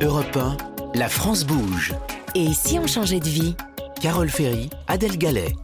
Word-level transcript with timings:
Europe 0.00 0.36
1, 0.36 0.56
la 0.98 1.08
France 1.08 1.44
bouge. 1.44 1.94
Et 2.34 2.52
si 2.52 2.78
on 2.80 2.86
changeait 2.86 3.20
de 3.20 3.28
vie? 3.28 3.54
Carole 4.00 4.28
Ferry, 4.28 4.68
Adèle 4.88 5.16
Gallet. 5.16 5.54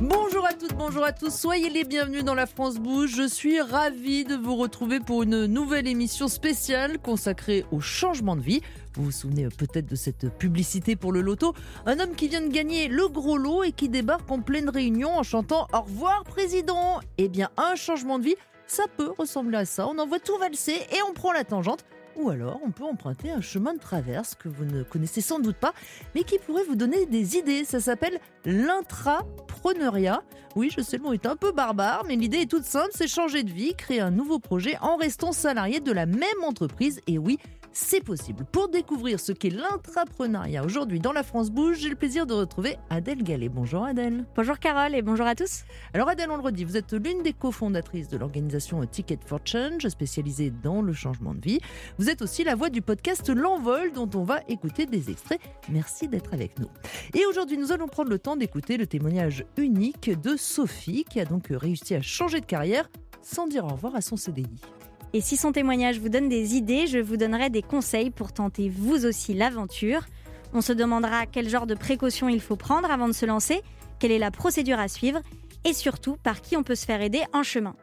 Bonjour 0.00 0.46
à 0.46 0.52
toutes, 0.52 0.74
bonjour 0.74 1.02
à 1.02 1.12
tous, 1.12 1.34
soyez 1.34 1.70
les 1.70 1.84
bienvenus 1.84 2.24
dans 2.24 2.34
la 2.34 2.46
France 2.46 2.76
Bouge. 2.76 3.14
Je 3.16 3.26
suis 3.26 3.60
ravie 3.60 4.24
de 4.24 4.36
vous 4.36 4.54
retrouver 4.54 5.00
pour 5.00 5.22
une 5.22 5.46
nouvelle 5.46 5.88
émission 5.88 6.28
spéciale 6.28 6.98
consacrée 6.98 7.64
au 7.72 7.80
changement 7.80 8.36
de 8.36 8.42
vie. 8.42 8.60
Vous 8.94 9.04
vous 9.04 9.12
souvenez 9.12 9.48
peut-être 9.48 9.86
de 9.86 9.96
cette 9.96 10.28
publicité 10.36 10.94
pour 10.94 11.10
le 11.10 11.22
loto? 11.22 11.54
Un 11.86 11.98
homme 12.00 12.14
qui 12.14 12.28
vient 12.28 12.42
de 12.42 12.52
gagner 12.52 12.88
le 12.88 13.08
gros 13.08 13.38
lot 13.38 13.64
et 13.64 13.72
qui 13.72 13.88
débarque 13.88 14.30
en 14.30 14.40
pleine 14.40 14.68
réunion 14.68 15.16
en 15.16 15.22
chantant 15.22 15.66
Au 15.72 15.80
revoir 15.80 16.24
président 16.24 17.00
Eh 17.16 17.28
bien, 17.28 17.48
un 17.56 17.76
changement 17.76 18.18
de 18.18 18.24
vie, 18.24 18.36
ça 18.66 18.84
peut 18.96 19.10
ressembler 19.16 19.56
à 19.56 19.64
ça. 19.64 19.88
On 19.88 19.98
envoie 19.98 20.18
tout 20.18 20.36
valser 20.36 20.74
et 20.92 21.02
on 21.08 21.14
prend 21.14 21.32
la 21.32 21.44
tangente 21.44 21.84
ou 22.18 22.30
alors 22.30 22.60
on 22.64 22.70
peut 22.70 22.84
emprunter 22.84 23.30
un 23.30 23.40
chemin 23.40 23.74
de 23.74 23.78
traverse 23.78 24.34
que 24.34 24.48
vous 24.48 24.64
ne 24.64 24.82
connaissez 24.82 25.20
sans 25.20 25.38
doute 25.38 25.56
pas, 25.56 25.72
mais 26.14 26.24
qui 26.24 26.38
pourrait 26.38 26.64
vous 26.64 26.76
donner 26.76 27.06
des 27.06 27.36
idées. 27.36 27.64
Ça 27.64 27.80
s'appelle 27.80 28.18
l'intrapreneuriat. 28.44 30.22
Oui, 30.56 30.70
je 30.76 30.82
sais, 30.82 30.96
le 30.96 31.04
mot 31.04 31.12
est 31.12 31.26
un 31.26 31.36
peu 31.36 31.52
barbare, 31.52 32.04
mais 32.06 32.16
l'idée 32.16 32.38
est 32.38 32.50
toute 32.50 32.64
simple, 32.64 32.90
c'est 32.92 33.06
changer 33.06 33.44
de 33.44 33.50
vie, 33.50 33.74
créer 33.74 34.00
un 34.00 34.10
nouveau 34.10 34.38
projet 34.38 34.76
en 34.80 34.96
restant 34.96 35.32
salarié 35.32 35.80
de 35.80 35.92
la 35.92 36.06
même 36.06 36.42
entreprise. 36.44 37.00
Et 37.06 37.18
oui, 37.18 37.38
c'est 37.80 38.02
possible. 38.02 38.44
Pour 38.50 38.68
découvrir 38.68 39.20
ce 39.20 39.30
qu'est 39.30 39.50
l'intrapreneuriat 39.50 40.64
aujourd'hui 40.64 40.98
dans 40.98 41.12
la 41.12 41.22
France 41.22 41.50
Bouge, 41.50 41.78
j'ai 41.78 41.88
le 41.88 41.94
plaisir 41.94 42.26
de 42.26 42.34
retrouver 42.34 42.76
Adèle 42.90 43.22
Gallet. 43.22 43.48
Bonjour 43.48 43.84
Adèle. 43.84 44.26
Bonjour 44.34 44.58
Carole 44.58 44.96
et 44.96 45.00
bonjour 45.00 45.26
à 45.26 45.36
tous. 45.36 45.62
Alors 45.94 46.08
Adèle, 46.08 46.28
on 46.30 46.36
le 46.36 46.42
redit, 46.42 46.64
vous 46.64 46.76
êtes 46.76 46.92
l'une 46.92 47.22
des 47.22 47.32
cofondatrices 47.32 48.08
de 48.08 48.16
l'organisation 48.16 48.84
Ticket 48.84 49.20
for 49.24 49.38
Change, 49.44 49.86
spécialisée 49.86 50.50
dans 50.50 50.82
le 50.82 50.92
changement 50.92 51.34
de 51.34 51.40
vie. 51.40 51.60
Vous 51.98 52.10
êtes 52.10 52.20
aussi 52.20 52.42
la 52.42 52.56
voix 52.56 52.68
du 52.68 52.82
podcast 52.82 53.30
L'Envol, 53.30 53.92
dont 53.92 54.10
on 54.16 54.24
va 54.24 54.40
écouter 54.48 54.84
des 54.84 55.10
extraits. 55.10 55.40
Merci 55.70 56.08
d'être 56.08 56.34
avec 56.34 56.58
nous. 56.58 56.68
Et 57.14 57.26
aujourd'hui, 57.26 57.58
nous 57.58 57.70
allons 57.70 57.86
prendre 57.86 58.10
le 58.10 58.18
temps 58.18 58.34
d'écouter 58.34 58.76
le 58.76 58.88
témoignage 58.88 59.44
unique 59.56 60.10
de 60.20 60.36
Sophie, 60.36 61.04
qui 61.08 61.20
a 61.20 61.24
donc 61.24 61.46
réussi 61.48 61.94
à 61.94 62.02
changer 62.02 62.40
de 62.40 62.46
carrière 62.46 62.90
sans 63.22 63.46
dire 63.46 63.64
au 63.64 63.68
revoir 63.68 63.94
à 63.94 64.00
son 64.00 64.16
CDI. 64.16 64.48
Et 65.14 65.20
si 65.20 65.36
son 65.36 65.52
témoignage 65.52 65.98
vous 65.98 66.10
donne 66.10 66.28
des 66.28 66.54
idées, 66.54 66.86
je 66.86 66.98
vous 66.98 67.16
donnerai 67.16 67.48
des 67.48 67.62
conseils 67.62 68.10
pour 68.10 68.32
tenter 68.32 68.68
vous 68.68 69.06
aussi 69.06 69.32
l'aventure. 69.32 70.02
On 70.52 70.60
se 70.60 70.72
demandera 70.72 71.26
quel 71.26 71.48
genre 71.48 71.66
de 71.66 71.74
précautions 71.74 72.28
il 72.28 72.40
faut 72.40 72.56
prendre 72.56 72.90
avant 72.90 73.08
de 73.08 73.12
se 73.12 73.24
lancer, 73.24 73.62
quelle 73.98 74.12
est 74.12 74.18
la 74.18 74.30
procédure 74.30 74.78
à 74.78 74.88
suivre 74.88 75.20
et 75.64 75.72
surtout 75.72 76.16
par 76.22 76.40
qui 76.40 76.56
on 76.56 76.62
peut 76.62 76.74
se 76.74 76.86
faire 76.86 77.02
aider 77.02 77.22
en 77.32 77.42
chemin. 77.42 77.74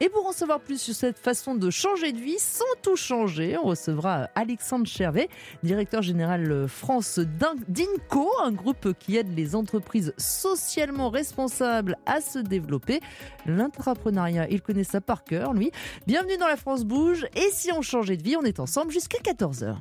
Et 0.00 0.08
pour 0.08 0.26
en 0.26 0.32
savoir 0.32 0.60
plus 0.60 0.80
sur 0.80 0.94
cette 0.94 1.18
façon 1.18 1.54
de 1.54 1.70
changer 1.70 2.12
de 2.12 2.18
vie 2.18 2.38
sans 2.38 2.64
tout 2.82 2.96
changer, 2.96 3.56
on 3.58 3.68
recevra 3.68 4.28
Alexandre 4.34 4.86
Chervet, 4.86 5.28
directeur 5.62 6.02
général 6.02 6.68
France 6.68 7.18
d'INCO, 7.18 8.28
un 8.42 8.52
groupe 8.52 8.92
qui 8.98 9.16
aide 9.16 9.36
les 9.36 9.54
entreprises 9.54 10.14
socialement 10.18 11.10
responsables 11.10 11.96
à 12.06 12.20
se 12.20 12.38
développer. 12.38 13.00
L'intrapreneuriat, 13.46 14.48
il 14.50 14.62
connaît 14.62 14.84
ça 14.84 15.00
par 15.00 15.24
cœur, 15.24 15.52
lui. 15.52 15.70
Bienvenue 16.06 16.36
dans 16.36 16.48
la 16.48 16.56
France 16.56 16.84
Bouge. 16.84 17.26
Et 17.34 17.50
si 17.52 17.72
on 17.72 17.82
changeait 17.82 18.16
de 18.16 18.22
vie, 18.22 18.36
on 18.36 18.42
est 18.42 18.60
ensemble 18.60 18.90
jusqu'à 18.90 19.18
14h. 19.18 19.76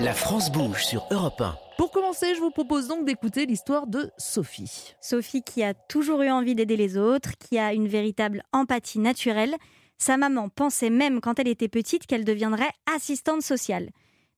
La 0.00 0.12
France 0.12 0.50
bouge 0.52 0.84
sur 0.84 1.06
Europe 1.10 1.40
1. 1.40 1.65
Pour 1.76 1.90
commencer, 1.90 2.34
je 2.34 2.40
vous 2.40 2.50
propose 2.50 2.88
donc 2.88 3.04
d'écouter 3.04 3.44
l'histoire 3.44 3.86
de 3.86 4.10
Sophie. 4.16 4.94
Sophie 5.02 5.42
qui 5.42 5.62
a 5.62 5.74
toujours 5.74 6.22
eu 6.22 6.30
envie 6.30 6.54
d'aider 6.54 6.76
les 6.76 6.96
autres, 6.96 7.36
qui 7.36 7.58
a 7.58 7.74
une 7.74 7.86
véritable 7.86 8.42
empathie 8.52 8.98
naturelle. 8.98 9.54
Sa 9.98 10.16
maman 10.16 10.48
pensait 10.48 10.88
même 10.88 11.20
quand 11.20 11.38
elle 11.38 11.48
était 11.48 11.68
petite 11.68 12.06
qu'elle 12.06 12.24
deviendrait 12.24 12.72
assistante 12.94 13.42
sociale. 13.42 13.90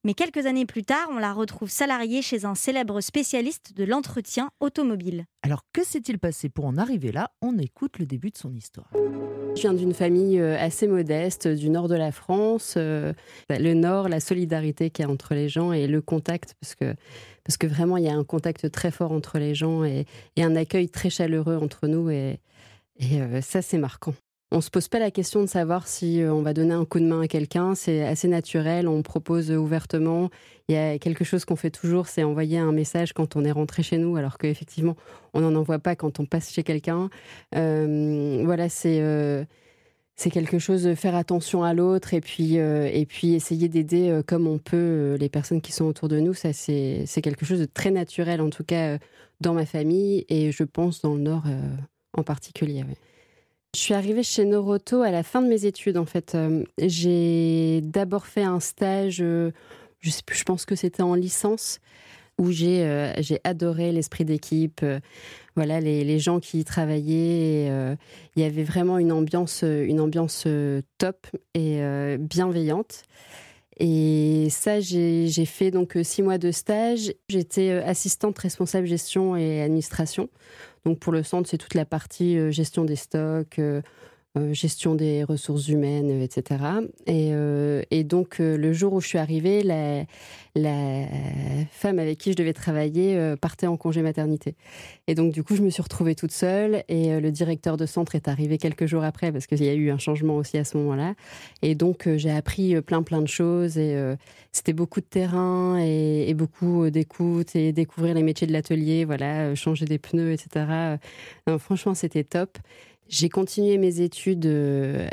Mais 0.04 0.14
quelques 0.14 0.46
années 0.46 0.64
plus 0.64 0.84
tard, 0.84 1.08
on 1.10 1.18
la 1.18 1.32
retrouve 1.32 1.70
salariée 1.70 2.22
chez 2.22 2.44
un 2.44 2.54
célèbre 2.54 3.00
spécialiste 3.00 3.76
de 3.76 3.84
l'entretien 3.84 4.50
automobile. 4.60 5.24
Alors 5.42 5.62
que 5.72 5.84
s'est-il 5.84 6.20
passé 6.20 6.48
pour 6.48 6.66
en 6.66 6.76
arriver 6.76 7.10
là? 7.10 7.32
On 7.42 7.58
écoute 7.58 7.98
le 7.98 8.06
début 8.06 8.30
de 8.30 8.36
son 8.36 8.54
histoire. 8.54 8.90
Je 9.56 9.60
viens 9.62 9.74
d'une 9.74 9.94
famille 9.94 10.38
euh, 10.38 10.56
assez 10.56 10.86
modeste 10.86 11.48
du 11.48 11.68
nord 11.68 11.88
de 11.88 11.96
la 11.96 12.12
France. 12.12 12.74
Euh, 12.76 13.12
le 13.50 13.74
nord, 13.74 14.08
la 14.08 14.20
solidarité 14.20 14.90
qu'il 14.90 15.04
y 15.04 15.08
a 15.08 15.10
entre 15.10 15.34
les 15.34 15.48
gens 15.48 15.72
et 15.72 15.88
le 15.88 16.00
contact, 16.00 16.54
parce 16.60 16.76
que, 16.76 16.94
parce 17.42 17.56
que 17.56 17.66
vraiment 17.66 17.96
il 17.96 18.04
y 18.04 18.08
a 18.08 18.14
un 18.14 18.24
contact 18.24 18.70
très 18.70 18.92
fort 18.92 19.10
entre 19.10 19.38
les 19.38 19.56
gens 19.56 19.84
et, 19.84 20.06
un 20.38 20.54
accueil 20.54 20.88
très 20.88 21.10
chaleureux 21.10 21.56
entre 21.56 21.88
nous. 21.88 22.08
Et, 22.08 22.38
et 23.00 23.20
euh, 23.20 23.40
ça, 23.40 23.62
c'est 23.62 23.78
marquant. 23.78 24.14
On 24.50 24.62
se 24.62 24.70
pose 24.70 24.88
pas 24.88 24.98
la 24.98 25.10
question 25.10 25.42
de 25.42 25.46
savoir 25.46 25.86
si 25.86 26.22
euh, 26.22 26.32
on 26.32 26.40
va 26.40 26.54
donner 26.54 26.72
un 26.72 26.86
coup 26.86 27.00
de 27.00 27.04
main 27.04 27.20
à 27.20 27.28
quelqu'un. 27.28 27.74
C'est 27.74 28.02
assez 28.02 28.28
naturel. 28.28 28.88
On 28.88 29.02
propose 29.02 29.50
ouvertement. 29.50 30.30
Il 30.68 30.74
y 30.74 30.78
a 30.78 30.98
quelque 30.98 31.22
chose 31.22 31.44
qu'on 31.44 31.56
fait 31.56 31.70
toujours, 31.70 32.08
c'est 32.08 32.24
envoyer 32.24 32.58
un 32.58 32.72
message 32.72 33.12
quand 33.12 33.36
on 33.36 33.44
est 33.44 33.52
rentré 33.52 33.82
chez 33.82 33.98
nous, 33.98 34.16
alors 34.16 34.38
qu'effectivement, 34.38 34.96
on 35.34 35.40
n'en 35.40 35.54
envoie 35.54 35.78
pas 35.78 35.96
quand 35.96 36.18
on 36.18 36.24
passe 36.24 36.50
chez 36.50 36.62
quelqu'un. 36.62 37.10
Euh, 37.54 38.42
voilà, 38.44 38.70
c'est 38.70 39.00
euh, 39.02 39.44
c'est 40.16 40.30
quelque 40.30 40.58
chose 40.58 40.82
de 40.82 40.94
faire 40.94 41.14
attention 41.14 41.62
à 41.62 41.74
l'autre 41.74 42.12
et 42.14 42.20
puis 42.20 42.56
et 42.56 43.06
puis 43.06 43.34
essayer 43.34 43.68
d'aider 43.68 44.20
comme 44.26 44.48
on 44.48 44.58
peut 44.58 45.16
les 45.20 45.28
personnes 45.28 45.60
qui 45.60 45.72
sont 45.72 45.84
autour 45.84 46.08
de 46.08 46.18
nous. 46.18 46.34
C'est 46.34 47.06
quelque 47.22 47.46
chose 47.46 47.60
de 47.60 47.66
très 47.66 47.90
naturel, 47.92 48.40
en 48.40 48.50
tout 48.50 48.64
cas 48.64 48.98
dans 49.40 49.54
ma 49.54 49.64
famille 49.64 50.24
et 50.28 50.50
je 50.50 50.64
pense 50.64 51.02
dans 51.02 51.14
le 51.14 51.20
Nord 51.20 51.44
en 52.14 52.24
particulier. 52.24 52.84
Je 53.74 53.80
suis 53.80 53.92
arrivée 53.92 54.22
chez 54.22 54.46
Noroto 54.46 55.02
à 55.02 55.10
la 55.10 55.22
fin 55.22 55.42
de 55.42 55.46
mes 55.46 55.66
études, 55.66 55.98
en 55.98 56.06
fait. 56.06 56.34
Euh, 56.34 56.64
j'ai 56.78 57.80
d'abord 57.82 58.26
fait 58.26 58.42
un 58.42 58.60
stage, 58.60 59.18
euh, 59.20 59.50
je, 60.00 60.08
sais 60.08 60.22
plus, 60.24 60.38
je 60.38 60.44
pense 60.44 60.64
que 60.64 60.74
c'était 60.74 61.02
en 61.02 61.14
licence, 61.14 61.78
où 62.38 62.50
j'ai 62.50 62.82
euh, 62.82 63.12
adoré 63.44 63.92
l'esprit 63.92 64.24
d'équipe, 64.24 64.80
voilà, 65.54 65.80
les, 65.80 66.02
les, 66.02 66.18
gens 66.18 66.40
qui 66.40 66.60
y 66.60 66.64
travaillaient. 66.64 67.66
il 68.36 68.42
y 68.42 68.46
avait 68.46 68.64
vraiment 68.64 68.96
une 68.96 69.12
ambiance, 69.12 69.62
une 69.62 70.00
ambiance 70.00 70.46
top 70.96 71.26
et 71.54 71.82
bienveillante. 72.18 73.02
Et 73.80 74.48
ça, 74.50 74.80
j'ai 74.80 75.44
fait 75.44 75.70
donc 75.70 75.98
six 76.04 76.22
mois 76.22 76.38
de 76.38 76.52
stage. 76.52 77.12
J'étais 77.28 77.70
assistante 77.72 78.38
responsable 78.38 78.86
gestion 78.86 79.36
et 79.36 79.60
administration. 79.60 80.28
Donc 80.84 80.98
pour 80.98 81.12
le 81.12 81.22
centre, 81.22 81.48
c'est 81.48 81.58
toute 81.58 81.74
la 81.74 81.84
partie 81.84 82.38
euh, 82.38 82.50
gestion 82.50 82.84
des 82.84 82.96
stocks, 82.96 83.58
euh, 83.58 83.82
gestion 84.52 84.94
des 84.94 85.24
ressources 85.24 85.68
humaines, 85.68 86.22
etc. 86.22 86.62
Et, 87.06 87.32
et 87.90 88.04
donc 88.04 88.38
le 88.38 88.72
jour 88.72 88.92
où 88.92 89.00
je 89.00 89.08
suis 89.08 89.18
arrivée, 89.18 89.62
la, 89.62 90.04
femme 91.70 91.98
avec 91.98 92.18
qui 92.18 92.32
je 92.32 92.36
devais 92.36 92.52
travailler 92.52 93.16
euh, 93.16 93.36
partait 93.36 93.66
en 93.66 93.76
congé 93.76 94.02
maternité. 94.02 94.54
Et 95.06 95.14
donc, 95.14 95.32
du 95.32 95.42
coup, 95.42 95.56
je 95.56 95.62
me 95.62 95.70
suis 95.70 95.82
retrouvée 95.82 96.14
toute 96.14 96.32
seule 96.32 96.84
et 96.88 97.12
euh, 97.12 97.20
le 97.20 97.30
directeur 97.30 97.76
de 97.76 97.86
centre 97.86 98.14
est 98.14 98.28
arrivé 98.28 98.58
quelques 98.58 98.86
jours 98.86 99.04
après 99.04 99.32
parce 99.32 99.46
qu'il 99.46 99.62
y 99.62 99.68
a 99.68 99.74
eu 99.74 99.90
un 99.90 99.98
changement 99.98 100.36
aussi 100.36 100.58
à 100.58 100.64
ce 100.64 100.76
moment-là. 100.78 101.14
Et 101.62 101.74
donc, 101.74 102.06
euh, 102.06 102.18
j'ai 102.18 102.30
appris 102.30 102.80
plein, 102.82 103.02
plein 103.02 103.22
de 103.22 103.28
choses 103.28 103.78
et 103.78 103.96
c'était 104.52 104.72
beaucoup 104.72 105.00
de 105.00 105.06
terrain 105.06 105.78
et, 105.78 106.34
beaucoup 106.34 106.90
d'écoute 106.90 107.54
et 107.56 107.72
découvrir 107.72 108.14
les 108.14 108.22
métiers 108.22 108.46
de 108.46 108.52
l'atelier, 108.52 109.04
voilà, 109.04 109.54
changer 109.54 109.84
des 109.84 109.98
pneus, 109.98 110.32
etc. 110.32 110.98
franchement, 111.58 111.94
c'était 111.94 112.24
top. 112.24 112.58
J'ai 113.08 113.28
continué 113.28 113.78
mes 113.78 114.00
études 114.00 114.46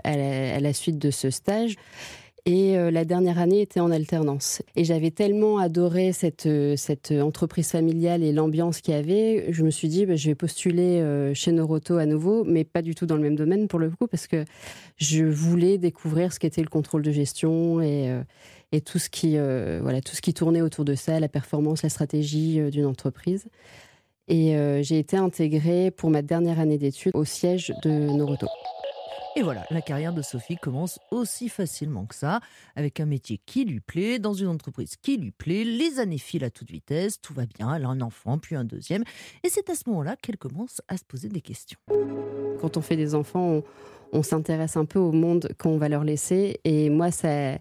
à 0.03 0.59
la 0.59 0.73
suite 0.73 0.97
de 0.99 1.11
ce 1.11 1.29
stage. 1.29 1.75
Et 2.47 2.77
euh, 2.77 2.91
la 2.91 3.05
dernière 3.05 3.39
année 3.39 3.61
était 3.61 3.79
en 3.79 3.89
alternance. 3.89 4.61
Et 4.75 4.83
j'avais 4.83 5.09
tellement 5.09 5.57
adoré 5.57 6.13
cette, 6.13 6.45
euh, 6.45 6.75
cette 6.75 7.11
entreprise 7.11 7.71
familiale 7.71 8.21
et 8.21 8.31
l'ambiance 8.31 8.81
qu'il 8.81 8.93
y 8.93 8.97
avait, 8.97 9.51
je 9.51 9.63
me 9.63 9.71
suis 9.71 9.87
dit, 9.87 10.05
bah, 10.05 10.15
je 10.15 10.29
vais 10.29 10.35
postuler 10.35 11.01
euh, 11.01 11.33
chez 11.33 11.51
Noroto 11.51 11.97
à 11.97 12.05
nouveau, 12.05 12.43
mais 12.43 12.63
pas 12.63 12.83
du 12.83 12.93
tout 12.93 13.07
dans 13.07 13.15
le 13.15 13.23
même 13.23 13.35
domaine 13.35 13.67
pour 13.67 13.79
le 13.79 13.89
coup, 13.89 14.05
parce 14.05 14.27
que 14.27 14.45
je 14.97 15.23
voulais 15.23 15.79
découvrir 15.79 16.33
ce 16.33 16.39
qu'était 16.39 16.61
le 16.61 16.67
contrôle 16.67 17.01
de 17.01 17.11
gestion 17.11 17.81
et, 17.81 18.15
et 18.71 18.79
tout, 18.79 18.99
ce 18.99 19.09
qui, 19.09 19.37
voilà, 19.81 20.01
tout 20.01 20.15
ce 20.15 20.21
qui 20.21 20.33
tournait 20.33 20.61
autour 20.61 20.85
de 20.85 20.93
ça, 20.93 21.19
la 21.19 21.27
performance, 21.27 21.81
la 21.81 21.89
stratégie 21.89 22.61
d'une 22.71 22.85
entreprise. 22.85 23.47
Et 24.27 24.55
j'ai 24.81 24.99
été 24.99 25.17
intégrée 25.17 25.91
pour 25.91 26.09
ma 26.09 26.21
dernière 26.21 26.59
année 26.59 26.77
d'études 26.77 27.11
au 27.15 27.25
siège 27.25 27.73
de 27.83 27.89
Noroto. 27.89 28.47
Et 29.37 29.41
voilà, 29.41 29.65
la 29.69 29.81
carrière 29.81 30.13
de 30.13 30.21
Sophie 30.21 30.55
commence 30.55 30.97
aussi 31.11 31.49
facilement 31.49 32.05
que 32.05 32.15
ça, 32.15 32.39
avec 32.77 33.01
un 33.01 33.05
métier 33.05 33.37
qui 33.45 33.65
lui 33.65 33.81
plaît, 33.81 34.17
dans 34.17 34.33
une 34.33 34.47
entreprise 34.47 34.95
qui 34.95 35.17
lui 35.17 35.31
plaît, 35.31 35.65
les 35.65 35.99
années 35.99 36.17
filent 36.17 36.45
à 36.45 36.49
toute 36.49 36.71
vitesse, 36.71 37.19
tout 37.19 37.33
va 37.33 37.45
bien, 37.45 37.75
elle 37.75 37.83
a 37.83 37.89
un 37.89 37.99
enfant, 37.99 38.37
puis 38.37 38.55
un 38.55 38.63
deuxième, 38.63 39.03
et 39.43 39.49
c'est 39.49 39.69
à 39.69 39.75
ce 39.75 39.89
moment-là 39.89 40.15
qu'elle 40.15 40.37
commence 40.37 40.81
à 40.87 40.95
se 40.95 41.03
poser 41.03 41.27
des 41.27 41.41
questions. 41.41 41.77
Quand 42.61 42.77
on 42.77 42.81
fait 42.81 42.95
des 42.95 43.13
enfants, 43.13 43.61
on, 44.13 44.23
s'intéresse 44.23 44.77
un 44.77 44.85
peu 44.85 44.99
au 44.99 45.11
monde 45.11 45.49
qu'on 45.57 45.77
va 45.77 45.89
leur 45.89 46.05
laisser, 46.05 46.61
et 46.63 46.89
moi, 46.89 47.11
ça 47.11 47.57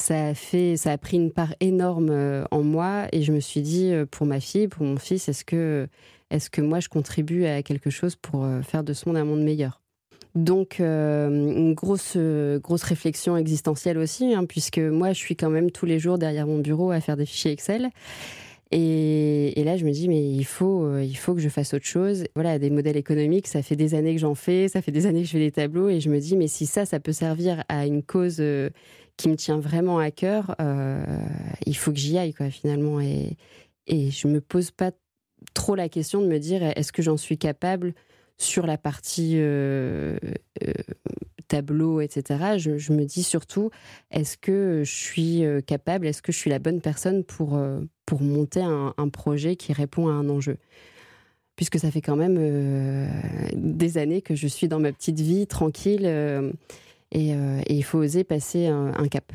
ça 0.00 0.28
a 0.28 0.34
fait, 0.34 0.76
ça 0.76 0.92
a 0.92 0.98
pris 0.98 1.16
une 1.16 1.30
part 1.30 1.54
énorme 1.60 2.08
euh, 2.10 2.44
en 2.50 2.62
moi 2.62 3.06
et 3.12 3.22
je 3.22 3.32
me 3.32 3.40
suis 3.40 3.60
dit 3.60 3.92
euh, 3.92 4.06
pour 4.06 4.26
ma 4.26 4.40
fille, 4.40 4.66
pour 4.66 4.84
mon 4.84 4.96
fils, 4.96 5.28
est-ce 5.28 5.44
que, 5.44 5.88
est-ce 6.30 6.50
que 6.50 6.60
moi 6.62 6.80
je 6.80 6.88
contribue 6.88 7.44
à 7.44 7.62
quelque 7.62 7.90
chose 7.90 8.16
pour 8.16 8.44
euh, 8.44 8.62
faire 8.62 8.82
de 8.82 8.92
ce 8.92 9.08
monde 9.08 9.18
un 9.18 9.24
monde 9.24 9.42
meilleur? 9.42 9.80
Donc, 10.36 10.78
une 10.78 11.74
grosse, 11.74 12.16
grosse 12.16 12.84
réflexion 12.84 13.36
existentielle 13.36 13.98
aussi, 13.98 14.32
hein, 14.32 14.44
puisque 14.44 14.78
moi, 14.78 15.12
je 15.12 15.18
suis 15.18 15.34
quand 15.34 15.50
même 15.50 15.72
tous 15.72 15.86
les 15.86 15.98
jours 15.98 16.18
derrière 16.18 16.46
mon 16.46 16.58
bureau 16.58 16.92
à 16.92 17.00
faire 17.00 17.16
des 17.16 17.26
fichiers 17.26 17.50
Excel. 17.50 17.88
Et, 18.70 19.60
là, 19.64 19.76
je 19.76 19.84
me 19.84 19.90
dis, 19.90 20.08
mais 20.08 20.22
il 20.22 20.44
faut, 20.44 21.00
il 21.00 21.16
faut 21.16 21.34
que 21.34 21.40
je 21.40 21.48
fasse 21.48 21.74
autre 21.74 21.84
chose. 21.84 22.26
Voilà, 22.36 22.60
des 22.60 22.70
modèles 22.70 22.96
économiques, 22.96 23.48
ça 23.48 23.60
fait 23.60 23.74
des 23.74 23.96
années 23.96 24.14
que 24.14 24.20
j'en 24.20 24.36
fais, 24.36 24.68
ça 24.68 24.82
fait 24.82 24.92
des 24.92 25.06
années 25.06 25.22
que 25.22 25.26
je 25.26 25.32
fais 25.32 25.40
des 25.40 25.50
tableaux, 25.50 25.88
et 25.88 25.98
je 25.98 26.08
me 26.08 26.20
dis, 26.20 26.36
mais 26.36 26.46
si 26.46 26.64
ça, 26.64 26.86
ça 26.86 27.00
peut 27.00 27.10
servir 27.10 27.64
à 27.68 27.84
une 27.84 28.04
cause 28.04 28.40
qui 29.20 29.28
me 29.28 29.36
tient 29.36 29.58
vraiment 29.58 29.98
à 29.98 30.10
cœur, 30.10 30.54
euh, 30.60 31.02
il 31.66 31.76
faut 31.76 31.92
que 31.92 31.98
j'y 31.98 32.18
aille, 32.18 32.34
quoi, 32.34 32.50
finalement. 32.50 33.00
Et, 33.00 33.36
et 33.86 34.10
je 34.10 34.28
me 34.28 34.40
pose 34.40 34.70
pas 34.70 34.92
trop 35.54 35.74
la 35.74 35.88
question 35.88 36.20
de 36.22 36.26
me 36.26 36.38
dire, 36.38 36.62
est-ce 36.62 36.92
que 36.92 37.02
j'en 37.02 37.16
suis 37.16 37.38
capable 37.38 37.94
sur 38.38 38.66
la 38.66 38.78
partie 38.78 39.36
tableau, 41.50 42.00
etc., 42.00 42.58
je, 42.58 42.92
me 42.92 43.04
dis 43.04 43.24
surtout, 43.24 43.70
est-ce 44.12 44.38
que 44.38 44.82
je 44.84 44.94
suis 44.94 45.44
euh, 45.44 45.60
capable, 45.60 46.06
est-ce 46.06 46.22
que 46.22 46.32
je 46.32 46.38
suis 46.38 46.48
la 46.48 46.60
bonne 46.60 46.80
personne 46.80 47.24
pour, 47.24 47.56
euh, 47.56 47.80
pour 48.06 48.22
monter 48.22 48.62
un, 48.62 49.08
projet 49.08 49.56
qui 49.56 49.72
répond 49.72 50.08
à 50.08 50.12
un 50.12 50.28
enjeu? 50.28 50.56
Puisque 51.56 51.78
ça 51.78 51.90
fait 51.90 52.00
quand 52.00 52.16
même 52.16 52.36
euh, 52.38 53.08
des 53.52 53.98
années 53.98 54.22
que 54.22 54.36
je 54.36 54.46
suis 54.46 54.68
dans 54.68 54.78
ma 54.78 54.92
petite 54.92 55.18
vie 55.18 55.46
tranquille 55.46 56.06
et, 57.12 57.34
il 57.68 57.82
faut 57.82 57.98
oser 57.98 58.24
passer 58.24 58.66
un 58.66 59.08
cap. 59.08 59.32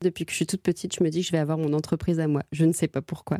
Depuis 0.00 0.24
que 0.24 0.30
je 0.30 0.36
suis 0.36 0.46
toute 0.46 0.62
petite, 0.62 0.94
je 0.94 1.02
me 1.02 1.10
dis 1.10 1.22
que 1.22 1.26
je 1.26 1.32
vais 1.32 1.38
avoir 1.38 1.58
mon 1.58 1.72
entreprise 1.72 2.20
à 2.20 2.28
moi. 2.28 2.42
Je 2.52 2.64
ne 2.64 2.72
sais 2.72 2.86
pas 2.86 3.02
pourquoi. 3.02 3.38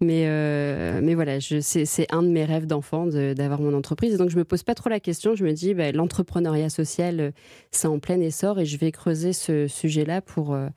Mais, 0.00 0.24
euh, 0.26 1.00
mais 1.02 1.14
voilà, 1.14 1.38
c'est 1.40 2.12
un 2.12 2.22
de 2.22 2.28
mes 2.28 2.44
rêves 2.44 2.66
d'enfant 2.66 3.06
d'avoir 3.06 3.60
mon 3.60 3.72
entreprise. 3.72 4.12
Et 4.14 4.18
donc, 4.18 4.28
je 4.28 4.36
me 4.36 4.44
pose 4.44 4.62
pas 4.62 4.74
trop 4.74 4.90
la 4.90 5.00
question. 5.00 5.34
Je 5.34 5.44
me 5.44 5.52
dis, 5.52 5.72
bah, 5.72 5.92
l'entrepreneuriat 5.92 6.68
social, 6.68 7.20
euh, 7.20 7.30
c'est 7.70 7.88
en 7.88 7.98
plein 7.98 8.20
essor 8.20 8.58
et 8.60 8.66
je 8.66 8.76
vais 8.76 8.92
creuser 8.92 9.32
ce 9.32 9.68
sujet-là 9.68 10.20
pour, 10.20 10.52
euh, 10.52 10.68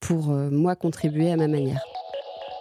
pour 0.00 0.28
moi 0.28 0.76
contribuer 0.76 1.30
à 1.30 1.36
ma 1.36 1.48
manière. 1.48 1.80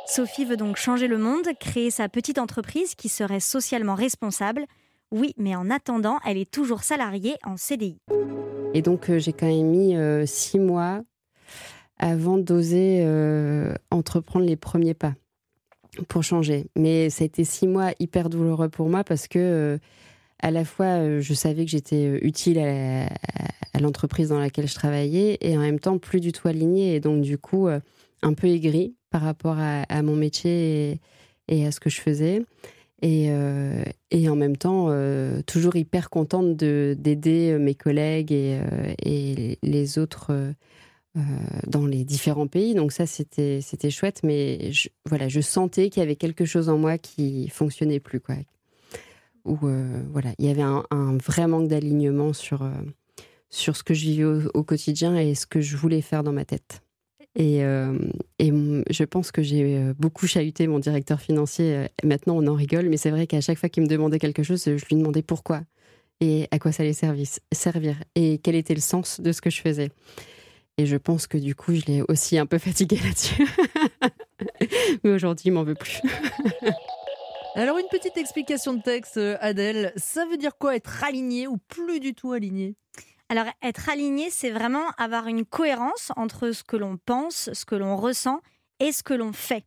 Sophie 0.07 0.45
veut 0.45 0.57
donc 0.57 0.77
changer 0.77 1.07
le 1.07 1.17
monde, 1.17 1.47
créer 1.59 1.89
sa 1.89 2.07
petite 2.07 2.37
entreprise 2.37 2.95
qui 2.95 3.09
serait 3.09 3.39
socialement 3.39 3.95
responsable. 3.95 4.65
Oui, 5.11 5.33
mais 5.37 5.55
en 5.55 5.69
attendant, 5.69 6.19
elle 6.25 6.37
est 6.37 6.49
toujours 6.49 6.83
salariée 6.83 7.35
en 7.43 7.57
CDI. 7.57 7.97
Et 8.73 8.81
donc, 8.81 9.11
j'ai 9.17 9.33
quand 9.33 9.47
même 9.47 9.67
mis 9.67 9.95
six 10.25 10.59
mois 10.59 11.01
avant 12.01 12.37
d'oser 12.37 13.01
euh, 13.03 13.73
entreprendre 13.91 14.45
les 14.45 14.57
premiers 14.57 14.95
pas 14.95 15.13
pour 16.07 16.23
changer. 16.23 16.65
Mais 16.75 17.09
ça 17.09 17.23
a 17.23 17.25
été 17.25 17.43
six 17.43 17.67
mois 17.67 17.91
hyper 17.99 18.29
douloureux 18.29 18.69
pour 18.69 18.89
moi 18.89 19.03
parce 19.03 19.27
que 19.27 19.39
euh, 19.39 19.77
à 20.41 20.49
la 20.51 20.65
fois 20.65 20.85
euh, 20.85 21.21
je 21.21 21.33
savais 21.33 21.63
que 21.63 21.71
j'étais 21.71 22.19
utile 22.23 22.59
à, 22.59 23.07
l'entreprise 23.79 24.29
dans 24.29 24.39
laquelle 24.39 24.67
je 24.67 24.75
travaillais 24.75 25.37
et 25.41 25.57
en 25.57 25.61
même 25.61 25.79
temps 25.79 25.97
plus 25.97 26.19
du 26.19 26.31
tout 26.31 26.47
alignée 26.47 26.95
et 26.95 26.99
donc 26.99 27.21
du 27.21 27.37
coup 27.37 27.67
un 27.67 28.33
peu 28.33 28.47
aigrie 28.47 28.95
par 29.09 29.21
rapport 29.21 29.57
à, 29.57 30.01
mon 30.03 30.15
métier 30.15 30.99
et, 31.47 31.65
à 31.65 31.71
ce 31.71 31.79
que 31.79 31.89
je 31.89 31.99
faisais. 31.99 32.43
Et, 33.01 33.31
et 34.11 34.29
en 34.29 34.35
même 34.35 34.57
temps, 34.57 34.89
toujours 35.47 35.75
hyper 35.75 36.11
contente 36.11 36.55
d'aider 36.55 37.57
mes 37.59 37.73
collègues 37.73 38.31
et, 38.31 38.59
et 39.03 39.57
les 39.63 39.97
autres 39.97 40.53
euh, 41.17 41.21
dans 41.67 41.85
les 41.85 42.05
différents 42.05 42.47
pays. 42.47 42.73
Donc 42.73 42.93
ça, 42.93 43.05
c'était 43.05 43.89
chouette, 43.89 44.21
mais 44.23 44.71
je, 44.71 44.87
voilà, 45.05 45.27
je 45.27 45.41
sentais 45.41 45.89
qu'il 45.89 45.99
y 45.99 46.03
avait 46.03 46.15
quelque 46.15 46.45
chose 46.45 46.69
en 46.69 46.77
moi 46.77 46.97
qui 46.97 47.49
fonctionnait 47.49 47.99
plus, 47.99 48.21
quoi. 48.21 48.35
Où 49.43 49.57
euh, 49.67 50.01
voilà, 50.13 50.29
il 50.39 50.45
y 50.45 50.49
avait 50.49 50.61
un, 50.61 51.17
vrai 51.17 51.47
manque 51.47 51.67
d'alignement 51.67 52.31
sur 52.31 52.61
euh, 52.61 52.71
sur 53.49 53.75
ce 53.75 53.83
que 53.83 53.93
je 53.93 54.05
vivais 54.05 54.23
au, 54.53 54.63
quotidien 54.63 55.17
et 55.17 55.35
ce 55.35 55.45
que 55.45 55.59
je 55.59 55.75
voulais 55.75 55.99
faire 55.99 56.23
dans 56.23 56.31
ma 56.31 56.45
tête. 56.45 56.81
Et, 57.35 57.59
et 58.39 58.51
je 58.89 59.03
pense 59.03 59.31
que 59.31 59.41
j'ai 59.41 59.93
beaucoup 59.97 60.27
chahuté 60.27 60.67
mon 60.67 60.79
directeur 60.79 61.21
financier. 61.21 61.87
Maintenant, 62.03 62.37
on 62.37 62.47
en 62.47 62.55
rigole, 62.55 62.89
mais 62.89 62.97
c'est 62.97 63.09
vrai 63.09 63.25
qu'à 63.25 63.39
chaque 63.39 63.57
fois 63.57 63.69
qu'il 63.69 63.83
me 63.83 63.87
demandait 63.87 64.19
quelque 64.19 64.43
chose, 64.43 64.63
je 64.65 64.85
lui 64.85 64.97
demandais 64.97 65.21
pourquoi 65.21 65.61
et 66.21 66.47
à 66.51 66.59
quoi 66.59 66.71
ça 66.71 66.83
allait 66.83 66.93
servir 66.93 67.95
et 68.15 68.37
quel 68.37 68.55
était 68.55 68.75
le 68.75 68.81
sens 68.81 69.19
de 69.19 69.31
ce 69.31 69.41
que 69.41 69.49
je 69.49 69.59
faisais. 69.59 69.89
Et 70.77 70.85
je 70.85 70.95
pense 70.95 71.27
que 71.27 71.37
du 71.37 71.55
coup, 71.55 71.73
je 71.75 71.85
l'ai 71.85 72.01
aussi 72.07 72.37
un 72.37 72.45
peu 72.45 72.57
fatigué 72.59 72.97
là-dessus. 73.03 73.45
Mais 75.03 75.09
aujourd'hui, 75.11 75.47
il 75.47 75.51
m'en 75.51 75.63
veut 75.63 75.75
plus. 75.75 75.99
Alors, 77.55 77.77
une 77.77 77.87
petite 77.91 78.15
explication 78.15 78.73
de 78.73 78.81
texte, 78.81 79.17
euh, 79.17 79.35
Adèle. 79.41 79.91
Ça 79.97 80.25
veut 80.25 80.37
dire 80.37 80.57
quoi 80.57 80.75
être 80.75 81.03
aligné 81.03 81.47
ou 81.47 81.57
plus 81.57 81.99
du 81.99 82.13
tout 82.13 82.31
aligné? 82.31 82.75
Alors, 83.31 83.45
être 83.61 83.87
aligné, 83.87 84.29
c'est 84.29 84.49
vraiment 84.49 84.89
avoir 84.97 85.27
une 85.27 85.45
cohérence 85.45 86.11
entre 86.17 86.51
ce 86.51 86.65
que 86.65 86.75
l'on 86.75 86.97
pense, 86.97 87.49
ce 87.53 87.63
que 87.63 87.75
l'on 87.75 87.95
ressent 87.95 88.41
et 88.81 88.91
ce 88.91 89.03
que 89.03 89.13
l'on 89.13 89.31
fait. 89.31 89.63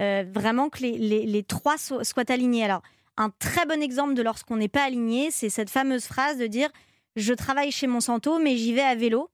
Euh, 0.00 0.26
vraiment 0.30 0.68
que 0.68 0.80
les, 0.80 1.24
les, 1.24 1.42
trois 1.42 1.78
soient 1.78 2.30
alignés. 2.30 2.62
Alors, 2.62 2.82
un 3.16 3.30
très 3.30 3.64
bon 3.64 3.80
exemple 3.80 4.12
de 4.12 4.20
lorsqu'on 4.20 4.56
n'est 4.56 4.68
pas 4.68 4.84
aligné, 4.84 5.30
c'est 5.30 5.48
cette 5.48 5.70
fameuse 5.70 6.04
phrase 6.04 6.36
de 6.36 6.46
dire 6.46 6.68
je 7.16 7.32
travaille 7.32 7.72
chez 7.72 7.86
Monsanto, 7.86 8.38
mais 8.38 8.58
j'y 8.58 8.74
vais 8.74 8.82
à 8.82 8.94
vélo. 8.94 9.30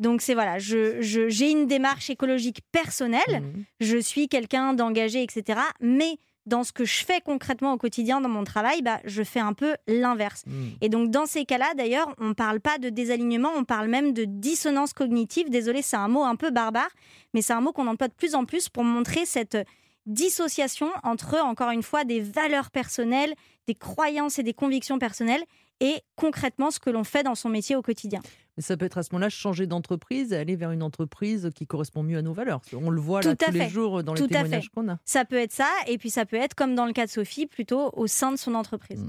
Donc 0.00 0.22
c'est 0.22 0.32
voilà, 0.32 0.58
j'ai 0.58 1.02
je, 1.02 1.44
une 1.44 1.66
démarche 1.66 2.08
écologique 2.08 2.62
personnelle, 2.72 3.42
mmh. 3.42 3.64
je 3.80 3.98
suis 3.98 4.28
quelqu'un 4.28 4.72
d'engagé, 4.72 5.22
etc. 5.22 5.60
Mais 5.82 6.16
dans 6.46 6.64
ce 6.64 6.72
que 6.72 6.84
je 6.84 7.04
fais 7.04 7.20
concrètement 7.20 7.72
au 7.72 7.76
quotidien 7.76 8.20
dans 8.20 8.28
mon 8.28 8.44
travail, 8.44 8.82
bah, 8.82 9.00
je 9.04 9.22
fais 9.22 9.40
un 9.40 9.52
peu 9.52 9.74
l'inverse. 9.86 10.44
Mmh. 10.46 10.64
Et 10.80 10.88
donc 10.88 11.10
dans 11.10 11.26
ces 11.26 11.44
cas-là, 11.44 11.74
d'ailleurs, 11.76 12.14
on 12.18 12.28
ne 12.28 12.32
parle 12.32 12.60
pas 12.60 12.78
de 12.78 12.88
désalignement, 12.88 13.50
on 13.56 13.64
parle 13.64 13.88
même 13.88 14.12
de 14.12 14.24
dissonance 14.24 14.92
cognitive. 14.92 15.50
Désolé, 15.50 15.82
c'est 15.82 15.96
un 15.96 16.08
mot 16.08 16.24
un 16.24 16.36
peu 16.36 16.50
barbare, 16.50 16.90
mais 17.34 17.42
c'est 17.42 17.52
un 17.52 17.60
mot 17.60 17.72
qu'on 17.72 17.88
emploie 17.88 18.08
de 18.08 18.14
plus 18.14 18.34
en 18.34 18.44
plus 18.44 18.68
pour 18.68 18.84
montrer 18.84 19.26
cette 19.26 19.58
dissociation 20.06 20.88
entre, 21.02 21.36
encore 21.42 21.70
une 21.70 21.82
fois, 21.82 22.04
des 22.04 22.20
valeurs 22.20 22.70
personnelles, 22.70 23.34
des 23.66 23.74
croyances 23.74 24.38
et 24.38 24.42
des 24.42 24.54
convictions 24.54 24.98
personnelles 24.98 25.42
et 25.80 25.96
concrètement 26.14 26.70
ce 26.70 26.78
que 26.78 26.90
l'on 26.90 27.04
fait 27.04 27.22
dans 27.22 27.34
son 27.34 27.48
métier 27.48 27.76
au 27.76 27.82
quotidien. 27.82 28.20
Mais 28.56 28.62
ça 28.62 28.76
peut 28.76 28.86
être 28.86 28.98
à 28.98 29.02
ce 29.02 29.10
moment-là 29.12 29.28
changer 29.28 29.66
d'entreprise 29.66 30.32
et 30.32 30.36
aller 30.36 30.56
vers 30.56 30.70
une 30.70 30.82
entreprise 30.82 31.50
qui 31.54 31.66
correspond 31.66 32.02
mieux 32.02 32.18
à 32.18 32.22
nos 32.22 32.32
valeurs. 32.32 32.60
On 32.72 32.90
le 32.90 33.00
voit 33.00 33.22
là 33.22 33.36
tous 33.36 33.52
les 33.52 33.68
jours 33.68 34.02
dans 34.02 34.14
les 34.14 34.26
témoignages 34.26 34.70
qu'on 34.70 34.88
a. 34.88 34.98
Ça 35.04 35.24
peut 35.24 35.36
être 35.36 35.52
ça, 35.52 35.68
et 35.86 35.98
puis 35.98 36.10
ça 36.10 36.24
peut 36.26 36.36
être, 36.36 36.54
comme 36.54 36.74
dans 36.74 36.86
le 36.86 36.92
cas 36.92 37.06
de 37.06 37.10
Sophie, 37.10 37.46
plutôt 37.46 37.90
au 37.94 38.06
sein 38.06 38.32
de 38.32 38.36
son 38.36 38.54
entreprise. 38.54 39.02
Mm. 39.02 39.08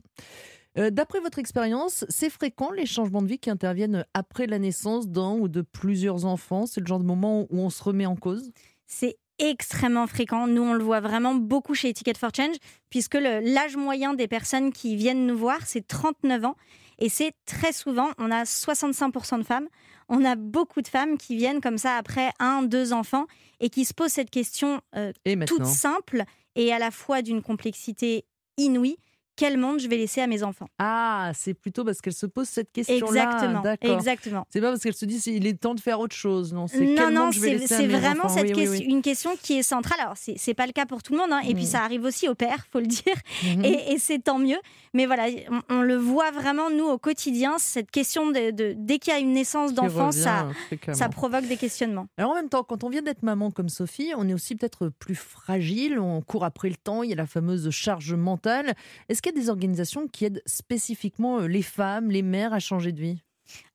Euh, 0.78 0.90
d'après 0.92 1.20
votre 1.20 1.40
expérience, 1.40 2.06
c'est 2.10 2.30
fréquent 2.30 2.72
les 2.72 2.86
changements 2.86 3.22
de 3.22 3.28
vie 3.28 3.40
qui 3.40 3.50
interviennent 3.50 4.06
après 4.14 4.46
la 4.46 4.60
naissance 4.60 5.08
d'un 5.08 5.32
ou 5.32 5.48
de 5.48 5.62
plusieurs 5.62 6.26
enfants? 6.26 6.66
C'est 6.66 6.82
le 6.82 6.86
genre 6.86 7.00
de 7.00 7.06
moment 7.06 7.48
où 7.50 7.60
on 7.60 7.70
se 7.70 7.84
remet 7.84 8.06
en 8.06 8.16
cause? 8.16 8.52
C'est 8.86 9.18
extrêmement 9.40 10.08
fréquent. 10.08 10.48
Nous, 10.48 10.62
on 10.62 10.74
le 10.74 10.84
voit 10.84 11.00
vraiment 11.00 11.36
beaucoup 11.36 11.74
chez 11.74 11.94
Ticket 11.94 12.14
for 12.18 12.30
Change, 12.36 12.56
puisque 12.90 13.16
l'âge 13.16 13.76
moyen 13.76 14.14
des 14.14 14.28
personnes 14.28 14.72
qui 14.72 14.96
viennent 14.96 15.26
nous 15.26 15.38
voir, 15.38 15.66
c'est 15.66 15.88
39 15.88 16.46
ans. 16.46 16.56
Et 17.00 17.10
c'est 17.10 17.34
très 17.46 17.74
souvent, 17.74 18.10
on 18.18 18.32
a 18.32 18.44
65% 18.44 19.40
de 19.40 19.44
femmes. 19.44 19.68
On 20.10 20.24
a 20.26 20.36
beaucoup 20.36 20.82
de 20.82 20.88
femmes 20.88 21.18
qui 21.18 21.36
viennent 21.36 21.62
comme 21.62 21.78
ça 21.78 21.96
après 21.96 22.32
un, 22.40 22.64
deux 22.64 22.94
enfants 22.94 23.26
et 23.60 23.70
qui 23.70 23.86
se 23.86 23.94
posent 23.94 24.14
cette 24.14 24.30
question 24.30 24.82
euh, 24.96 25.12
toute 25.46 25.66
simple 25.66 26.24
et 26.56 26.72
à 26.74 26.80
la 26.80 26.92
fois 26.92 27.22
d'une 27.22 27.42
complexité 27.42 28.26
inouïe 28.58 28.98
quel 29.38 29.58
monde 29.58 29.80
je 29.80 29.88
vais 29.88 29.98
laisser 29.98 30.20
à 30.20 30.28
mes 30.28 30.44
enfants 30.44 30.68
Ah, 30.80 31.32
c'est 31.36 31.54
plutôt 31.54 31.86
parce 31.86 32.02
qu'elle 32.02 32.14
se 32.14 32.26
pose 32.26 32.50
cette 32.50 32.72
question-là. 32.72 33.24
Exactement. 33.24 33.98
Exactement. 33.98 34.48
C'est 34.50 34.60
pas 34.60 34.72
parce 34.72 34.82
qu'elle 34.82 34.96
se 34.96 35.06
dit 35.06 35.22
il 35.28 35.46
est 35.48 35.54
temps 35.54 35.76
de 35.76 35.80
faire 35.80 36.00
autre 36.00 36.16
chose. 36.16 36.54
Non, 36.54 36.68
c'est 36.68 36.82
non, 36.82 37.12
non, 37.12 37.30
c'est 37.32 37.88
vraiment 37.88 38.28
cette 38.28 38.52
question, 38.52 38.86
une 38.86 39.02
question 39.02 39.32
qui 39.42 39.60
est 39.60 39.64
centrale. 39.64 40.00
Alors, 40.02 40.16
c'est 40.18 40.54
pas 40.54 40.66
le 40.66 40.74
cas 40.74 40.86
pour 40.86 41.04
tout 41.04 41.14
le 41.14 41.20
monde, 41.20 41.32
hein. 41.32 41.42
et 41.48 41.54
puis 41.54 41.64
mm. 41.64 41.68
ça 41.68 41.84
arrive 41.84 42.04
aussi 42.04 42.28
au 42.28 42.36
père, 42.36 42.66
faut 42.72 42.80
le 42.80 42.88
dire, 42.88 43.16
mm-hmm. 43.44 43.94
et, 43.94 43.98
c'est 44.00 44.20
tant 44.20 44.40
mieux. 44.40 44.58
Mais 44.94 45.06
voilà, 45.06 45.28
on, 45.70 45.82
le 45.82 45.96
voit 45.96 46.32
vraiment 46.32 46.70
nous 46.70 46.86
au 46.86 46.98
quotidien. 46.98 47.56
Cette 47.60 47.92
question 47.92 48.32
de, 48.32 48.74
dès 48.76 48.98
qu'il 48.98 49.14
y 49.14 49.16
a 49.16 49.20
une 49.20 49.34
naissance 49.34 49.74
d'enfant, 49.74 50.12
ça, 50.12 50.48
ça 50.94 51.10
provoque 51.10 51.46
des 51.48 51.58
questionnements. 51.58 52.08
Alors 52.18 52.32
en 52.32 52.36
même 52.36 52.50
temps, 52.50 52.64
quand 52.64 52.84
on 52.84 52.90
vient 52.90 53.04
d'être 53.04 53.22
maman 53.22 53.52
comme 53.52 53.70
Sophie, 53.70 54.14
on 54.18 54.28
est 54.28 54.34
aussi 54.34 54.56
peut-être 54.56 54.90
plus 54.90 55.16
fragile. 55.16 56.00
On 56.00 56.22
court 56.22 56.44
après 56.44 56.70
le 56.70 56.76
temps. 56.76 57.04
Il 57.04 57.10
y 57.10 57.14
a 57.14 57.16
la 57.16 57.28
fameuse 57.28 57.70
charge 57.70 58.14
mentale. 58.14 58.74
Est-ce 59.10 59.22
y 59.28 59.38
a 59.38 59.42
des 59.42 59.50
organisations 59.50 60.08
qui 60.08 60.26
aident 60.26 60.42
spécifiquement 60.46 61.40
euh, 61.40 61.48
les 61.48 61.62
femmes, 61.62 62.12
les 62.12 62.22
mères 62.22 62.54
à 62.54 62.60
changer 62.60 62.92
de 62.92 63.02
vie? 63.02 63.24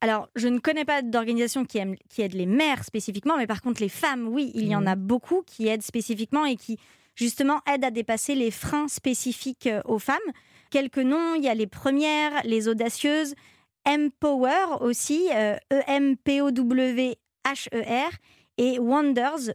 Alors, 0.01 0.29
je 0.37 0.49
ne 0.49 0.59
connais 0.59 0.85
pas 0.85 1.01
d'organisation 1.03 1.65
qui, 1.65 1.81
qui 2.11 2.23
aide 2.23 2.35
les 2.35 2.47
mères 2.47 2.85
spécifiquement, 2.85 3.39
mais 3.39 3.47
par 3.47 3.63
contre, 3.63 3.81
les 3.81 3.89
femmes, 3.89 4.29
oui, 4.29 4.51
il 4.55 4.67
y 4.67 4.77
en 4.77 4.87
a 4.87 4.97
mmh. 4.97 5.01
beaucoup 5.01 5.43
qui 5.47 5.69
aident 5.69 5.83
spécifiquement 5.83 6.45
et 6.45 6.57
qui, 6.57 6.79
justement, 7.15 7.61
aident 7.73 7.87
à 7.87 7.91
dépasser 7.91 8.35
les 8.35 8.51
freins 8.51 8.89
spécifiques 8.89 9.67
euh, 9.67 9.81
aux 9.87 9.99
femmes. 9.99 10.19
Quelques 10.71 10.99
noms, 10.99 11.35
il 11.35 11.45
y 11.45 11.49
a 11.49 11.55
les 11.55 11.67
premières, 11.67 12.43
les 12.45 12.69
audacieuses, 12.69 13.35
Empower 13.87 14.77
aussi, 14.81 15.29
E-M-P-O-W-H-E-R, 15.73 18.11
et 18.65 18.79
Wonders, 18.79 19.51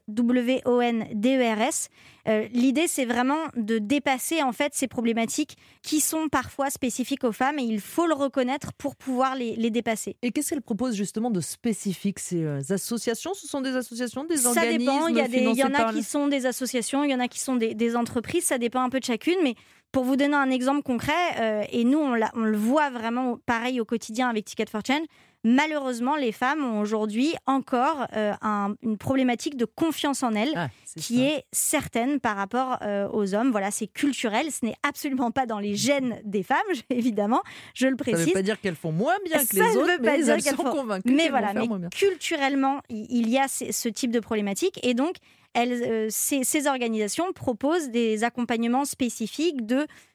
W-O-N-D-E-R-S. 0.72 1.90
Euh, 2.28 2.46
l'idée, 2.52 2.88
c'est 2.88 3.06
vraiment 3.06 3.38
de 3.56 3.78
dépasser 3.78 4.44
en 4.44 4.52
fait 4.52 4.74
ces 4.76 4.88
problématiques 4.90 5.56
qui 5.82 6.02
sont 6.02 6.28
parfois 6.28 6.70
spécifiques 6.70 7.24
aux 7.24 7.32
femmes 7.32 7.58
et 7.58 7.64
il 7.64 7.80
faut 7.80 8.06
le 8.06 8.14
reconnaître 8.14 8.74
pour 8.74 8.98
pouvoir 8.98 9.36
les, 9.36 9.56
les 9.56 9.70
dépasser. 9.70 10.18
Et 10.22 10.32
qu'est-ce 10.32 10.50
qu'elle 10.50 10.62
propose 10.62 10.94
justement 10.96 11.32
de 11.32 11.40
spécifique 11.40 12.20
Ces 12.20 12.44
euh, 12.44 12.60
associations, 12.70 13.34
ce 13.34 13.48
sont 13.48 13.62
des 13.62 13.76
associations, 13.78 14.26
des 14.26 14.38
Ça 14.38 14.50
organismes 14.50 14.80
dépend. 14.80 15.08
Il 15.08 15.16
y, 15.16 15.22
a 15.22 15.28
des- 15.30 15.38
il 15.38 15.44
y 15.44 15.54
financés 15.54 15.64
en 15.64 15.74
a 15.74 15.78
par 15.78 15.94
qui 15.94 16.04
sont 16.04 16.28
des 16.28 16.46
associations, 16.46 17.04
il 17.06 17.12
y 17.12 17.16
en 17.16 17.20
a 17.22 17.30
qui 17.30 17.40
sont 17.40 17.56
des, 17.56 17.74
des 17.76 17.96
entreprises. 17.96 18.44
Ça 18.44 18.58
dépend 18.58 18.82
un 18.82 18.90
peu 18.90 19.00
de 19.00 19.06
chacune, 19.06 19.38
mais 19.42 19.56
pour 19.94 20.04
vous 20.04 20.18
donner 20.18 20.36
un 20.36 20.50
exemple 20.50 20.82
concret, 20.84 21.14
euh, 21.40 21.64
et 21.72 21.86
nous 21.86 21.98
on, 22.00 22.20
on 22.36 22.42
le 22.44 22.58
voit 22.58 22.90
vraiment 22.90 23.38
pareil 23.46 23.80
au 23.80 23.86
quotidien 23.86 24.28
avec 24.28 24.44
Ticket 24.44 24.66
for 24.70 24.82
Change. 24.86 25.06
Malheureusement, 25.50 26.18
les 26.18 26.34
femmes 26.34 26.66
ont 26.66 26.82
aujourd'hui 26.82 27.34
encore 27.46 28.06
euh, 28.16 28.34
un- 28.42 28.76
une 28.84 28.98
problématique 28.98 29.56
de 29.56 29.64
confiance 29.64 30.22
en 30.22 30.34
elles 30.36 30.52
Ah, 30.56 30.68
qui 30.98 31.18
ça. 31.20 31.24
est 31.24 31.46
certaine 31.54 32.20
par 32.20 32.36
rapport 32.36 32.78
euh, 32.82 33.08
aux 33.14 33.34
hommes. 33.34 33.52
Voilà, 33.52 33.72
c'est 33.72 33.88
culturel. 33.88 34.52
Ce 34.52 34.66
n'est 34.66 34.76
absolument 34.84 35.32
pas 35.32 35.46
dans 35.46 35.60
les 35.60 35.74
gènes 35.76 36.20
des 36.26 36.44
femmes, 36.44 36.58
évidemment. 36.90 37.42
Je 37.74 37.86
le 37.88 37.92
Ça 37.92 37.92
ne 37.92 37.96
précise. 38.16 38.28
veut 38.28 38.34
pas 38.34 38.42
dire 38.42 38.60
qu'elles 38.60 38.76
font 38.76 38.92
moins 38.92 39.16
bien 39.26 39.40
que 39.40 39.56
Ça 39.56 39.64
les 39.70 39.78
autres, 39.78 39.90
veut 39.90 39.98
pas 40.04 40.18
mais 40.18 40.24
dire 40.24 40.34
elles 40.34 40.42
sont 40.42 40.56
font- 40.58 40.72
convaincues 40.72 41.14
Mais 41.14 41.30
voilà, 41.30 41.54
mais 41.54 41.68
culturellement, 41.92 42.82
il 42.90 43.30
y 43.30 43.38
a 43.38 43.48
ce 43.48 43.88
type 43.90 44.12
de 44.12 44.20
problématique. 44.20 44.80
Et 44.84 44.94
donc, 44.94 45.16
euh, 45.58 46.08
ces, 46.10 46.68
organisations 46.68 47.32
proposent 47.34 47.90
des 47.90 48.24
accompagnements 48.24 48.86
spécifiques 48.86 49.62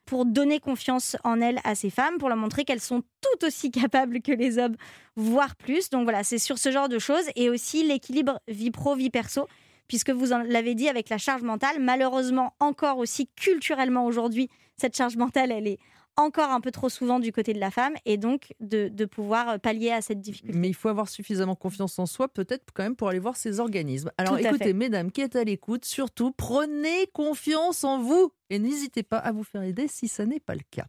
pour 0.05 0.25
donner 0.25 0.61
confiance 0.61 1.17
en 1.25 1.41
elles 1.41 1.61
à 1.65 1.75
ces 1.75 1.91
femmes, 1.91 2.19
pour 2.19 2.29
leur 2.29 2.39
montrer 2.39 2.65
qu'elles 2.65 2.81
sont 2.81 3.03
tout 3.21 3.47
aussi 3.47 3.71
capables 3.73 4.21
que 4.21 4.33
les 4.33 4.59
hommes, 4.59 4.77
voire 5.17 5.57
plus. 5.57 5.91
Donc 5.91 6.05
voilà, 6.05 6.25
c'est 6.25 6.39
sur 6.39 6.59
ce 6.59 6.71
genre 6.71 6.89
de 6.89 6.99
choses. 6.99 7.25
Et 7.37 7.51
aussi 7.51 7.83
l'équilibre 7.85 8.41
vie 8.49 8.71
pro, 8.71 8.95
vie 8.95 9.11
perso. 9.11 9.47
Puisque 9.89 10.11
vous 10.11 10.27
l'avez 10.47 10.75
dit 10.75 10.89
avec 10.89 11.11
la 11.11 11.19
charge 11.19 11.43
mentale, 11.43 11.77
malheureusement 11.79 12.55
encore 12.61 12.99
aussi 12.99 13.29
culturellement 13.37 14.07
aujourd'hui, 14.07 14.49
cette 14.77 14.97
charge 14.97 15.17
mentale, 15.17 15.53
elle 15.53 15.67
est 15.67 15.79
encore 16.17 16.51
un 16.51 16.61
peu 16.61 16.71
trop 16.71 16.89
souvent 16.89 17.21
du 17.21 17.33
côté 17.33 17.53
de 17.55 17.61
la 17.61 17.71
femme 17.71 17.95
et 18.05 18.17
donc 18.17 18.55
de, 18.61 18.89
de 18.89 19.05
pouvoir 19.05 19.59
pallier 19.61 19.91
à 19.91 20.03
cette 20.03 20.21
difficulté. 20.21 20.57
Mais 20.57 20.69
il 20.69 20.75
faut 20.75 20.89
avoir 20.89 21.09
suffisamment 21.09 21.55
confiance 21.55 21.99
en 21.99 22.07
soi, 22.07 22.29
peut-être 22.29 22.65
quand 22.75 22.83
même 22.83 22.97
pour 22.97 23.09
aller 23.09 23.19
voir 23.19 23.37
ces 23.37 23.61
organismes. 23.61 24.11
Alors 24.19 24.39
écoutez, 24.39 24.65
fait. 24.65 24.73
mesdames 24.73 25.11
qui 25.11 25.23
êtes 25.23 25.37
à 25.37 25.45
l'écoute, 25.45 25.85
surtout 25.85 26.33
prenez 26.33 27.07
confiance 27.13 27.85
en 27.85 28.01
vous 28.01 28.33
et 28.51 28.59
n'hésitez 28.59 29.03
pas 29.03 29.19
à 29.19 29.33
vous 29.33 29.45
faire 29.45 29.63
aider 29.63 29.89
si 29.89 30.09
ça 30.09 30.27
n'est 30.27 30.41
pas 30.41 30.55
le 30.55 30.61
cas. 30.71 30.87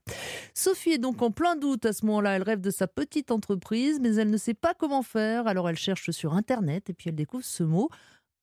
Sophie 0.54 0.92
est 0.92 0.98
donc 0.98 1.22
en 1.22 1.32
plein 1.32 1.56
doute 1.56 1.86
à 1.86 1.94
ce 1.94 2.06
moment-là. 2.06 2.36
Elle 2.36 2.44
rêve 2.44 2.60
de 2.60 2.72
sa 2.72 2.88
petite 2.88 3.32
entreprise, 3.32 4.00
mais 4.02 4.16
elle 4.16 4.30
ne 4.30 4.38
sait 4.38 4.54
pas 4.54 4.74
comment 4.74 5.02
faire. 5.02 5.48
Alors 5.48 5.70
elle 5.70 5.78
cherche 5.78 6.12
sur 6.12 6.34
Internet 6.34 6.90
et 6.90 6.94
puis 6.94 7.10
elle 7.10 7.16
découvre 7.16 7.46
ce 7.46 7.64
mot 7.64 7.90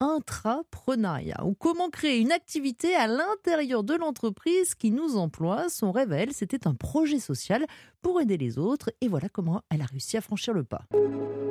intrapreneuriat 0.01 1.45
ou 1.45 1.55
comment 1.55 1.91
créer 1.91 2.19
une 2.19 2.33
activité 2.33 2.95
à 2.95 3.07
l'intérieur 3.07 3.85
de 3.85 3.95
l'entreprise 3.95 4.75
qui 4.75 4.91
nous 4.91 5.17
emploie. 5.17 5.69
Son 5.69 5.93
rêve, 5.93 6.11
c'était 6.33 6.67
un 6.67 6.75
projet 6.75 7.19
social 7.19 7.67
pour 8.03 8.21
aider 8.21 8.37
les 8.37 8.59
autres 8.59 8.91
et 9.01 9.09
voilà 9.09 9.29
comment 9.29 9.63
elle 9.71 9.83
a 9.83 9.87
réussi 9.87 10.17
à 10.17 10.21
franchir 10.21 10.55
le 10.55 10.65
pas. 10.65 10.85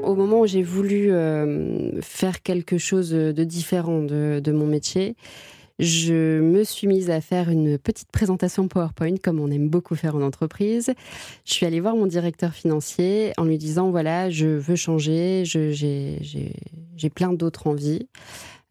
Au 0.03 0.15
moment 0.15 0.41
où 0.41 0.47
j'ai 0.47 0.63
voulu 0.63 1.11
euh, 1.11 2.01
faire 2.01 2.41
quelque 2.41 2.77
chose 2.77 3.11
de 3.11 3.43
différent 3.43 4.01
de 4.01 4.51
mon 4.51 4.65
métier, 4.65 5.15
je 5.79 6.41
me 6.41 6.63
suis 6.63 6.87
mise 6.87 7.09
à 7.09 7.21
faire 7.21 7.49
une 7.49 7.77
petite 7.77 8.11
présentation 8.11 8.67
PowerPoint, 8.67 9.15
comme 9.17 9.39
on 9.39 9.49
aime 9.49 9.69
beaucoup 9.69 9.95
faire 9.95 10.15
en 10.15 10.21
entreprise. 10.21 10.93
Je 11.45 11.53
suis 11.53 11.65
allée 11.65 11.79
voir 11.79 11.95
mon 11.95 12.05
directeur 12.05 12.53
financier 12.53 13.31
en 13.37 13.45
lui 13.45 13.57
disant, 13.57 13.89
voilà, 13.89 14.29
je 14.29 14.47
veux 14.47 14.75
changer, 14.75 15.43
j'ai 15.45 17.09
plein 17.09 17.33
d'autres 17.33 17.67
envies. 17.67 18.07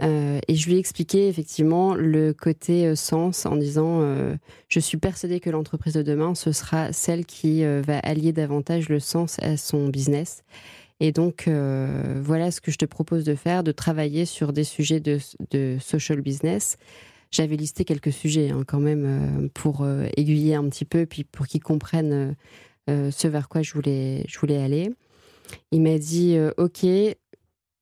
Euh, 0.01 0.39
et 0.47 0.55
je 0.55 0.67
lui 0.69 0.77
ai 0.77 0.79
expliqué 0.79 1.27
effectivement 1.29 1.95
le 1.95 2.33
côté 2.33 2.87
euh, 2.87 2.95
sens 2.95 3.47
en 3.47 3.57
disant, 3.57 4.01
euh, 4.01 4.37
je 4.69 4.79
suis 4.79 4.97
persuadée 4.97 5.41
que 5.41 5.51
l'entreprise 5.51 5.95
de 5.95 6.03
demain, 6.03 6.35
ce 6.35 6.53
sera 6.53 6.93
celle 6.93 7.27
qui 7.27 7.65
va 7.65 7.99
allier 8.01 8.33
davantage 8.33 8.89
le 8.89 9.01
sens 9.01 9.39
à 9.41 9.57
son 9.57 9.89
business. 9.89 10.45
Et 11.01 11.13
donc, 11.13 11.47
euh, 11.47 12.21
voilà 12.21 12.51
ce 12.51 12.61
que 12.61 12.71
je 12.71 12.79
te 12.79 12.85
propose 12.85 13.25
de 13.25 13.35
faire, 13.35 13.63
de 13.63 13.73
travailler 13.73 14.25
sur 14.25 14.53
des 14.53 14.65
sujets 14.65 15.01
de, 15.01 15.79
social 15.81 16.21
business. 16.21 16.77
J'avais 17.31 17.57
listé 17.57 17.85
quelques 17.85 18.13
sujets 18.13 18.51
hein, 18.51 18.65
quand 18.67 18.81
même 18.81 19.05
euh, 19.05 19.49
pour 19.55 19.83
euh, 19.83 20.07
aiguiller 20.17 20.55
un 20.55 20.69
petit 20.69 20.85
peu, 20.85 21.07
puis 21.07 21.25
pour 21.25 21.47
qu'ils 21.47 21.63
comprennent 21.63 22.35
ce 22.89 23.29
vers 23.29 23.51
quoi 23.51 23.61
je 23.61 23.75
voulais, 23.75 24.25
aller. 24.49 24.91
Il 25.73 25.83
m'a 25.83 25.99
dit, 25.99 26.39
OK, 26.57 26.87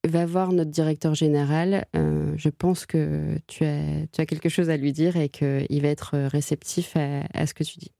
va 0.05 0.27
voir 0.27 0.51
notre 0.51 0.73
directeur 0.73 1.15
général. 1.15 1.87
je 1.95 2.49
pense 2.49 2.87
que 2.87 3.39
tu 3.47 3.65
as, 3.65 4.27
quelque 4.27 4.49
chose 4.49 4.69
à 4.69 4.77
lui 4.77 4.93
dire 4.93 5.17
et 5.17 5.29
qu'il 5.29 5.81
va 5.81 5.89
être 5.89 6.17
réceptif 6.27 6.97
à 6.97 7.47
ce 7.47 7.55
que 7.55 7.63
tu 7.63 7.79
dis. 7.79 7.93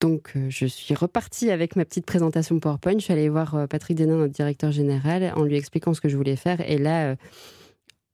Donc, 0.00 0.32
euh, 0.34 0.46
je 0.48 0.64
suis 0.64 0.94
repartie 0.94 1.50
avec 1.50 1.76
ma 1.76 1.84
petite 1.84 2.06
présentation 2.06 2.58
PowerPoint. 2.58 2.94
Je 2.94 3.04
suis 3.04 3.12
allée 3.12 3.28
voir 3.28 3.54
euh, 3.54 3.66
Patrick 3.66 3.98
Denain, 3.98 4.16
notre 4.16 4.32
directeur 4.32 4.72
général, 4.72 5.32
en 5.36 5.44
lui 5.44 5.56
expliquant 5.56 5.92
ce 5.92 6.00
que 6.00 6.08
je 6.08 6.16
voulais 6.16 6.36
faire. 6.36 6.60
Et 6.68 6.78
là, 6.78 7.10
euh, 7.10 7.16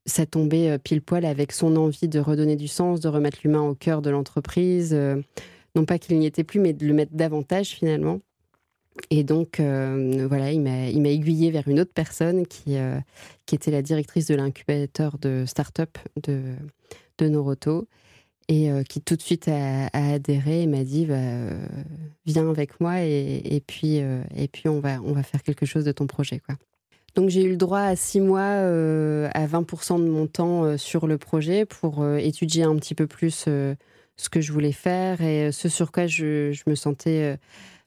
ça 0.05 0.27
tombait 0.27 0.79
pile 0.81 1.01
poil 1.01 1.25
avec 1.25 1.53
son 1.53 1.77
envie 1.77 2.09
de 2.09 2.19
redonner 2.19 2.57
du 2.57 2.69
sens, 2.69 3.01
de 3.01 3.09
remettre 3.09 3.39
l'humain 3.45 3.63
au 3.63 3.75
cœur 3.75 4.03
de 4.03 4.11
l'entreprise. 4.11 4.95
non 5.75 5.85
pas 5.85 5.99
qu'il 5.99 6.17
n'y 6.19 6.27
était 6.27 6.45
plus, 6.45 6.61
mais 6.61 6.73
de 6.73 6.87
le 6.87 6.93
mettre 6.93 7.13
davantage 7.15 7.71
finalement. 7.71 8.21
Et 9.11 9.25
donc, 9.25 9.57
voilà, 9.59 10.53
il 10.53 10.61
m'a 10.61 10.89
il 10.91 11.03
m'a 11.03 11.09
aiguillé 11.09 11.51
vers 11.51 11.67
une 11.67 11.81
autre 11.81 11.91
personne 11.93 12.47
qui, 12.47 12.77
qui 13.47 13.55
était 13.57 13.73
la 13.73 13.83
directrice 13.83 14.27
de 14.29 14.37
l'incubateur 14.37 15.19
de 15.19 15.43
start-up 15.45 15.99
de, 16.23 16.55
de 17.19 17.29
Noroto 17.29 17.89
et 18.49 18.71
euh, 18.71 18.83
qui 18.83 19.01
tout 19.01 19.17
de 19.17 19.23
suite 19.23 19.49
a, 19.49 19.89
adhéré 19.93 20.63
et 20.63 20.67
m'a 20.67 20.85
dit 20.85 21.07
bah, 21.07 21.15
euh, 21.15 21.67
viens 22.27 22.49
avec 22.49 22.81
moi 22.81 23.01
et, 23.01 23.63
puis, 23.67 24.01
euh, 24.01 24.23
et 24.37 24.49
puis 24.49 24.69
on, 24.69 24.81
va, 24.81 25.01
on 25.03 25.13
va 25.13 25.23
faire 25.23 25.43
quelque 25.43 25.67
chose 25.67 25.85
de 25.85 25.93
ton 25.93 26.07
projet. 26.07 26.41
Quoi. 26.41 26.57
Donc 27.15 27.31
j'ai 27.31 27.43
eu 27.43 27.51
le 27.51 27.57
droit 27.57 27.81
à 27.81 27.97
six 27.97 28.21
mois 28.21 28.43
à 28.43 29.47
20% 29.47 30.05
de 30.05 30.09
mon 30.09 30.27
temps 30.27 30.77
sur 30.77 31.07
le 31.07 31.19
projet 31.19 31.65
pour 31.65 32.07
étudier 32.19 32.65
un 32.65 32.77
petit 32.77 32.95
peu 32.95 33.07
plus 33.07 33.47
ce 34.19 34.29
que 34.31 34.41
je 34.41 34.53
voulais 34.53 34.73
faire 34.73 35.23
et 35.23 35.51
ce 35.51 35.69
sur 35.69 35.93
quoi 35.93 36.07
je, 36.07 36.53
je 36.53 36.63
me 36.67 36.75
sentais 36.75 37.39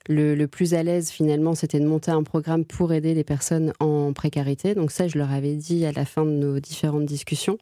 le, 0.08 0.34
le 0.34 0.48
plus 0.48 0.74
à 0.74 0.82
l'aise 0.82 1.10
finalement, 1.10 1.54
c'était 1.54 1.78
de 1.78 1.86
monter 1.86 2.10
un 2.10 2.24
programme 2.24 2.64
pour 2.64 2.92
aider 2.92 3.14
les 3.14 3.22
personnes 3.22 3.72
en 3.78 4.12
précarité. 4.12 4.74
Donc 4.74 4.90
ça, 4.90 5.06
je 5.06 5.16
leur 5.16 5.30
avais 5.30 5.54
dit 5.54 5.86
à 5.86 5.92
la 5.92 6.04
fin 6.04 6.24
de 6.24 6.32
nos 6.32 6.58
différentes 6.58 7.06
discussions. 7.06 7.58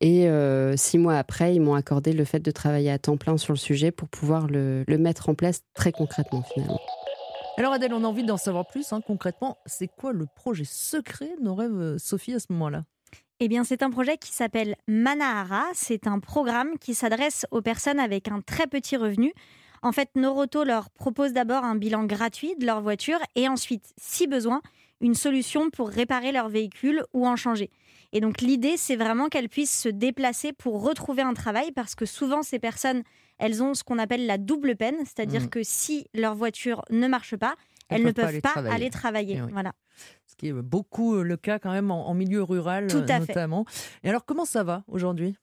Et 0.00 0.28
euh, 0.28 0.76
six 0.76 0.98
mois 0.98 1.16
après, 1.16 1.54
ils 1.54 1.60
m'ont 1.60 1.74
accordé 1.74 2.12
le 2.12 2.24
fait 2.24 2.40
de 2.40 2.50
travailler 2.50 2.90
à 2.90 2.98
temps 2.98 3.16
plein 3.16 3.36
sur 3.36 3.52
le 3.52 3.58
sujet 3.58 3.90
pour 3.90 4.08
pouvoir 4.08 4.46
le, 4.46 4.84
le 4.86 4.98
mettre 4.98 5.28
en 5.28 5.34
place 5.34 5.62
très 5.74 5.92
concrètement 5.92 6.42
finalement. 6.42 6.80
Alors 7.56 7.72
Adèle, 7.72 7.92
on 7.92 8.04
a 8.04 8.06
envie 8.06 8.24
d'en 8.24 8.36
savoir 8.36 8.66
plus 8.66 8.92
hein, 8.92 9.00
concrètement. 9.04 9.58
C'est 9.66 9.88
quoi 9.88 10.12
le 10.12 10.26
projet 10.26 10.64
secret 10.64 11.30
nos 11.42 11.56
rêves 11.56 11.76
euh, 11.76 11.98
Sophie 11.98 12.34
à 12.34 12.38
ce 12.38 12.46
moment-là? 12.50 12.84
Eh 13.40 13.48
bien, 13.48 13.64
c'est 13.64 13.82
un 13.82 13.90
projet 13.90 14.16
qui 14.18 14.32
s'appelle 14.32 14.76
Manahara. 14.86 15.64
C'est 15.72 16.06
un 16.06 16.18
programme 16.18 16.78
qui 16.78 16.94
s'adresse 16.94 17.46
aux 17.50 17.62
personnes 17.62 18.00
avec 18.00 18.28
un 18.28 18.40
très 18.40 18.66
petit 18.66 18.96
revenu. 18.96 19.32
En 19.82 19.92
fait, 19.92 20.10
Noroto 20.16 20.64
leur 20.64 20.90
propose 20.90 21.32
d'abord 21.32 21.64
un 21.64 21.76
bilan 21.76 22.04
gratuit 22.04 22.56
de 22.56 22.66
leur 22.66 22.80
voiture 22.80 23.18
et 23.36 23.48
ensuite, 23.48 23.92
si 23.96 24.26
besoin, 24.26 24.60
une 25.00 25.14
solution 25.14 25.70
pour 25.70 25.88
réparer 25.88 26.32
leur 26.32 26.48
véhicule 26.48 27.04
ou 27.12 27.26
en 27.26 27.36
changer. 27.36 27.70
Et 28.12 28.20
donc 28.20 28.40
l'idée, 28.40 28.76
c'est 28.76 28.96
vraiment 28.96 29.28
qu'elles 29.28 29.48
puissent 29.48 29.78
se 29.80 29.88
déplacer 29.88 30.52
pour 30.52 30.82
retrouver 30.82 31.22
un 31.22 31.34
travail 31.34 31.72
parce 31.72 31.94
que 31.94 32.06
souvent, 32.06 32.42
ces 32.42 32.58
personnes, 32.58 33.02
elles 33.38 33.62
ont 33.62 33.74
ce 33.74 33.84
qu'on 33.84 33.98
appelle 33.98 34.26
la 34.26 34.38
double 34.38 34.76
peine, 34.76 34.96
c'est-à-dire 35.04 35.42
Mhm. 35.42 35.50
que 35.50 35.62
si 35.62 36.06
leur 36.14 36.34
voiture 36.34 36.82
ne 36.90 37.06
marche 37.06 37.36
pas, 37.36 37.54
elles, 37.88 38.02
ne 38.04 38.12
peuvent 38.12 38.40
pas 38.40 38.54
aller 38.70 38.90
travailler. 38.90 39.36
Eh 39.38 39.42
oui. 39.42 39.52
Voilà. 39.52 39.72
Ce 40.26 40.36
qui 40.36 40.48
est 40.48 40.52
beaucoup 40.52 41.14
euh, 41.16 41.22
le 41.22 41.36
cas 41.36 41.58
quand 41.58 41.70
même 41.72 41.90
en, 41.90 42.08
en 42.08 42.14
milieu 42.14 42.42
rural 42.42 42.86
Tout 42.88 42.98
euh, 42.98 43.06
fait. 43.06 43.18
notamment. 43.20 43.64
Et 44.04 44.08
alors 44.10 44.24
comment 44.24 44.44
ça 44.44 44.62
va 44.64 44.84
aujourd'hui? 44.88 45.36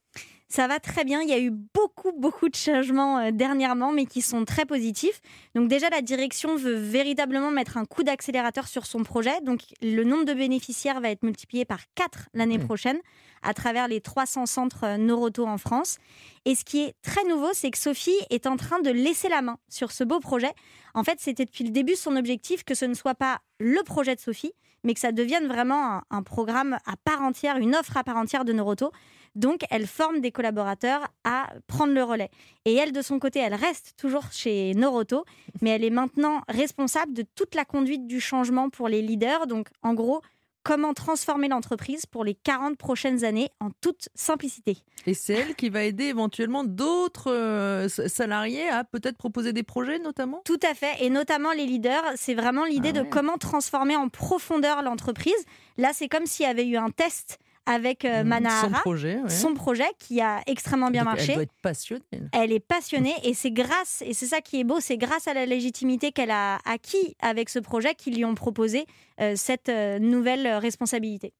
Ça 0.48 0.68
va 0.68 0.80
très 0.80 1.04
bien. 1.04 1.22
Il 1.22 1.30
y 1.30 1.34
a 1.34 1.40
eu 1.40 1.50
beaucoup, 1.50 2.12
beaucoup 2.18 2.50
de 2.50 2.56
changements 2.56 3.18
euh, 3.18 3.32
dernièrement, 3.32 3.92
mais 3.92 4.06
qui 4.06 4.22
sont 4.22 4.46
très 4.46 4.66
positifs. 4.66 5.20
Donc 5.56 5.68
déjà, 5.68 5.90
la 5.90 6.02
direction 6.02 6.56
veut 6.56 6.76
véritablement 6.76 7.50
mettre 7.52 7.78
un 7.78 7.86
coup 7.86 8.04
d'accélérateur 8.04 8.68
sur 8.68 8.86
son 8.86 9.04
projet. 9.04 9.42
Donc 9.42 9.62
le 9.82 10.04
nombre 10.04 10.24
de 10.24 10.34
bénéficiaires 10.34 11.02
va 11.02 11.10
être 11.10 11.24
multiplié 11.24 11.66
par 11.66 11.80
4 11.96 12.30
l'année 12.34 12.58
Oui. 12.60 12.66
prochaine 12.66 13.00
à 13.42 13.54
travers 13.54 13.88
les 13.88 14.02
300 14.02 14.46
centres 14.46 14.84
euh, 14.86 14.98
Noroto 14.98 15.46
en 15.48 15.58
France. 15.58 15.98
Et 16.46 16.54
ce 16.56 16.64
qui 16.64 16.84
est 16.84 16.94
très 17.02 17.24
nouveau, 17.26 17.50
c'est 17.54 17.72
que 17.72 17.78
Sophie 17.78 18.16
est 18.30 18.46
en 18.46 18.56
train 18.56 18.80
de 18.80 18.92
laisser 18.92 19.30
la 19.30 19.42
main 19.42 19.58
sur 19.68 19.92
ce 19.92 20.04
beau 20.04 20.20
projet. 20.20 20.52
En 20.94 21.04
fait, 21.04 21.18
c'était 21.20 21.46
depuis 21.46 21.64
le 21.64 21.72
début 21.72 21.96
son 21.96 22.16
objectif 22.16 22.64
que 22.64 22.76
ce 22.76 22.86
ne 22.86 22.94
soit 22.94 23.16
pas 23.16 23.40
le 23.60 23.82
projet 23.84 24.16
de 24.16 24.20
Sophie, 24.22 24.54
mais 24.86 24.94
que 24.94 25.00
ça 25.02 25.12
devienne 25.12 25.48
vraiment 25.48 26.02
un, 26.10 26.24
programme 26.24 26.78
à 26.86 26.96
part 27.04 27.22
entière, 27.22 27.58
une 27.58 27.76
offre 27.76 27.98
à 27.98 28.04
part 28.04 28.18
entière 28.18 28.46
de 28.46 28.54
Noroto. 28.54 28.92
Donc, 29.34 29.66
elle 29.70 29.86
forme 29.86 30.22
des 30.22 30.32
collaborateurs 30.32 31.08
à 31.26 31.50
prendre 31.68 31.92
le 31.92 32.04
relais. 32.04 32.30
Et 32.64 32.76
elle, 32.76 32.94
de 32.94 33.02
son 33.02 33.20
côté, 33.20 33.40
elle 33.40 33.56
reste 33.56 33.96
toujours 33.98 34.32
chez 34.32 34.74
Noroto, 34.76 35.26
mais 35.62 35.72
elle 35.72 35.84
est 35.84 35.90
maintenant 35.90 36.42
responsable 36.48 37.12
de 37.12 37.26
toute 37.36 37.54
la 37.54 37.66
conduite 37.66 38.08
du 38.08 38.22
changement 38.22 38.70
pour 38.70 38.88
les 38.88 39.02
leaders. 39.02 39.48
Donc, 39.48 39.68
en 39.82 39.94
gros, 39.94 40.22
comment 40.66 40.96
transformer 40.96 41.48
l'entreprise 41.48 42.08
pour 42.08 42.26
les 42.26 42.34
40 42.34 42.76
prochaines 42.76 43.24
années 43.24 43.50
en 43.62 43.70
toute 43.82 44.10
simplicité. 44.16 44.80
Et 45.06 45.14
c'est 45.14 45.34
elle 45.34 45.56
qui 45.56 45.70
va 45.70 45.84
aider 45.84 46.06
éventuellement 46.06 46.64
d'autres 46.64 47.32
euh, 47.32 47.88
salariés 47.88 48.68
à 48.68 48.84
peut-être 48.84 49.16
proposer 49.16 49.54
des 49.54 49.62
projets 49.62 50.00
notamment? 50.00 50.42
Tout 50.44 50.60
à 50.68 50.74
fait, 50.74 51.06
et 51.06 51.12
notamment 51.12 51.52
les 51.52 51.68
leaders, 51.68 52.04
c'est 52.16 52.34
vraiment 52.34 52.66
l'idée 52.66 52.92
Ah 52.96 53.04
de 53.04 53.10
comment 53.10 53.38
transformer 53.38 53.96
en 53.96 54.10
profondeur 54.10 54.82
l'entreprise. 54.82 55.46
Là, 55.78 55.92
c'est 55.94 56.10
comme 56.10 56.26
s'il 56.26 56.48
y 56.48 56.50
avait 56.50 56.68
eu 56.68 56.78
un 56.78 56.90
test 56.90 57.38
avec 57.66 58.06
euh, 58.06 58.20
Son 58.22 58.26
Manahara, 58.26 58.80
projet. 58.82 59.18
ouais. 59.22 59.30
son 59.30 59.54
projet 59.54 59.88
qui 60.00 60.22
a 60.22 60.42
extrêmement 60.48 60.92
bien 60.92 61.04
Donc, 61.04 61.14
marché. 61.16 61.30
Elle 61.32 61.36
doit 61.36 61.44
être 61.44 61.62
passionnée. 61.62 62.04
elle. 62.32 62.52
Est 62.52 62.60
passionnée 62.60 63.14
et 63.24 63.34
c'est 63.34 63.52
grâce, 63.52 64.04
et 64.06 64.14
c'est 64.14 64.28
ça 64.28 64.42
qui 64.42 64.60
est 64.60 64.64
beau, 64.64 64.80
c'est 64.80 64.98
grâce 64.98 65.28
à 65.28 65.34
la 65.34 65.46
légitimité 65.46 66.12
qu'elle 66.12 66.32
a 66.32 66.60
acquis 66.66 67.16
avec 67.22 67.50
ce 67.50 67.60
projet 67.60 67.96
qu'ils 67.96 68.16
lui 68.16 68.26
ont 68.26 68.36
proposé 68.36 68.86
euh, 69.22 69.34
cette 69.36 69.70
euh, 69.70 70.00
nouvelle 70.00 70.46
euh, 70.46 70.60
responsabilité. 70.60 71.34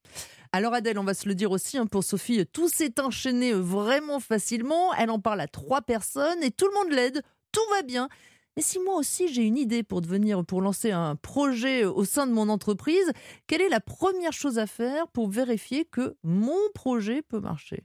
Alors 0.52 0.74
Adèle, 0.74 0.98
on 1.00 1.04
va 1.04 1.14
se 1.14 1.28
le 1.28 1.36
dire 1.36 1.52
aussi 1.52 1.78
hein, 1.78 1.86
pour 1.86 2.04
Sophie, 2.04 2.46
tout 2.46 2.70
s'est 2.70 3.00
enchaîné 3.02 3.52
vraiment 3.52 4.20
facilement. 4.20 4.94
Elle 4.94 5.10
en 5.10 5.20
parle 5.20 5.42
à 5.42 5.48
trois 5.48 5.82
personnes 5.82 6.42
et 6.44 6.52
tout 6.52 6.66
le 6.68 6.74
monde 6.74 6.94
l'aide. 6.94 7.22
Tout 7.52 7.62
va 7.72 7.82
bien. 7.84 8.10
Et 8.58 8.62
si 8.62 8.80
moi 8.80 8.96
aussi 8.96 9.28
j'ai 9.28 9.44
une 9.44 9.58
idée 9.58 9.84
pour 9.84 10.02
devenir, 10.02 10.46
pour 10.46 10.62
lancer 10.62 10.92
un 10.92 11.16
projet 11.16 11.84
euh, 11.84 11.92
au 11.92 12.06
sein 12.06 12.26
de 12.26 12.32
mon 12.32 12.48
entreprise, 12.48 13.12
quelle 13.48 13.62
est 13.62 13.70
la 13.70 13.82
première 13.82 14.32
chose 14.34 14.58
à 14.60 14.68
faire 14.68 15.08
pour 15.10 15.30
vérifier 15.30 15.86
que 15.86 16.16
mon 16.24 16.58
projet 16.74 17.22
peut 17.22 17.42
marcher? 17.42 17.84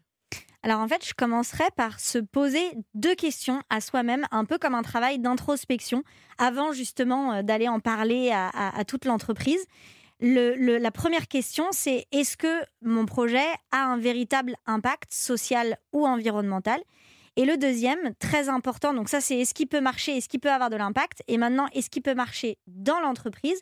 Alors 0.63 0.81
en 0.81 0.87
fait, 0.87 1.05
je 1.07 1.15
commencerai 1.15 1.65
par 1.75 1.99
se 1.99 2.19
poser 2.19 2.61
deux 2.95 3.15
questions 3.15 3.63
à 3.71 3.81
soi-même, 3.81 4.27
un 4.31 4.45
peu 4.45 4.59
comme 4.59 4.75
un 4.75 4.83
travail 4.83 5.19
d'introspection, 5.19 6.05
avant 6.39 6.73
justement 6.73 7.33
euh, 7.33 7.43
d'aller 7.43 7.69
en 7.69 7.81
parler 7.81 8.31
à, 8.33 8.85
toute 8.85 9.07
l'entreprise. 9.07 9.65
Le- 10.21 10.55
le- 10.55 10.77
la 10.77 10.91
première 10.91 11.29
question, 11.29 11.65
c'est 11.71 12.07
est-ce 12.13 12.37
que 12.37 12.63
mon 12.83 13.07
projet 13.07 13.47
a 13.73 13.87
un 13.87 13.97
véritable 13.97 14.55
impact 14.67 15.13
social 15.13 15.79
ou 15.93 16.07
environnemental? 16.07 16.81
Et 17.37 17.45
le 17.45 17.57
deuxième, 17.57 17.99
très 18.19 18.49
important, 18.49 18.93
donc 18.93 19.09
ça 19.09 19.21
c'est 19.21 19.39
est-ce 19.39 19.55
qu'il 19.55 19.69
peut 19.69 19.81
marcher, 19.81 20.17
est-ce 20.17 20.29
qu'il 20.29 20.41
peut 20.41 20.51
avoir 20.51 20.69
de 20.71 20.77
l'impact? 20.77 21.23
Et 21.29 21.39
maintenant, 21.39 21.67
est-ce 21.73 21.89
qu'il 21.89 22.03
peut 22.03 22.15
marcher 22.15 22.59
dans 22.67 23.01
l'entreprise? 23.01 23.61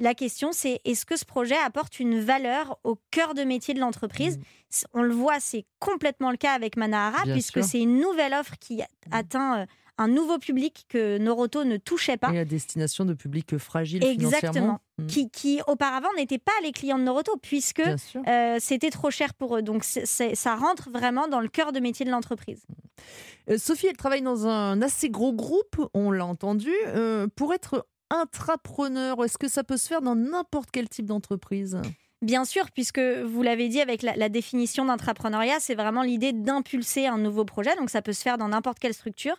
La 0.00 0.14
question, 0.14 0.50
c'est 0.52 0.80
est-ce 0.84 1.04
que 1.06 1.16
ce 1.16 1.24
projet 1.24 1.56
apporte 1.64 2.00
une 2.00 2.18
valeur 2.18 2.78
au 2.82 2.98
cœur 3.10 3.34
de 3.34 3.42
métier 3.44 3.74
de 3.74 3.78
l'entreprise? 3.80 4.40
C- 4.70 4.86
On 4.94 5.02
le 5.02 5.12
voit, 5.14 5.38
c'est 5.38 5.64
complètement 5.78 6.30
le 6.32 6.38
cas 6.38 6.52
avec 6.54 6.76
Manahara, 6.76 7.22
Bien 7.24 7.34
puisque 7.34 7.62
c'est 7.62 7.80
une 7.80 8.00
nouvelle 8.00 8.32
offre 8.34 8.54
qui 8.58 8.82
a- 8.82 8.88
atteint 9.12 9.60
euh, 9.60 9.66
un 9.98 10.08
nouveau 10.08 10.38
public 10.38 10.86
que 10.88 11.18
Noroto 11.18 11.62
ne 11.64 11.76
touchait 11.76 12.16
pas. 12.16 12.32
Et 12.32 12.38
à 12.38 12.44
destination 12.44 13.04
de 13.04 13.12
publics 13.14 13.56
fragiles 13.58 14.02
Exactement. 14.02 14.40
financièrement 14.40 14.78
Mm, 14.98 15.06
Qui, 15.06 15.30
qui 15.30 15.60
auparavant 15.68 16.08
n'étaient 16.18 16.38
pas 16.38 16.52
les 16.62 16.72
clients 16.72 16.98
de 16.98 17.04
Noroto, 17.04 17.36
puisque 17.40 17.82
euh, 18.26 18.56
c'était 18.60 18.90
trop 18.90 19.10
cher 19.10 19.32
pour 19.34 19.56
eux. 19.56 19.62
Donc 19.62 19.84
ça 19.84 20.54
rentre 20.56 20.90
vraiment 20.90 21.28
dans 21.28 21.40
le 21.40 21.48
cœur 21.48 21.72
de 21.72 21.80
métier 21.80 22.04
de 22.04 22.10
l'entreprise. 22.10 22.62
Euh, 23.50 23.58
Sophie, 23.58 23.86
elle 23.88 23.96
travaille 23.96 24.22
dans 24.22 24.46
un 24.46 24.80
assez 24.82 25.10
gros 25.10 25.32
groupe, 25.32 25.88
on 25.94 26.10
l'a 26.10 26.26
entendu. 26.26 26.72
Euh, 26.86 27.26
pour 27.34 27.54
être 27.54 27.86
intrapreneur, 28.10 29.24
est-ce 29.24 29.38
que 29.38 29.48
ça 29.48 29.64
peut 29.64 29.76
se 29.76 29.88
faire 29.88 30.02
dans 30.02 30.14
n'importe 30.14 30.70
quel 30.70 30.88
type 30.88 31.06
d'entreprise? 31.06 31.80
Bien 32.20 32.44
sûr, 32.44 32.70
puisque 32.70 33.00
vous 33.00 33.42
l'avez 33.42 33.68
dit 33.68 33.80
avec 33.80 34.02
la, 34.02 34.28
définition 34.28 34.84
d'entrepreneuriat, 34.84 35.58
c'est 35.58 35.74
vraiment 35.74 36.02
l'idée 36.02 36.32
d'impulser 36.32 37.06
un 37.06 37.18
nouveau 37.18 37.44
projet. 37.44 37.74
Donc 37.76 37.90
ça 37.90 38.00
peut 38.00 38.12
se 38.12 38.22
faire 38.22 38.38
dans 38.38 38.48
n'importe 38.48 38.78
quelle 38.78 38.94
structure. 38.94 39.34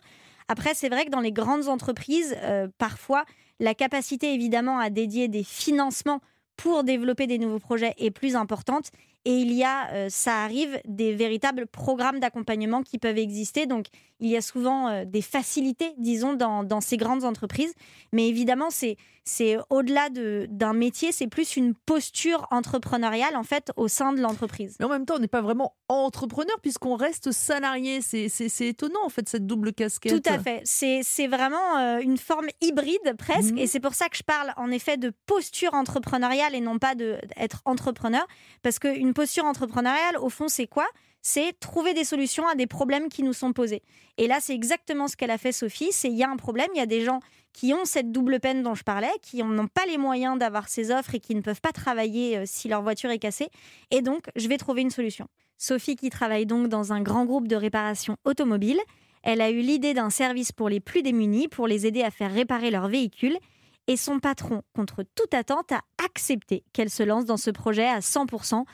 Après, 0.48 0.74
c'est 0.74 0.90
vrai 0.90 1.06
que 1.06 1.10
dans 1.10 1.20
les 1.20 1.32
grandes 1.32 1.68
entreprises, 1.68 2.36
euh, 2.42 2.68
parfois, 2.76 3.24
la 3.58 3.74
capacité 3.74 4.34
évidemment 4.34 4.78
à 4.78 4.90
dédier 4.90 5.28
des 5.28 5.44
financements 5.44 6.20
pour 6.56 6.84
développer 6.84 7.26
des 7.26 7.38
nouveaux 7.38 7.58
projets 7.58 7.94
est 7.96 8.10
plus 8.10 8.36
importante. 8.36 8.90
Et 9.26 9.36
il 9.36 9.52
y 9.52 9.64
a, 9.64 9.90
euh, 9.92 10.08
ça 10.10 10.42
arrive, 10.42 10.78
des 10.86 11.14
véritables 11.14 11.66
programmes 11.66 12.20
d'accompagnement 12.20 12.82
qui 12.82 12.98
peuvent 12.98 13.16
exister. 13.18 13.66
Donc, 13.66 13.86
il 14.20 14.28
y 14.30 14.36
a 14.36 14.42
souvent 14.42 14.88
euh, 14.88 15.04
des 15.06 15.22
facilités, 15.22 15.92
disons, 15.98 16.34
dans, 16.34 16.62
dans 16.62 16.80
ces 16.80 16.96
grandes 16.96 17.24
entreprises. 17.24 17.72
Mais 18.12 18.28
évidemment, 18.28 18.68
c'est 18.70 18.96
c'est 19.26 19.56
au-delà 19.70 20.10
de- 20.10 20.46
d'un 20.50 20.74
métier, 20.74 21.10
c'est 21.10 21.28
plus 21.28 21.56
une 21.56 21.72
posture 21.74 22.46
entrepreneuriale, 22.50 23.36
en 23.36 23.42
fait, 23.42 23.72
au 23.76 23.88
sein 23.88 24.12
de 24.12 24.20
l'entreprise. 24.20 24.76
Mais 24.78 24.84
en 24.84 24.90
même 24.90 25.06
temps, 25.06 25.14
on 25.16 25.18
n'est 25.18 25.28
pas 25.28 25.40
vraiment 25.40 25.72
entrepreneur 25.88 26.54
puisqu'on 26.60 26.94
reste 26.96 27.32
salarié. 27.32 28.02
C'est 28.02 28.28
c'est- 28.28 28.50
c'est 28.50 28.68
étonnant, 28.68 29.00
en 29.02 29.08
fait, 29.08 29.26
cette 29.26 29.46
double 29.46 29.72
casquette. 29.72 30.22
Tout 30.22 30.28
à 30.30 30.38
fait. 30.38 30.60
C'est 30.64 31.00
c'est 31.02 31.26
vraiment 31.26 31.78
euh, 31.78 32.00
une 32.00 32.18
forme 32.18 32.48
hybride 32.60 33.14
presque. 33.16 33.52
Mhm. 33.52 33.58
Et 33.60 33.66
c'est 33.66 33.80
pour 33.80 33.94
ça 33.94 34.10
que 34.10 34.16
je 34.18 34.22
parle 34.24 34.52
en 34.58 34.70
effet 34.70 34.98
de 34.98 35.10
posture 35.24 35.72
entrepreneuriale 35.72 36.54
et 36.54 36.60
non 36.60 36.78
pas 36.78 36.94
d'être 36.94 37.62
entrepreneur. 37.64 38.26
Parce 38.62 38.78
qu'une 38.78 39.13
posture 39.14 39.46
entrepreneuriale, 39.46 40.18
au 40.18 40.28
fond, 40.28 40.48
c'est 40.48 40.66
quoi? 40.66 40.86
C'est 41.22 41.58
trouver 41.58 41.94
des 41.94 42.04
solutions 42.04 42.46
à 42.46 42.54
des 42.54 42.66
problèmes 42.66 43.08
qui 43.08 43.22
nous 43.22 43.32
sont 43.32 43.54
posés. 43.54 43.82
Et 44.18 44.26
là, 44.26 44.38
c'est 44.40 44.54
exactement 44.54 45.08
ce 45.08 45.16
qu'elle 45.16 45.30
a 45.30 45.38
fait, 45.38 45.52
Sophie. 45.52 45.88
C'est 45.90 46.08
il 46.08 46.16
y 46.16 46.22
a 46.22 46.28
un 46.28 46.36
problème, 46.36 46.68
il 46.74 46.78
y 46.78 46.82
a 46.82 46.86
des 46.86 47.02
gens 47.02 47.20
qui 47.54 47.72
ont 47.72 47.84
cette 47.84 48.12
double 48.12 48.40
peine 48.40 48.62
dont 48.62 48.74
je 48.74 48.82
parlais, 48.82 49.12
qui 49.22 49.42
n'ont 49.42 49.68
pas 49.68 49.86
les 49.86 49.96
moyens 49.96 50.38
d'avoir 50.38 50.68
ces 50.68 50.90
offres 50.90 51.14
et 51.14 51.20
qui 51.20 51.34
ne 51.34 51.40
peuvent 51.40 51.60
pas 51.60 51.72
travailler 51.72 52.38
euh, 52.38 52.42
si 52.44 52.68
leur 52.68 52.82
voiture 52.82 53.10
est 53.10 53.18
cassée. 53.18 53.48
Et 53.90 54.02
donc, 54.02 54.26
je 54.36 54.48
vais 54.48 54.58
trouver 54.58 54.82
une 54.82 54.90
solution. 54.90 55.28
Sophie, 55.56 55.96
qui 55.96 56.10
travaille 56.10 56.46
donc 56.46 56.68
dans 56.68 56.92
un 56.92 57.00
grand 57.00 57.24
groupe 57.24 57.48
de 57.48 57.56
réparation 57.56 58.16
automobile, 58.24 58.78
elle 59.22 59.40
a 59.40 59.50
eu 59.50 59.60
l'idée 59.60 59.94
d'un 59.94 60.10
service 60.10 60.52
pour 60.52 60.68
les 60.68 60.80
plus 60.80 61.02
démunis, 61.02 61.48
pour 61.48 61.66
les 61.66 61.86
aider 61.86 62.02
à 62.02 62.10
faire 62.10 62.32
réparer 62.32 62.70
leur 62.70 62.88
véhicule. 62.88 63.38
Et 63.86 63.96
son 63.96 64.18
patron, 64.18 64.62
contre 64.74 65.02
toute 65.14 65.32
attente, 65.32 65.72
a 65.72 65.80
accepté 66.04 66.64
qu'elle 66.72 66.90
se 66.90 67.02
lance 67.02 67.24
dans 67.24 67.36
ce 67.36 67.50
projet 67.50 67.86
à 67.86 68.00
100%. 68.00 68.64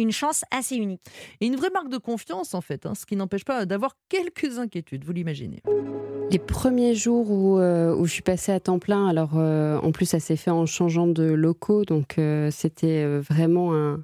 Une 0.00 0.12
chance 0.12 0.44
assez 0.50 0.76
unique. 0.76 1.02
Et 1.40 1.46
une 1.46 1.56
vraie 1.56 1.68
marque 1.70 1.90
de 1.90 1.98
confiance, 1.98 2.54
en 2.54 2.62
fait, 2.62 2.86
hein, 2.86 2.94
ce 2.94 3.04
qui 3.04 3.16
n'empêche 3.16 3.44
pas 3.44 3.66
d'avoir 3.66 3.96
quelques 4.08 4.58
inquiétudes, 4.58 5.04
vous 5.04 5.12
l'imaginez. 5.12 5.62
Les 6.30 6.38
premiers 6.38 6.94
jours 6.94 7.30
où, 7.30 7.58
euh, 7.58 7.94
où 7.94 8.06
je 8.06 8.12
suis 8.12 8.22
passée 8.22 8.52
à 8.52 8.60
temps 8.60 8.78
plein, 8.78 9.06
alors 9.06 9.32
euh, 9.34 9.76
en 9.78 9.92
plus 9.92 10.06
ça 10.06 10.20
s'est 10.20 10.36
fait 10.36 10.50
en 10.50 10.64
changeant 10.64 11.06
de 11.06 11.24
locaux, 11.24 11.84
donc 11.84 12.18
euh, 12.18 12.50
c'était 12.50 13.04
vraiment 13.18 13.74
un, 13.74 14.02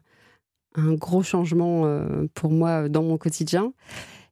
un 0.75 0.93
gros 0.93 1.23
changement 1.23 1.87
euh, 1.87 2.27
pour 2.35 2.51
moi 2.51 2.89
dans 2.89 3.03
mon 3.03 3.17
quotidien. 3.17 3.73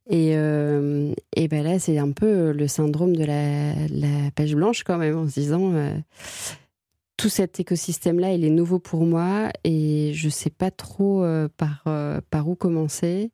Et, 0.07 0.33
euh, 0.35 1.13
et 1.35 1.47
ben 1.47 1.63
là, 1.63 1.79
c'est 1.79 1.97
un 1.97 2.11
peu 2.11 2.51
le 2.51 2.67
syndrome 2.67 3.15
de 3.15 3.23
la, 3.25 3.73
la 3.89 4.29
page 4.35 4.53
blanche 4.53 4.83
quand 4.83 4.99
même, 4.99 5.17
en 5.17 5.27
se 5.27 5.39
disant 5.39 5.71
euh, 5.73 5.95
tout 7.17 7.29
cet 7.29 7.59
écosystème-là, 7.59 8.33
il 8.33 8.43
est 8.43 8.49
nouveau 8.49 8.79
pour 8.79 9.05
moi 9.05 9.49
et 9.63 10.11
je 10.13 10.29
sais 10.29 10.49
pas 10.49 10.71
trop 10.71 11.23
euh, 11.23 11.47
par, 11.55 11.83
euh, 11.87 12.19
par 12.29 12.49
où 12.49 12.55
commencer. 12.55 13.31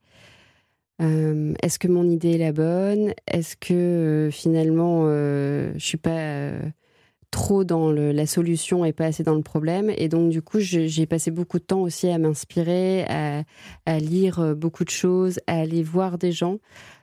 Euh, 1.02 1.54
Est-ce 1.64 1.80
que 1.80 1.88
mon 1.88 2.10
idée 2.10 2.32
est 2.34 2.38
la 2.38 2.52
bonne? 2.52 3.14
Est-ce 3.28 3.56
que 3.56 4.30
finalement 4.32 5.06
je 5.08 5.80
suis 5.80 5.98
pas 5.98 6.52
trop 7.32 7.64
dans 7.64 7.92
la 7.92 8.26
solution 8.28 8.86
et 8.86 8.94
pas 8.94 9.06
assez 9.06 9.24
dans 9.24 9.34
le 9.34 9.42
problème? 9.42 9.92
Et 9.98 10.10
donc 10.10 10.30
du 10.30 10.44
coup, 10.44 10.60
j'ai 10.60 11.06
passé 11.08 11.32
beaucoup 11.32 11.58
de 11.58 11.64
temps 11.64 11.82
aussi 11.82 12.08
à 12.10 12.20
m'inspirer, 12.20 13.06
à, 13.06 13.44
à 13.88 13.98
lire 13.98 14.56
beaucoup 14.56 14.84
de 14.84 14.92
choses, 14.92 15.40
à 15.48 15.60
aller 15.62 15.82
voir 15.82 16.20
des 16.20 16.32
gens, 16.32 16.60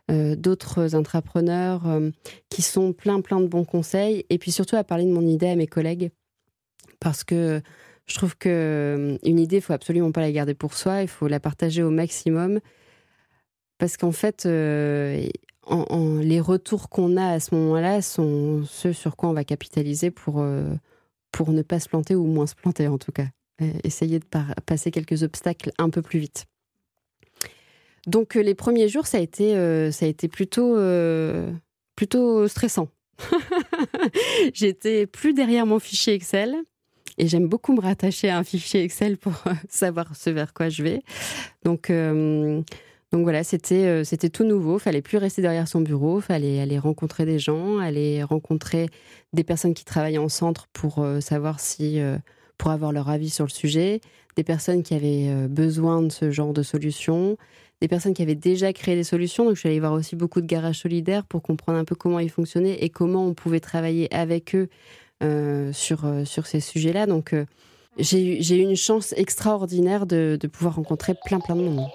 d'autres 0.09 0.95
entrepreneurs 0.95 1.83
qui 2.51 2.63
sont 2.63 2.93
plein 2.93 3.21
plein 3.21 3.41
de 3.41 3.49
bons 3.49 3.65
conseils, 3.65 4.27
et 4.31 4.39
puis 4.39 4.53
surtout 4.53 4.77
à 4.77 4.85
parler 4.85 5.07
de 5.07 5.13
mon 5.13 5.27
idée 5.27 5.49
à 5.49 5.57
mes 5.57 5.67
collègues, 5.67 6.13
parce 7.01 7.25
que 7.25 7.63
je 8.09 8.15
trouve 8.15 8.37
que 8.37 8.49
euh, 8.49 9.19
une 9.23 9.39
idée, 9.39 9.57
il 9.57 9.63
faut 9.63 9.75
absolument 9.75 10.11
pas 10.13 10.23
la 10.23 10.33
garder 10.33 10.55
pour 10.55 10.75
soi, 10.75 11.03
il 11.03 11.09
faut 11.09 11.29
la 11.29 11.41
partager 11.41 11.83
au 11.83 11.91
maximum. 11.91 12.59
Parce 13.77 13.97
qu'en 13.97 14.13
fait, 14.13 14.47
euh, 14.47 15.29
les 16.23 16.41
retours 16.41 16.89
qu'on 16.89 17.17
a 17.17 17.29
à 17.29 17.41
ce 17.41 17.55
moment-là 17.55 18.01
sont 18.01 18.65
ceux 18.65 18.95
sur 18.95 19.15
quoi 19.15 19.29
on 19.29 19.35
va 19.35 19.45
capitaliser 19.45 20.11
pour, 20.11 20.41
euh, 20.41 20.75
pour 21.33 21.53
ne 21.53 21.63
pas 21.63 21.79
se 21.79 21.89
planter 21.89 22.15
ou 22.15 22.25
moins 22.25 22.47
se 22.47 22.55
planter 22.55 22.89
en 22.89 22.99
tout 22.99 23.13
cas. 23.13 23.27
Essayer 23.85 24.21
de 24.21 24.25
passer 24.67 24.91
quelques 24.91 25.25
obstacles 25.25 25.73
un 25.79 25.91
peu 25.91 26.01
plus 26.01 26.21
vite. 26.21 26.47
Donc 28.07 28.37
les 28.37 28.55
premiers 28.55 28.89
jours, 28.89 29.07
ça 29.07 29.19
a 29.19 29.21
été, 29.21 29.53
ça 29.91 30.07
a 30.07 30.09
été 30.09 30.29
plutôt, 30.29 30.79
plutôt 31.97 32.47
stressant. 32.47 32.87
J'étais 34.55 35.09
plus 35.09 35.35
derrière 35.35 35.67
mon 35.67 35.81
fichier 35.81 36.15
Excel. 36.15 36.55
Et 37.19 37.27
j'aime 37.27 37.49
beaucoup 37.49 37.75
me 37.75 37.81
rattacher 37.81 38.31
à 38.31 38.39
un 38.39 38.45
fichier 38.45 38.83
Excel 38.83 39.19
pour 39.19 39.35
euh, 39.47 39.53
savoir 39.69 40.15
ce 40.17 40.31
vers 40.31 40.55
quoi 40.55 40.69
je 40.69 40.83
vais. 40.83 41.03
Donc, 41.65 41.91
euh, 41.91 42.63
donc 43.13 43.23
voilà, 43.23 43.43
c'était 43.43 43.87
euh, 43.87 44.05
c'était 44.05 44.29
tout 44.29 44.45
nouveau. 44.45 44.79
Fallait 44.79 45.03
plus 45.03 45.19
rester 45.19 45.43
derrière 45.43 45.67
son 45.67 45.81
bureau. 45.81 46.21
Fallait 46.21 46.61
aller 46.61 46.79
rencontrer 46.79 47.27
des 47.27 47.39
gens, 47.39 47.79
aller 47.79 48.23
rencontrer 48.23 48.89
des 49.33 49.45
personnes 49.45 49.75
qui 49.75 49.85
travaillent 49.85 50.19
en 50.19 50.29
centre 50.29 50.69
pour 50.73 51.01
euh, 51.01 51.21
savoir 51.21 51.61
si 51.61 52.01
pour 52.57 52.71
avoir 52.73 52.93
leur 52.93 53.09
avis 53.09 53.31
sur 53.31 53.45
le 53.45 53.51
sujet, 53.51 54.01
des 54.35 54.43
personnes 54.43 54.83
qui 54.83 54.95
avaient 54.95 55.47
besoin 55.47 56.03
de 56.03 56.11
ce 56.11 56.33
genre 56.33 56.53
de 56.53 56.65
solutions, 56.65 57.37
des 57.81 57.87
personnes 57.87 58.15
qui 58.15 58.23
avaient 58.23 58.35
déjà 58.35 58.73
créé 58.73 58.97
des 58.97 59.05
solutions. 59.05 59.45
Donc 59.45 59.55
je 59.55 59.61
suis 59.61 59.69
allée 59.69 59.79
voir 59.79 59.93
aussi 59.93 60.17
beaucoup 60.17 60.41
de 60.41 60.47
garages 60.47 60.81
solidaires 60.81 61.25
pour 61.25 61.41
comprendre 61.41 61.79
un 61.79 61.85
peu 61.85 61.95
comment 61.95 62.19
ils 62.19 62.31
fonctionnaient 62.31 62.83
et 62.83 62.89
comment 62.89 63.27
on 63.27 63.35
pouvait 63.35 63.61
travailler 63.61 64.13
avec 64.13 64.57
eux 64.57 64.69
sur, 65.73 66.05
euh, 66.05 66.25
sur 66.25 66.47
ces 66.47 66.61
sujets-là. 66.61 67.07
Donc, 67.07 67.33
euh, 67.33 67.47
J'ai 67.99 68.57
eu 68.57 68.63
une 68.63 68.77
chance 68.77 69.13
extraordinaire 69.17 70.07
de, 70.07 70.39
de 70.41 70.47
pouvoir 70.47 70.77
rencontrer 70.77 71.15
plein 71.25 71.41
plein 71.41 71.57
de 71.57 71.63
monde. 71.63 71.89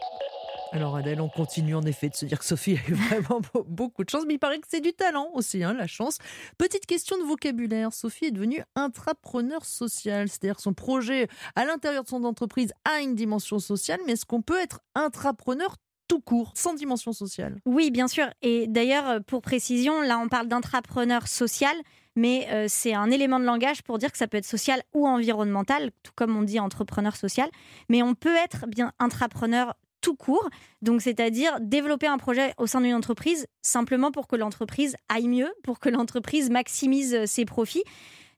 Alors 0.73 0.95
Adèle, 0.95 1.21
on 1.21 1.29
continue 1.29 1.75
en 1.75 1.83
effet 1.83 2.09
de 2.09 2.15
se 2.15 2.25
dire 2.25 2.39
que 2.39 2.45
Sophie 2.45 2.77
a 2.87 2.89
eu 2.89 2.93
vraiment 2.95 3.41
beaucoup 3.67 4.03
de 4.03 4.09
chance, 4.09 4.23
mais 4.27 4.33
il 4.33 4.39
paraît 4.39 4.57
que 4.57 4.65
c'est 4.67 4.81
du 4.81 4.91
talent 4.91 5.29
aussi, 5.33 5.63
hein, 5.63 5.73
la 5.73 5.85
chance. 5.85 6.17
Petite 6.57 6.87
question 6.87 7.15
de 7.19 7.23
vocabulaire, 7.23 7.93
Sophie 7.93 8.25
est 8.25 8.31
devenue 8.31 8.63
intrapreneur 8.75 9.65
social, 9.65 10.27
c'est-à-dire 10.27 10.59
son 10.59 10.73
projet 10.73 11.27
à 11.55 11.65
l'intérieur 11.65 12.03
de 12.03 12.09
son 12.09 12.23
entreprise 12.23 12.73
a 12.85 13.01
une 13.01 13.13
dimension 13.13 13.59
sociale, 13.59 13.99
mais 14.07 14.13
est-ce 14.13 14.25
qu'on 14.25 14.41
peut 14.41 14.59
être 14.59 14.79
intrapreneur 14.95 15.75
tout 16.07 16.19
court, 16.19 16.51
sans 16.55 16.73
dimension 16.73 17.13
sociale? 17.13 17.59
Oui, 17.65 17.91
bien 17.91 18.07
sûr. 18.07 18.25
Et 18.41 18.65
d'ailleurs, 18.67 19.23
pour 19.25 19.43
précision, 19.43 20.01
là 20.01 20.17
on 20.17 20.27
parle 20.27 20.47
d'intrapreneur 20.47 21.27
social, 21.27 21.75
mais 22.15 22.47
euh, 22.51 22.65
c'est 22.67 22.93
un 22.93 23.09
élément 23.11 23.39
de 23.39 23.45
langage 23.45 23.81
pour 23.83 23.97
dire 23.97 24.11
que 24.11 24.17
ça 24.17 24.27
peut 24.27 24.37
être 24.37 24.45
social 24.45 24.81
ou 24.93 25.07
environnemental, 25.07 25.91
tout 26.03 26.11
comme 26.15 26.35
on 26.37 26.43
dit 26.43 26.59
entrepreneur 26.59 27.15
social. 27.15 27.49
Mais 27.89 28.03
on 28.03 28.13
peut 28.13 28.35
être 28.35 28.65
bien 28.67 28.91
intrapreneur 28.99 29.73
tout 30.01 30.15
court. 30.15 30.47
Donc, 30.81 31.01
c'est-à-dire 31.01 31.57
développer 31.61 32.07
un 32.07 32.17
projet 32.17 32.53
au 32.57 32.67
sein 32.67 32.81
d'une 32.81 32.93
entreprise 32.93 33.47
simplement 33.61 34.11
pour 34.11 34.27
que 34.27 34.35
l'entreprise 34.35 34.95
aille 35.09 35.29
mieux, 35.29 35.51
pour 35.63 35.79
que 35.79 35.89
l'entreprise 35.89 36.49
maximise 36.49 37.15
euh, 37.15 37.25
ses 37.25 37.45
profits. 37.45 37.83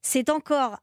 C'est 0.02 0.30
encore 0.30 0.78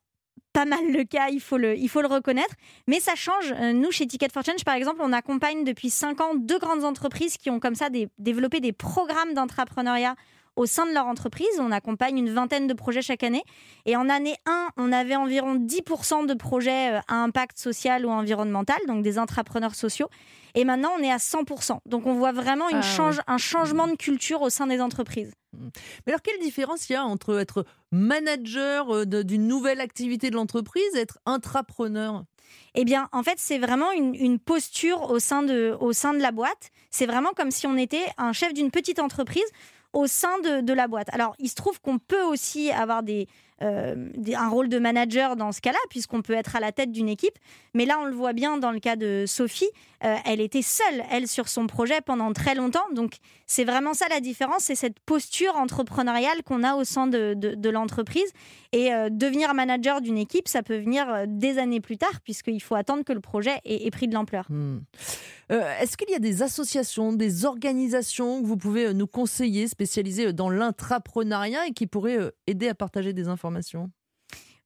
pas 0.52 0.64
mal 0.66 0.92
le 0.92 1.05
cas, 1.05 1.28
il 1.31 1.40
faut 1.40 1.57
le, 1.57 1.76
il 1.76 1.88
faut 1.88 2.02
le 2.02 2.09
reconnaître. 2.09 2.55
Mais 2.87 3.00
ça 3.00 3.14
change. 3.14 3.52
Euh, 3.52 3.72
nous, 3.72 3.90
chez 3.90 4.07
Ticket 4.07 4.28
for 4.31 4.44
Change, 4.44 4.64
par 4.64 4.74
exemple, 4.74 5.00
on 5.02 5.12
accompagne 5.12 5.64
depuis 5.64 5.88
5 5.88 6.20
ans 6.20 6.35
deux 6.35 6.59
grandes 6.59 6.85
entreprises 6.85 7.38
qui 7.38 7.48
ont 7.48 7.61
comme 7.61 7.74
ça 7.74 7.88
développé 8.18 8.61
des 8.61 8.72
programmes 8.72 9.33
d'entrepreneuriat 9.35 10.14
au 10.57 10.67
sein 10.67 10.87
de 10.87 10.93
leur 10.93 11.07
entreprise. 11.07 11.49
On 11.59 11.73
accompagne 11.73 12.19
une 12.19 12.31
vingtaine 12.31 12.67
de 12.67 12.75
projets 12.75 13.03
chaque 13.03 13.23
année. 13.23 13.43
Et 13.87 13.97
en 13.97 14.09
année 14.09 14.37
1, 14.47 14.69
on 14.77 14.93
avait 14.93 15.17
environ 15.17 15.57
10% 15.57 16.27
de 16.27 16.35
projets 16.35 16.93
euh, 16.93 17.01
à 17.09 17.17
impact 17.17 17.59
social 17.59 18.07
ou 18.07 18.11
environnemental, 18.11 18.79
donc 18.87 19.03
des 19.03 19.19
entrepreneurs 19.19 19.75
sociaux. 19.75 20.09
Et 20.55 20.65
maintenant, 20.65 20.91
on 20.99 21.03
est 21.03 21.11
à 21.11 21.17
100%. 21.17 21.79
Donc 21.87 22.07
on 22.07 22.15
voit 22.15 22.33
vraiment 22.33 22.69
une 22.69 22.81
ah 22.99 23.11
un 23.27 23.38
changement 23.38 23.87
de 23.87 23.97
culture 23.97 24.43
au 24.43 24.51
sein 24.51 24.67
des 24.67 24.81
entreprises. 24.81 25.33
Mais 26.07 26.12
alors, 26.12 26.23
quelle 26.23 26.41
différence 26.41 26.88
il 26.88 26.95
y 26.95 26.97
a 26.97 27.05
entre 27.05 27.38
être 27.38 27.65
manager 27.91 28.95
euh, 28.95 29.05
d'une 29.05 29.47
nouvelle 29.47 29.81
activité 29.81 30.31
de 30.31 30.37
l'entreprise 30.37 30.83
et 30.95 31.01
être 31.01 31.19
intrapreneur? 31.27 32.25
Eh 32.75 32.85
bien, 32.85 33.09
en 33.12 33.23
fait, 33.23 33.35
c'est 33.37 33.59
vraiment 33.59 33.93
une, 33.93 34.38
posture 34.38 35.11
au 35.11 35.19
sein, 35.19 35.43
de, 35.43 35.77
au 35.81 35.93
sein 35.93 36.15
de 36.15 36.21
la 36.21 36.33
boîte. 36.33 36.71
C'est 36.91 37.07
vraiment 37.07 37.31
comme 37.37 37.51
si 37.51 37.67
on 37.67 37.77
était 37.77 38.07
un 38.19 38.33
chef 38.33 38.55
d'une 38.55 38.71
petite 38.71 38.99
entreprise 38.99 39.45
au 39.92 40.07
sein 40.07 40.38
de, 40.40 40.72
la 40.72 40.88
boîte. 40.88 41.09
Alors, 41.12 41.35
il 41.38 41.48
se 41.48 41.55
trouve 41.55 41.81
qu'on 41.81 41.98
peut 41.98 42.22
aussi 42.22 42.70
avoir 42.70 43.02
euh, 43.62 43.94
des, 44.16 44.35
un 44.35 44.48
rôle 44.48 44.68
de 44.68 44.78
manager 44.78 45.37
dans 45.37 45.52
ce 45.52 45.61
cas-là, 45.61 45.78
puisqu'on 45.90 46.22
peut 46.22 46.33
être 46.33 46.57
à 46.57 46.61
la 46.61 46.72
tête 46.72 46.92
d'une 46.92 47.09
équipe. 47.09 47.38
Mais 47.74 47.85
là, 47.85 47.98
on 48.00 48.07
le 48.07 48.14
voit 48.14 48.33
bien 48.33 48.59
dans 48.59 48.70
le 48.70 48.81
cas 48.81 48.96
de 48.96 49.24
Sophie, 49.26 49.70
euh, 50.05 50.17
elle 50.25 50.41
était 50.41 50.62
seule, 50.62 51.03
elle, 51.11 51.29
sur 51.29 51.49
son 51.49 51.67
projet 51.67 52.01
pendant 52.01 52.33
très 52.33 52.55
longtemps. 52.55 52.85
Donc, 52.93 53.17
c'est 53.47 53.65
vraiment 53.65 53.95
ça 53.95 54.07
la 54.09 54.21
différence, 54.21 54.65
c'est 54.65 54.75
cette 54.75 54.99
posture 55.01 55.57
entrepreneuriale 55.57 56.43
qu'on 56.45 56.62
a 56.65 56.75
au 56.75 56.85
sein 56.85 57.07
de, 57.07 57.69
l'entreprise. 57.69 58.31
Et 58.73 58.93
euh, 58.93 59.09
devenir 59.11 59.55
manager 59.55 60.01
d'une 60.01 60.19
équipe, 60.19 60.49
ça 60.49 60.62
peut 60.62 60.79
venir 60.79 61.07
des 61.27 61.59
années 61.59 61.81
plus 61.81 61.99
tard, 61.99 62.21
puisqu'il 62.25 62.62
faut 62.62 62.75
attendre 62.75 63.05
que 63.05 63.12
le 63.12 63.21
projet 63.21 63.61
ait, 63.65 63.91
pris 63.91 64.09
de 64.09 64.15
l'ampleur. 64.15 64.47
Hmm. 64.49 64.81
Est-ce 65.51 65.99
qu'il 65.99 66.09
y 66.11 66.15
a 66.15 66.19
des 66.19 66.43
associations, 66.43 67.12
des 67.12 67.45
organisations 67.45 68.41
que 68.41 68.47
vous 68.47 68.57
pouvez 68.57 68.95
nous 68.95 69.07
conseiller, 69.07 69.69
spécialisées 69.69 70.33
dans 70.33 70.49
l'intrapreneuriat 70.49 71.67
et 71.67 71.73
qui 71.73 71.87
pourraient 71.87 72.33
aider 72.47 72.69
à 72.69 72.75
partager 72.75 73.12
des 73.12 73.29
informations? 73.29 73.91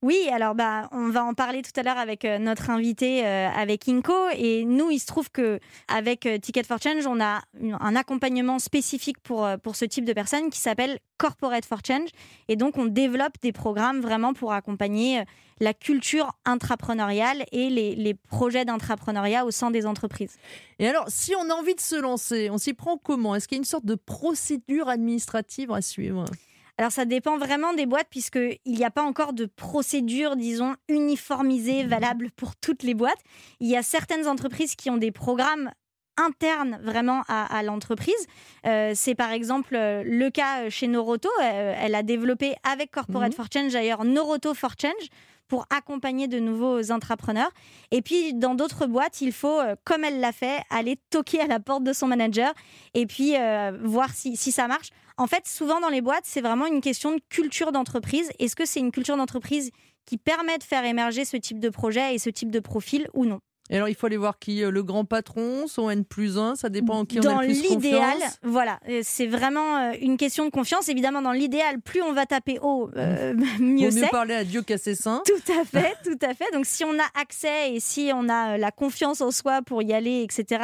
Oui, 0.03 0.29
alors 0.31 0.55
bah, 0.55 0.89
on 0.93 1.09
va 1.09 1.25
en 1.25 1.33
parler 1.33 1.63
tout 1.63 1.73
à 1.81 1.83
l'heure 1.83 1.97
avec 1.97 2.27
euh, 2.27 2.39
notre 2.39 2.69
invité, 2.69 3.27
euh, 3.27 3.49
avec 3.49 3.89
Inco. 3.89 4.29
Et 4.37 4.65
nous, 4.67 4.91
il 4.91 4.99
se 4.99 5.07
trouve 5.07 5.31
que 5.31 5.59
avec 5.89 6.27
euh, 6.27 6.39
Ticket 6.39 6.65
for 6.65 6.79
Change, 6.81 7.07
on 7.07 7.19
a 7.19 7.41
un 7.81 7.97
accompagnement 7.97 8.59
spécifique 8.59 9.19
pour, 9.21 9.49
pour 9.63 9.75
ce 9.75 9.87
type 9.87 10.05
de 10.05 10.13
personnes 10.13 10.51
qui 10.51 10.61
s'appelle 10.61 10.99
Corporate 11.17 11.65
for 11.65 11.79
Change. 11.85 12.11
Et 12.49 12.57
donc, 12.57 12.77
on 12.77 12.85
développe 12.85 13.41
des 13.41 13.53
programmes 13.53 14.01
vraiment 14.01 14.35
pour 14.35 14.53
accompagner 14.53 15.25
la 15.61 15.73
culture 15.73 16.33
intrapreneuriale 16.45 17.47
et 17.51 17.71
les, 17.71 17.97
les 17.97 18.13
projets 18.13 18.67
d'intrapreneuriat 18.67 19.47
au 19.47 19.51
sein 19.51 19.71
des 19.71 19.87
entreprises. 19.87 20.37
Et 20.79 20.87
alors, 20.87 21.07
si 21.09 21.35
on 21.35 21.49
a 21.49 21.55
envie 21.55 21.75
de 21.75 21.81
se 21.81 21.97
lancer, 21.97 22.51
on 22.51 22.59
s'y 22.59 22.75
prend 22.75 22.99
comment? 22.99 23.35
Est-ce 23.35 23.49
qu'il 23.49 23.57
y 23.57 23.59
a 23.59 23.63
une 23.63 23.65
sorte 23.65 23.87
de 23.87 23.95
procédure 23.95 24.91
administrative 24.91 25.73
à 25.73 25.81
suivre? 25.81 26.27
Alors 26.79 26.93
ça 26.93 27.05
dépend 27.05 27.39
vraiment 27.39 27.73
des 27.73 27.87
boîtes 27.87 28.09
puisqu'il 28.11 28.59
n'y 28.67 28.85
a 28.85 28.91
pas 28.91 29.03
encore 29.03 29.33
de 29.33 29.47
procédure, 29.47 30.37
disons, 30.37 30.75
uniformisée, 30.89 31.85
mmh. 31.85 31.89
valable 31.89 32.31
pour 32.37 32.55
toutes 32.57 32.83
les 32.83 32.95
boîtes. 32.95 33.21
Il 33.61 33.69
y 33.69 33.77
a 33.77 33.83
certaines 33.83 34.27
entreprises 34.27 34.75
qui 34.75 34.91
ont 34.91 34.99
des 34.99 35.13
programmes 35.13 35.71
internes 36.19 36.79
vraiment 36.83 37.23
à, 37.29 37.63
l'entreprise. 37.63 38.15
Euh, 38.67 38.93
c'est 38.95 39.15
par 39.15 39.33
exemple 39.33 39.75
euh, 39.75 40.03
le 40.05 40.31
cas 40.31 40.71
chez 40.71 40.87
Noroto. 40.87 41.29
Euh, 41.43 41.75
elle 41.79 41.95
a 41.95 42.03
développé 42.03 42.55
avec 42.63 42.91
Corporate 42.91 43.33
mmh. 43.33 43.37
for 43.37 43.47
Change 43.53 43.73
d'ailleurs 43.73 44.05
Noroto 44.05 44.55
for 44.55 44.73
Change 44.81 45.09
pour 45.49 45.67
accompagner 45.71 46.27
de 46.27 46.39
nouveaux 46.39 46.91
entrepreneurs. 46.91 47.51
Et 47.93 48.03
puis, 48.03 48.35
dans 48.35 48.57
d'autres 48.57 48.87
boîtes, 48.87 49.21
il 49.21 49.31
faut, 49.31 49.61
comme 49.85 50.03
elle 50.03 50.19
l'a 50.19 50.33
fait, 50.33 50.59
aller 50.71 50.99
toquer 51.11 51.41
à 51.41 51.47
la 51.47 51.61
porte 51.61 51.85
de 51.85 51.93
son 51.93 52.09
manager 52.09 52.53
et 52.95 53.07
puis 53.07 53.35
voir 53.85 54.11
si, 54.13 54.37
si, 54.37 54.51
ça 54.51 54.67
marche. 54.67 54.89
En 55.19 55.27
fait, 55.27 55.47
souvent 55.47 55.81
dans 55.81 55.89
les 55.89 56.03
boîtes, 56.03 56.25
c'est 56.25 56.41
vraiment 56.41 56.67
une 56.67 56.81
question 56.81 57.15
de 57.15 57.21
culture 57.31 57.73
d'entreprise. 57.73 58.31
Est-ce 58.39 58.55
que 58.55 58.67
c'est 58.67 58.81
une 58.81 58.93
culture 58.93 59.17
d'entreprise 59.17 59.71
qui 60.05 60.19
permet 60.19 60.59
de 60.59 60.63
faire 60.63 60.85
émerger 60.85 61.25
ce 61.25 61.37
type 61.37 61.59
de 61.59 61.71
projet 61.71 62.15
et 62.15 62.19
ce 62.19 62.31
type 62.31 62.51
de 62.51 62.61
profil 62.61 63.09
ou 63.15 63.25
non? 63.25 63.41
Et 63.69 63.77
alors, 63.77 63.89
il 63.89 63.95
faut 63.95 64.07
aller 64.07 64.17
voir 64.17 64.39
qui 64.39 64.63
euh, 64.63 64.71
Le 64.71 64.83
grand 64.83 65.05
patron, 65.05 65.67
son 65.67 65.91
N 65.91 66.05
plus 66.05 66.39
1, 66.39 66.55
ça 66.55 66.69
dépend 66.69 67.05
qui 67.05 67.19
on 67.19 67.25
a 67.25 67.43
le 67.43 67.49
plus 67.49 67.63
confiance 67.63 67.73
Dans 67.73 67.81
l'idéal, 67.81 68.19
voilà, 68.45 68.79
euh, 68.89 69.01
c'est 69.03 69.27
vraiment 69.27 69.79
euh, 69.79 69.93
une 70.01 70.17
question 70.17 70.45
de 70.45 70.51
confiance. 70.51 70.89
Évidemment, 70.89 71.23
dans 71.23 71.33
l'idéal, 71.33 71.81
plus 71.81 72.03
on 72.03 72.13
va 72.13 72.27
taper 72.27 72.59
haut, 72.63 72.91
mieux 73.59 73.91
c'est. 73.91 74.03
mieux 74.03 74.09
parler 74.11 74.35
à 74.35 74.45
Dieu 74.45 74.63
qu'à 74.63 74.79
ses 74.79 74.95
seins. 74.95 75.23
Tout 75.27 75.53
à 75.53 75.65
fait, 75.81 75.95
tout 76.05 76.19
à 76.23 76.35
fait. 76.35 76.51
Donc, 76.53 76.67
si 76.67 76.85
on 76.85 76.93
a 76.93 77.21
accès 77.21 77.75
et 77.75 77.81
si 77.81 78.11
on 78.15 78.29
a 78.29 78.57
la 78.57 78.71
confiance 78.71 79.21
en 79.21 79.33
soi 79.33 79.63
pour 79.63 79.83
y 79.83 79.93
aller, 79.93 80.23
etc., 80.23 80.63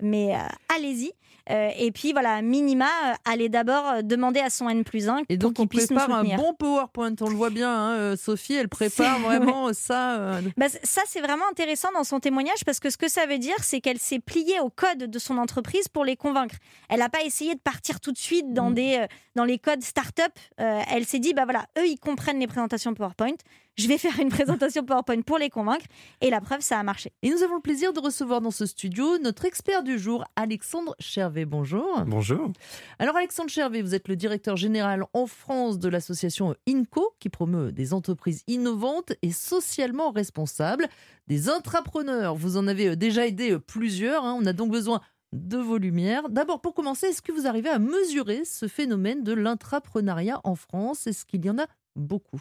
mais 0.00 0.34
allez-y. 0.68 1.12
Euh, 1.50 1.70
et 1.78 1.92
puis 1.92 2.12
voilà, 2.12 2.42
minima, 2.42 2.86
euh, 2.86 3.14
aller 3.24 3.48
d'abord 3.48 3.86
euh, 3.86 4.02
demander 4.02 4.40
à 4.40 4.50
son 4.50 4.68
N 4.68 4.82
plus 4.82 5.08
1 5.08 5.22
Et 5.28 5.36
donc 5.36 5.60
on 5.60 5.66
prépare 5.66 6.10
un 6.10 6.24
bon 6.24 6.54
PowerPoint, 6.54 7.14
on 7.20 7.28
le 7.28 7.36
voit 7.36 7.50
bien, 7.50 7.72
hein, 7.72 8.16
Sophie, 8.16 8.54
elle 8.54 8.68
prépare 8.68 9.18
vraiment 9.20 9.72
ça. 9.72 10.40
Bah, 10.56 10.66
ça, 10.82 11.02
c'est 11.06 11.20
vraiment 11.20 11.44
intéressant 11.50 11.88
dans 11.92 12.04
son 12.04 12.20
témoignage 12.20 12.64
parce 12.64 12.80
que 12.80 12.90
ce 12.90 12.96
que 12.96 13.08
ça 13.08 13.26
veut 13.26 13.38
dire, 13.38 13.56
c'est 13.62 13.80
qu'elle 13.80 13.98
s'est 13.98 14.18
pliée 14.18 14.58
au 14.60 14.70
code 14.70 15.10
de 15.10 15.18
son 15.18 15.38
entreprise 15.38 15.88
pour 15.88 16.04
les 16.04 16.16
convaincre. 16.16 16.56
Elle 16.88 16.98
n'a 16.98 17.08
pas 17.08 17.22
essayé 17.22 17.54
de 17.54 17.60
partir 17.60 18.00
tout 18.00 18.12
de 18.12 18.18
suite 18.18 18.52
dans, 18.52 18.70
mm. 18.70 18.74
des, 18.74 19.06
dans 19.36 19.44
les 19.44 19.58
codes 19.58 19.82
start-up. 19.82 20.32
elle 20.56 21.04
s'est 21.04 21.18
dit, 21.20 21.32
bah 21.32 21.44
voilà, 21.44 21.66
eux, 21.78 21.86
ils 21.86 21.98
comprennent 21.98 22.40
les 22.40 22.46
présentations 22.46 22.94
PowerPoint 22.94 23.36
je 23.76 23.88
vais 23.88 23.98
faire 23.98 24.18
une 24.20 24.30
présentation 24.30 24.84
PowerPoint 24.84 25.20
pour 25.20 25.38
les 25.38 25.50
convaincre. 25.50 25.84
Et 26.20 26.30
la 26.30 26.40
preuve, 26.40 26.60
ça 26.60 26.78
a 26.78 26.82
marché. 26.82 27.12
Et 27.22 27.30
nous 27.30 27.42
avons 27.42 27.56
le 27.56 27.60
plaisir 27.60 27.92
de 27.92 28.00
recevoir 28.00 28.40
dans 28.40 28.50
ce 28.50 28.66
studio 28.66 29.18
notre 29.18 29.44
expert 29.44 29.82
du 29.82 29.98
jour, 29.98 30.24
Alexandre 30.34 30.94
Chervé. 30.98 31.44
Bonjour. 31.44 32.02
Bonjour. 32.06 32.52
Alors 32.98 33.16
Alexandre 33.16 33.50
Chervé, 33.50 33.82
vous 33.82 33.94
êtes 33.94 34.08
le 34.08 34.16
directeur 34.16 34.56
général 34.56 35.04
en 35.12 35.26
France 35.26 35.78
de 35.78 35.88
l'association 35.88 36.54
INCO, 36.68 37.14
qui 37.20 37.28
promeut 37.28 37.72
des 37.72 37.92
entreprises 37.92 38.42
innovantes 38.46 39.12
et 39.22 39.32
socialement 39.32 40.10
responsables. 40.10 40.88
Des 41.26 41.48
intrapreneurs, 41.48 42.34
vous 42.34 42.56
en 42.56 42.66
avez 42.66 42.96
déjà 42.96 43.26
aidé 43.26 43.58
plusieurs. 43.58 44.24
Hein. 44.24 44.38
On 44.40 44.46
a 44.46 44.52
donc 44.52 44.70
besoin 44.70 45.00
de 45.32 45.58
vos 45.58 45.76
lumières. 45.76 46.28
D'abord, 46.30 46.60
pour 46.60 46.72
commencer, 46.72 47.08
est-ce 47.08 47.20
que 47.20 47.32
vous 47.32 47.46
arrivez 47.46 47.68
à 47.68 47.78
mesurer 47.78 48.44
ce 48.44 48.68
phénomène 48.68 49.22
de 49.22 49.34
l'intrapreneuriat 49.34 50.40
en 50.44 50.54
France? 50.54 51.06
Est-ce 51.06 51.26
qu'il 51.26 51.44
y 51.44 51.50
en 51.50 51.58
a 51.58 51.66
beaucoup? 51.94 52.40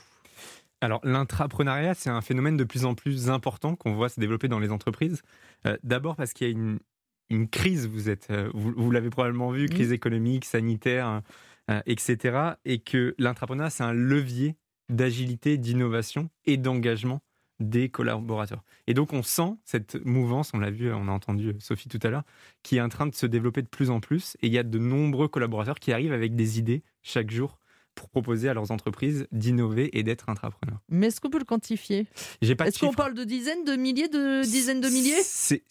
Alors 0.85 1.01
l'intrapreneuriat, 1.03 1.95
c'est 1.95 2.11
un 2.11 2.21
phénomène 2.21 2.57
de 2.57 2.63
plus 2.63 2.85
en 2.85 2.93
plus 2.93 3.29
important 3.31 3.75
qu'on 3.75 3.95
voit 3.95 4.07
se 4.07 4.19
développer 4.19 4.47
dans 4.47 4.59
les 4.59 4.71
entreprises. 4.71 5.23
Euh, 5.65 5.77
d'abord 5.83 6.15
parce 6.15 6.31
qu'il 6.31 6.47
y 6.47 6.49
a 6.51 6.53
une, 6.53 7.47
crise, 7.49 7.87
vous, 7.87 8.07
êtes, 8.07 8.27
euh, 8.29 8.51
vous, 8.53 8.91
l'avez 8.91 9.09
probablement 9.09 9.49
vu, 9.49 9.65
crise 9.65 9.91
économique, 9.91 10.45
sanitaire, 10.45 11.23
euh, 11.71 11.81
etc. 11.87 12.51
Et 12.65 12.77
que 12.77 13.15
l'intrapreneuriat, 13.17 13.71
c'est 13.71 13.83
un 13.83 13.93
levier 13.93 14.57
d'agilité, 14.89 15.57
d'innovation 15.57 16.29
et 16.45 16.57
d'engagement 16.57 17.21
des 17.59 17.89
collaborateurs. 17.89 18.63
Et 18.85 18.93
donc 18.93 19.11
on 19.11 19.23
sent 19.23 19.55
cette 19.63 19.95
mouvance, 20.05 20.51
on 20.53 20.59
l'a 20.59 20.69
vu, 20.69 20.93
on 20.93 21.07
a 21.07 21.11
entendu 21.11 21.55
Sophie 21.57 21.89
tout 21.89 21.99
à 22.03 22.09
l'heure, 22.09 22.25
qui 22.61 22.77
est 22.77 22.81
en 22.81 22.89
train 22.89 23.07
de 23.07 23.15
se 23.15 23.25
développer 23.25 23.63
de 23.63 23.67
plus 23.67 23.89
en 23.89 24.01
plus. 24.01 24.37
Et 24.43 24.47
il 24.47 24.53
y 24.53 24.59
a 24.59 24.63
de 24.63 24.77
nombreux 24.77 25.29
collaborateurs 25.29 25.79
qui 25.79 25.91
arrivent 25.93 26.13
avec 26.13 26.35
des 26.35 26.59
idées 26.59 26.83
chaque 27.01 27.31
jour 27.31 27.57
pour 27.95 28.09
proposer 28.09 28.49
à 28.49 28.53
leurs 28.53 28.71
entreprises 28.71 29.27
d'innover 29.31 29.97
et 29.97 30.03
d'être 30.03 30.29
intrapreneurs. 30.29 30.79
Mais 30.89 31.07
est-ce 31.07 31.21
qu'on 31.21 31.29
peut 31.29 31.39
le 31.39 31.45
quantifier? 31.45 32.07
Est-ce 32.41 32.79
qu'on 32.79 32.93
parle 32.93 33.13
de 33.13 33.23
dizaines, 33.23 33.63
de 33.63 33.75
milliers, 33.75 34.09
de 34.09 34.43
dizaines 34.43 34.81
de 34.81 34.89
milliers? 34.89 35.21
C'est 35.23 35.63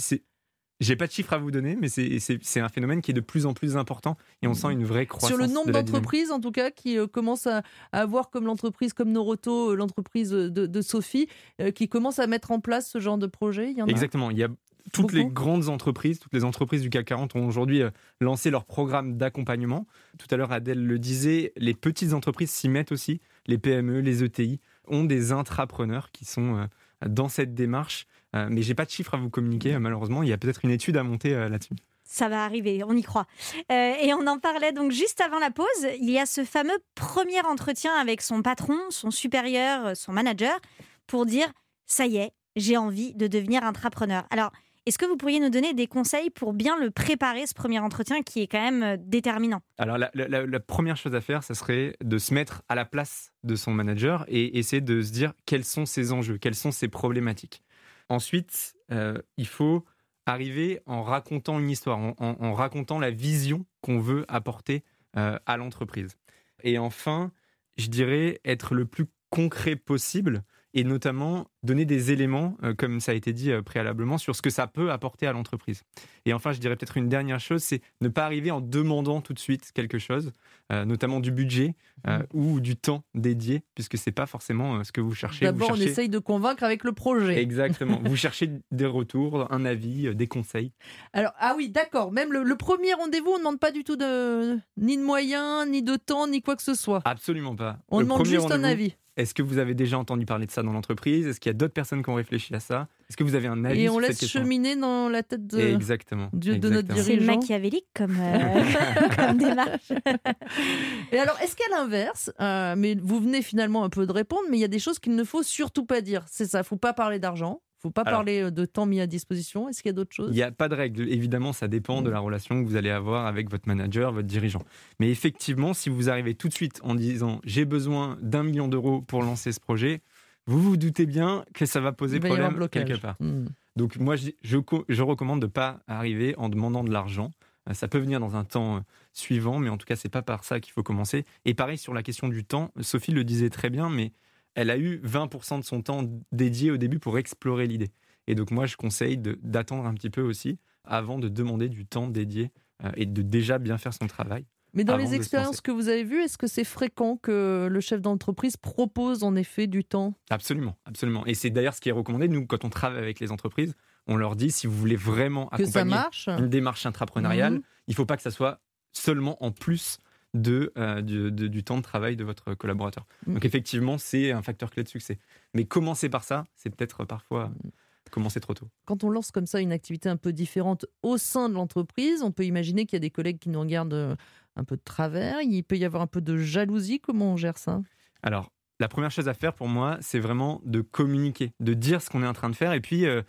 J'ai 0.80 0.96
pas 0.96 1.06
de 1.06 1.12
chiffres 1.12 1.32
à 1.32 1.38
vous 1.38 1.50
donner, 1.50 1.76
mais 1.80 1.88
c'est 1.88 2.60
un 2.60 2.68
phénomène 2.68 3.00
qui 3.00 3.12
est 3.12 3.14
de 3.14 3.20
plus 3.20 3.46
en 3.46 3.54
plus 3.54 3.76
important 3.76 4.16
et 4.42 4.48
on 4.48 4.54
sent 4.54 4.72
une 4.72 4.84
vraie 4.84 5.06
croissance. 5.06 5.30
Sur 5.30 5.38
le 5.38 5.46
nombre 5.46 5.70
d'entreprises, 5.70 6.32
en 6.32 6.40
tout 6.40 6.50
cas, 6.50 6.70
qui 6.70 6.98
euh, 6.98 7.06
commencent 7.06 7.46
à, 7.46 7.62
avoir 7.92 8.30
comme 8.30 8.46
l'entreprise 8.46 8.92
comme 8.92 9.12
Noroto, 9.12 9.70
euh, 9.70 9.74
l'entreprise 9.76 10.30
de, 10.30 10.80
Sophie, 10.82 11.28
euh, 11.60 11.70
qui 11.70 11.88
commence 11.88 12.18
à 12.18 12.26
mettre 12.26 12.50
en 12.50 12.60
place 12.60 12.90
ce 12.90 12.98
genre 12.98 13.18
de 13.18 13.26
projet. 13.26 13.70
Il 13.70 13.78
y 13.78 13.82
en 13.82 13.86
Exactement. 13.86 14.30
Il 14.30 14.38
y 14.38 14.44
a 14.44 14.48
toutes 14.92 15.12
les 15.12 15.24
grandes 15.24 15.68
entreprises, 15.68 16.18
toutes 16.18 16.34
les 16.34 16.44
entreprises 16.44 16.82
du 16.82 16.90
CAC 16.90 17.06
40 17.06 17.36
ont 17.36 17.46
aujourd'hui 17.46 17.82
lancé 18.20 18.50
leur 18.50 18.64
programme 18.64 19.16
d'accompagnement. 19.16 19.86
Tout 20.18 20.26
à 20.30 20.36
l'heure, 20.36 20.52
Adèle 20.52 20.84
le 20.84 20.98
disait, 20.98 21.52
les 21.56 21.74
petites 21.74 22.12
entreprises 22.12 22.50
s'y 22.50 22.68
mettent 22.68 22.92
aussi. 22.92 23.20
Les 23.46 23.58
PME, 23.58 24.00
les 24.00 24.22
ETI 24.22 24.60
ont 24.86 25.04
des 25.04 25.32
intrapreneurs 25.32 26.10
qui 26.12 26.24
sont 26.24 26.68
dans 27.06 27.28
cette 27.28 27.54
démarche. 27.54 28.06
Euh, 28.34 28.48
mais 28.50 28.62
j'ai 28.62 28.74
pas 28.74 28.84
de 28.84 28.90
chiffres 28.90 29.14
à 29.14 29.16
vous 29.16 29.30
communiquer, 29.30 29.78
malheureusement. 29.78 30.22
Il 30.22 30.28
y 30.28 30.32
a 30.32 30.38
peut-être 30.38 30.64
une 30.64 30.70
étude 30.70 30.96
à 30.96 31.02
monter 31.02 31.34
euh, 31.34 31.48
là-dessus. 31.48 31.74
Ça 32.04 32.28
va 32.28 32.44
arriver, 32.44 32.82
on 32.84 32.94
y 32.94 33.02
croit. 33.02 33.26
Euh, 33.72 33.94
et 34.00 34.12
on 34.12 34.26
en 34.26 34.38
parlait 34.38 34.72
donc 34.72 34.92
juste 34.92 35.20
avant 35.20 35.38
la 35.38 35.50
pause. 35.50 35.66
Il 36.00 36.10
y 36.10 36.18
a 36.18 36.26
ce 36.26 36.44
fameux 36.44 36.76
premier 36.94 37.40
entretien 37.40 37.92
avec 37.94 38.20
son 38.20 38.42
patron, 38.42 38.78
son 38.90 39.10
supérieur, 39.10 39.96
son 39.96 40.12
manager, 40.12 40.58
pour 41.06 41.26
dire 41.26 41.46
ça 41.86 42.06
y 42.06 42.18
est, 42.18 42.32
j'ai 42.56 42.76
envie 42.76 43.14
de 43.14 43.26
devenir 43.26 43.62
entrepreneur. 43.62 44.26
Alors, 44.30 44.52
est-ce 44.86 44.98
que 44.98 45.06
vous 45.06 45.16
pourriez 45.16 45.40
nous 45.40 45.50
donner 45.50 45.72
des 45.72 45.86
conseils 45.86 46.30
pour 46.30 46.52
bien 46.52 46.78
le 46.78 46.90
préparer, 46.90 47.46
ce 47.46 47.54
premier 47.54 47.78
entretien 47.78 48.22
qui 48.22 48.42
est 48.42 48.46
quand 48.46 48.70
même 48.70 48.96
déterminant? 48.98 49.60
Alors, 49.78 49.96
la, 49.96 50.10
la, 50.14 50.60
première 50.60 50.96
chose 50.96 51.14
à 51.14 51.20
faire, 51.20 51.42
ça 51.42 51.54
serait 51.54 51.96
de 52.02 52.18
se 52.18 52.34
mettre 52.34 52.62
à 52.68 52.74
la 52.74 52.84
place 52.84 53.32
de 53.44 53.56
son 53.56 53.72
manager 53.72 54.24
et 54.28 54.58
essayer 54.58 54.82
de 54.82 55.00
se 55.00 55.12
dire 55.12 55.32
quels 55.46 55.64
sont 55.64 55.86
ses 55.86 56.12
enjeux, 56.12 56.36
quelles 56.36 56.54
sont 56.54 56.70
ses 56.70 56.88
problématiques. 56.88 57.62
Ensuite, 58.10 58.74
euh, 58.92 59.18
il 59.36 59.46
faut 59.46 59.84
arriver 60.26 60.80
en 60.86 61.02
racontant 61.02 61.58
une 61.58 61.70
histoire, 61.70 61.98
en, 61.98 62.52
racontant 62.54 62.98
la 62.98 63.10
vision 63.10 63.66
qu'on 63.80 63.98
veut 63.98 64.24
apporter 64.28 64.82
euh, 65.16 65.38
à 65.46 65.56
l'entreprise. 65.56 66.16
Et 66.62 66.78
enfin, 66.78 67.32
je 67.76 67.88
dirais 67.88 68.40
être 68.44 68.74
le 68.74 68.86
plus 68.86 69.06
concret 69.30 69.76
possible 69.76 70.44
et 70.74 70.82
notamment 70.82 71.46
donner 71.62 71.84
des 71.84 72.12
éléments, 72.12 72.56
euh, 72.64 72.74
comme 72.74 73.00
ça 73.00 73.12
a 73.12 73.14
été 73.14 73.32
dit 73.32 73.52
euh, 73.52 73.62
préalablement, 73.62 74.18
sur 74.18 74.34
ce 74.34 74.42
que 74.42 74.50
ça 74.50 74.66
peut 74.66 74.90
apporter 74.90 75.26
à 75.26 75.32
l'entreprise. 75.32 75.82
Et 76.26 76.32
enfin, 76.34 76.52
je 76.52 76.58
dirais 76.58 76.76
peut-être 76.76 76.96
une 76.96 77.08
dernière 77.08 77.38
chose, 77.40 77.62
c'est 77.62 77.80
ne 78.00 78.08
pas 78.08 78.24
arriver 78.24 78.50
en 78.50 78.60
demandant 78.60 79.20
tout 79.20 79.32
de 79.32 79.38
suite 79.38 79.70
quelque 79.72 79.98
chose, 79.98 80.32
euh, 80.72 80.84
notamment 80.84 81.20
du 81.20 81.30
budget 81.30 81.76
mmh. 82.06 82.18
ou 82.34 82.60
du 82.60 82.76
temps 82.76 83.04
dédié, 83.14 83.62
puisque 83.74 83.96
c'est 83.96 84.12
pas 84.12 84.26
forcément 84.26 84.82
ce 84.82 84.90
que 84.90 85.00
vous 85.00 85.14
cherchez. 85.14 85.44
D'abord, 85.44 85.70
on 85.72 85.76
essaye 85.76 86.08
de 86.08 86.18
convaincre 86.18 86.64
avec 86.64 86.82
le 86.82 86.92
projet. 86.92 87.40
Exactement. 87.40 88.00
vous 88.04 88.16
cherchez 88.16 88.50
des 88.72 88.86
retours, 88.86 89.50
un 89.52 89.64
avis, 89.64 90.14
des 90.14 90.26
conseils. 90.26 90.72
Alors, 91.12 91.32
ah 91.38 91.54
oui, 91.56 91.68
d'accord. 91.68 92.10
Même 92.10 92.32
le, 92.32 92.56
premier 92.56 92.94
rendez-vous, 92.94 93.30
on 93.30 93.34
ne 93.34 93.38
demande 93.38 93.60
pas 93.60 93.70
du 93.70 93.84
tout 93.84 93.96
de, 93.96 94.58
ni 94.76 94.96
de 94.96 95.02
moyens, 95.02 95.68
ni 95.68 95.82
de 95.82 95.96
temps, 95.96 96.26
ni 96.26 96.42
quoi 96.42 96.56
que 96.56 96.62
ce 96.62 96.74
soit. 96.74 97.00
Absolument 97.04 97.54
pas. 97.54 97.78
On 97.90 98.00
demande 98.00 98.26
juste 98.26 98.50
un 98.50 98.64
avis. 98.64 98.96
Est-ce 99.16 99.32
que 99.32 99.42
vous 99.42 99.58
avez 99.58 99.74
déjà 99.74 99.96
entendu 99.96 100.26
parler 100.26 100.46
de 100.46 100.50
ça 100.50 100.62
dans 100.62 100.72
l'entreprise? 100.72 101.26
Est-ce 101.28 101.38
qu'il 101.38 101.48
y 101.48 101.54
a 101.54 101.56
d'autres 101.56 101.72
personnes 101.72 102.02
qui 102.02 102.10
ont 102.10 102.14
réfléchi 102.14 102.52
à 102.54 102.58
ça? 102.58 102.88
Est-ce 103.08 103.16
que 103.16 103.22
vous 103.22 103.36
avez 103.36 103.46
un 103.46 103.64
avis 103.64 103.82
Et 103.82 103.88
on 103.88 104.00
laisse 104.00 104.26
cheminer 104.26 104.74
dans 104.74 105.08
la 105.08 105.22
tête 105.22 105.46
de, 105.46 105.60
exactement, 105.60 106.30
de, 106.32 106.54
notre 106.68 106.88
dirigeant. 106.92 107.04
C'est 107.04 107.36
machiavélique 107.36 107.86
comme, 107.94 108.16
euh, 108.18 109.32
démarche. 109.34 109.92
Et 111.12 111.18
alors, 111.18 111.38
est-ce 111.40 111.54
qu'à 111.54 111.68
l'inverse, 111.70 112.32
euh, 112.40 112.74
mais 112.76 112.96
vous 113.00 113.20
venez 113.20 113.42
finalement 113.42 113.84
un 113.84 113.88
peu 113.88 114.04
de 114.04 114.12
répondre, 114.12 114.42
mais 114.50 114.56
il 114.56 114.60
y 114.60 114.64
a 114.64 114.68
des 114.68 114.80
choses 114.80 114.98
qu'il 114.98 115.14
ne 115.14 115.24
faut 115.24 115.44
surtout 115.44 115.84
pas 115.84 116.00
dire. 116.00 116.24
C'est 116.28 116.46
ça, 116.46 116.58
il 116.58 116.62
ne 116.62 116.66
faut 116.66 116.76
pas 116.76 116.92
parler 116.92 117.20
d'argent, 117.20 117.60
faut 117.84 117.90
pas 117.90 118.04
parler 118.04 118.40
euh, 118.40 118.50
de 118.50 118.64
temps 118.64 118.86
mis 118.86 119.00
à 119.00 119.06
disposition. 119.06 119.68
Est-ce 119.68 119.82
qu'il 119.82 119.90
y 119.90 119.94
a 119.94 119.94
d'autres 119.94 120.14
choses? 120.14 120.30
Il 120.30 120.36
n'y 120.36 120.42
a 120.42 120.50
pas 120.50 120.68
de 120.68 120.74
règle. 120.74 121.06
Évidemment, 121.10 121.52
ça 121.52 121.68
dépend 121.68 122.00
de 122.00 122.08
la 122.08 122.20
mm. 122.20 122.24
relation 122.24 122.62
que 122.62 122.66
vous 122.66 122.76
allez 122.76 122.88
avoir 122.88 123.26
avec 123.26 123.50
votre 123.50 123.68
manager, 123.68 124.10
votre 124.10 124.26
dirigeant. 124.26 124.62
Mais 125.00 125.10
effectivement, 125.10 125.74
si 125.74 125.90
vous 125.90 126.08
arrivez 126.08 126.34
tout 126.34 126.48
de 126.48 126.54
suite 126.54 126.80
en 126.82 126.94
disant 126.94 127.40
j'ai 127.44 127.66
besoin 127.66 128.16
d'un 128.22 128.42
million 128.42 128.68
d'euros 128.68 129.02
pour 129.02 129.22
lancer 129.22 129.52
ce 129.52 129.60
projet, 129.60 130.00
vous 130.46 130.60
vous 130.60 130.76
doutez 130.78 131.04
bien 131.04 131.44
que 131.52 131.66
ça 131.66 131.80
va 131.80 131.92
poser 131.92 132.20
problème 132.20 132.68
quelque 132.68 132.98
part. 132.98 133.16
Mm. 133.20 133.44
Donc 133.76 133.96
moi, 133.96 134.16
je, 134.16 134.30
je, 134.42 135.02
recommande 135.02 135.40
de 135.40 135.46
ne 135.46 135.50
pas 135.50 135.80
arriver 135.86 136.34
en 136.38 136.48
demandant 136.48 136.84
de 136.84 136.90
l'argent. 136.90 137.32
Euh, 137.68 137.74
ça 137.74 137.86
peut 137.86 137.98
venir 137.98 138.18
dans 138.18 138.34
un 138.34 138.44
temps 138.44 138.76
euh, 138.76 138.80
suivant, 139.12 139.58
mais 139.58 139.68
en 139.68 139.76
tout 139.76 139.86
cas, 139.86 139.96
c'est 139.96 140.08
pas 140.08 140.22
par 140.22 140.44
ça 140.44 140.58
qu'il 140.58 140.72
faut 140.72 140.82
commencer. 140.82 141.26
Et 141.44 141.52
pareil 141.52 141.76
sur 141.76 141.92
la 141.92 142.02
question 142.02 142.28
du 142.28 142.44
temps, 142.44 142.70
Sophie 142.80 143.12
le 143.12 143.24
disait 143.24 143.50
très 143.50 143.68
bien, 143.68 143.90
mais 143.90 144.12
elle 144.54 144.70
a 144.70 144.78
eu 144.78 145.00
20% 145.04 145.60
de 145.60 145.64
son 145.64 145.82
temps 145.82 146.02
dédié 146.32 146.70
au 146.70 146.76
début 146.76 146.98
pour 146.98 147.18
explorer 147.18 147.66
l'idée. 147.66 147.90
Et 148.26 148.34
donc 148.34 148.50
moi, 148.50 148.66
je 148.66 148.76
conseille 148.76 149.18
d'attendre 149.18 149.86
un 149.86 149.94
petit 149.94 150.10
peu 150.10 150.22
aussi 150.22 150.58
avant 150.84 151.18
de 151.18 151.28
demander 151.28 151.68
du 151.68 151.86
temps 151.86 152.08
dédié 152.08 152.52
euh, 152.84 152.90
et 152.96 153.06
de 153.06 153.22
déjà 153.22 153.58
bien 153.58 153.78
faire 153.78 153.94
son 153.94 154.06
travail. 154.06 154.44
Mais 154.74 154.82
dans 154.82 154.96
les 154.96 155.14
expériences 155.14 155.60
que 155.60 155.70
vous 155.70 155.88
avez 155.88 156.02
vues, 156.02 156.20
est-ce 156.22 156.36
que 156.36 156.48
c'est 156.48 156.64
fréquent 156.64 157.16
que 157.16 157.68
le 157.70 157.80
chef 157.80 158.00
d'entreprise 158.00 158.56
propose 158.56 159.22
en 159.22 159.36
effet 159.36 159.68
du 159.68 159.84
temps? 159.84 160.14
Absolument, 160.30 160.76
absolument. 160.84 161.24
Et 161.26 161.34
c'est 161.34 161.50
d'ailleurs 161.50 161.74
ce 161.74 161.80
qui 161.80 161.90
est 161.90 161.92
recommandé. 161.92 162.26
Nous, 162.26 162.44
quand 162.44 162.64
on 162.64 162.70
travaille 162.70 162.98
avec 162.98 163.20
les 163.20 163.30
entreprises, 163.30 163.74
on 164.08 164.16
leur 164.16 164.34
dit 164.34 164.50
si 164.50 164.66
vous 164.66 164.76
voulez 164.76 164.96
vraiment 164.96 165.48
accompagner 165.50 165.96
une 166.26 166.48
démarche 166.48 166.86
intrapreneuriale, 166.86 167.54
mhm. 167.54 167.62
il 167.86 167.92
ne 167.92 167.94
faut 167.94 168.04
pas 168.04 168.16
que 168.16 168.22
ça 168.22 168.32
soit 168.32 168.60
seulement 168.92 169.42
en 169.44 169.52
plus 169.52 169.98
de, 170.34 170.72
euh, 170.76 171.00
du, 171.00 171.64
temps 171.64 171.78
de 171.78 171.82
travail 171.82 172.16
de 172.16 172.24
votre 172.24 172.54
collaborateur. 172.54 173.06
Mm. 173.26 173.34
Donc 173.34 173.44
effectivement, 173.44 173.98
c'est 173.98 174.32
un 174.32 174.42
facteur 174.42 174.70
clé 174.70 174.82
de 174.82 174.88
succès. 174.88 175.18
Mais 175.54 175.64
commencer 175.64 176.08
par 176.08 176.24
ça, 176.24 176.44
c'est 176.56 176.70
peut-être 176.70 177.04
parfois 177.04 177.48
mm. 177.48 177.70
commencer 178.10 178.40
trop 178.40 178.54
tôt. 178.54 178.68
Quand 178.84 179.04
on 179.04 179.10
lance 179.10 179.30
comme 179.30 179.46
ça 179.46 179.60
une 179.60 179.72
activité 179.72 180.08
un 180.08 180.16
peu 180.16 180.32
différente 180.32 180.86
au 181.02 181.16
sein 181.16 181.48
de 181.48 181.54
l'entreprise, 181.54 182.22
on 182.22 182.32
peut 182.32 182.44
imaginer 182.44 182.84
qu'il 182.84 182.96
y 182.96 182.98
a 182.98 183.00
des 183.00 183.10
collègues 183.10 183.38
qui 183.38 183.48
nous 183.48 183.60
regardent 183.60 183.94
euh, 183.94 184.16
un 184.56 184.64
peu 184.64 184.76
de 184.76 184.82
travers, 184.84 185.40
il 185.40 185.62
peut 185.62 185.76
y 185.76 185.84
avoir 185.84 186.02
un 186.02 186.06
peu 186.08 186.20
de 186.20 186.36
jalousie. 186.36 187.00
Comment 187.00 187.32
on 187.32 187.36
gère 187.36 187.58
ça? 187.58 187.80
Alors, 188.22 188.50
la 188.80 188.88
première 188.88 189.12
chose 189.12 189.28
à 189.28 189.34
faire 189.34 189.54
pour 189.54 189.68
moi, 189.68 189.98
c'est 190.00 190.18
vraiment 190.18 190.60
de 190.64 190.80
communiquer, 190.80 191.52
de 191.60 191.74
dire 191.74 192.02
ce 192.02 192.10
qu'on 192.10 192.24
est 192.24 192.26
en 192.26 192.32
train 192.32 192.50
de 192.50 192.56
faire 192.56 192.72
et 192.72 192.80
puis, 192.80 193.06
euh, 193.06 193.22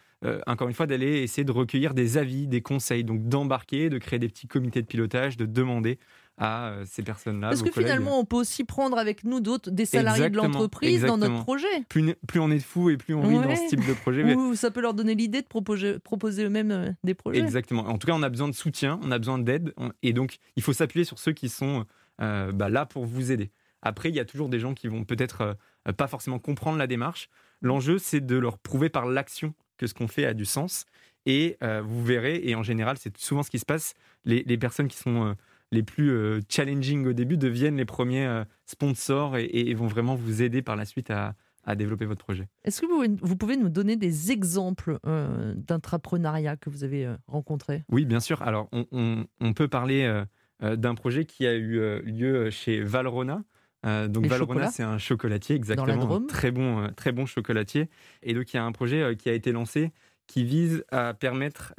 encore 0.48 0.68
une 0.68 0.74
fois, 0.74 0.88
d'aller 0.88 1.22
essayer 1.22 1.44
de 1.44 1.52
recueillir 1.52 1.94
des 1.94 2.18
avis, 2.18 2.48
des 2.48 2.62
conseils, 2.62 3.04
donc 3.04 3.28
d'embarquer, 3.28 3.89
de 3.89 4.00
créer 4.00 4.18
des 4.18 4.28
petits 4.28 4.48
comités 4.48 4.82
de 4.82 4.88
pilotage, 4.88 5.38
de 5.38 5.46
demander 5.46 6.00
à 6.38 6.67
euh, 6.67 6.86
ces 6.86 7.02
personnes-là. 7.02 7.50
Parce 7.50 7.62
que 7.62 7.71
finalement, 7.71 8.19
on 8.19 8.26
peut 8.26 8.36
aussi 8.36 8.63
prendre 8.63 8.98
avec 8.98 9.24
nous 9.24 9.39
d'autres, 9.39 9.71
des 9.71 9.86
salariés 9.86 10.30
de 10.30 10.36
l'entreprise 10.36 11.04
dans 11.04 11.17
notre 11.17 11.43
projet. 11.43 11.67
Plus, 11.89 12.15
plus, 12.28 12.39
on 12.39 12.52
est 12.52 12.58
de 12.58 12.63
fous 12.63 12.89
et 12.89 12.98
plus 12.98 13.13
on 13.13 13.21
vit 13.28 13.36
dans 13.36 13.56
ce 13.56 13.69
type 13.69 13.86
de 13.86 13.93
projet. 13.93 14.36
Ou 14.36 14.56
ça 14.56 14.71
peut 14.71 14.82
leur 14.82 14.93
donner 14.93 15.15
l'idée 15.15 15.41
de 15.41 15.48
proposer, 15.48 16.00
proposer 16.00 16.43
eux-mêmes 16.43 16.71
euh, 16.71 16.91
des 17.04 17.13
projets. 17.13 17.39
Exactement. 17.39 17.84
En 17.84 17.98
tout 17.98 18.08
cas, 18.08 18.13
on 18.13 18.24
a 18.24 18.30
besoin 18.30 18.48
de 18.48 18.54
soutien, 18.54 19.00
on 19.04 19.12
a 19.12 19.17
besoin 19.17 19.38
d'aide. 19.38 19.74
Et 20.04 20.13
donc, 20.13 20.38
il 20.56 20.63
faut 20.63 20.74
s'appuyer 20.74 21.06
sur 21.06 21.19
ceux 21.19 21.32
qui 21.32 21.48
sont 21.50 21.86
euh, 22.21 22.52
bah, 22.52 22.69
là 22.69 22.86
pour 22.86 23.06
vous 23.06 23.32
aider. 23.32 23.52
Après, 23.82 24.10
il 24.10 24.15
y 24.15 24.19
a 24.19 24.26
toujours 24.26 24.50
des 24.50 24.60
gens 24.60 24.74
qui 24.74 24.88
vont 24.88 25.04
peut-être 25.04 25.58
pas 25.95 26.08
forcément 26.08 26.39
comprendre 26.39 26.80
la 26.80 26.88
démarche. 26.88 27.30
L'enjeu, 27.62 28.00
c'est 28.00 28.26
de 28.26 28.36
leur 28.36 28.58
prouver 28.58 28.89
par 28.89 29.06
l'action 29.06 29.54
que 29.78 29.86
ce 29.86 29.93
qu'on 29.93 30.08
fait 30.08 30.26
a 30.26 30.34
du 30.34 30.45
sens. 30.45 30.86
Et 31.28 31.58
vous 31.62 32.04
verrez, 32.04 32.41
et 32.43 32.56
en 32.56 32.63
général, 32.63 32.98
c'est 32.98 33.15
souvent 33.17 33.43
ce 33.43 33.52
qui 33.52 33.60
se 33.60 33.65
passe, 33.65 33.93
les, 34.24 34.43
les 34.48 34.58
personnes 34.58 34.88
qui 34.88 34.98
sont 34.98 35.36
les 35.71 35.84
plus 35.84 36.12
euh, 36.12 36.39
challenging 36.49 37.06
au 37.08 37.13
début 37.13 37.38
deviennent 37.38 37.78
les 37.78 37.86
premiers 37.86 38.25
euh, 38.25 38.43
sponsors 38.65 39.38
et, 39.38 39.73
vont 39.73 39.88
vraiment 39.88 40.15
vous 40.15 40.41
aider 40.41 40.62
par 40.62 40.75
la 40.75 40.86
suite 40.86 41.12
à, 41.12 41.36
développer 41.75 42.06
votre 42.06 42.23
projet. 42.23 42.47
Est-ce 42.63 42.82
que 42.82 42.86
vous, 42.86 43.17
vous, 43.23 43.36
pouvez 43.36 43.58
nous 43.58 43.69
donner 43.69 43.95
des 43.95 44.32
exemples 44.32 44.99
euh, 45.08 45.56
d'intrapreneuriat 45.58 46.58
que 46.58 46.69
vous 46.69 46.84
avez 46.84 47.12
rencontré 47.25 47.84
Oui, 47.89 48.06
bien 48.06 48.19
sûr. 48.19 48.43
Alors, 48.43 48.69
on, 48.91 49.54
peut 49.56 49.67
parler 49.67 50.23
d'un 50.62 50.93
projet 50.93 51.25
qui 51.25 51.47
a 51.47 51.56
eu 51.56 52.04
lieu 52.04 52.51
chez 52.51 52.82
Valrona. 52.82 53.43
donc 53.84 54.28
Valrona, 54.28 54.69
c'est 54.69 54.84
un 54.84 54.99
chocolatier, 54.99 55.56
exactement, 55.56 56.21
très 56.28 56.51
bon, 56.51 56.88
très 56.95 57.12
bon 57.12 57.25
chocolatier. 57.25 57.89
Et 58.21 58.36
donc 58.36 58.54
il 58.54 58.58
y 58.58 58.60
a 58.60 58.63
un 58.63 58.71
projet 58.71 59.15
qui 59.17 59.30
a 59.30 59.34
été 59.34 59.51
lancé 59.51 59.91
qui 60.28 60.43
vise 60.43 60.86
à 60.91 61.15
permettre 61.15 61.73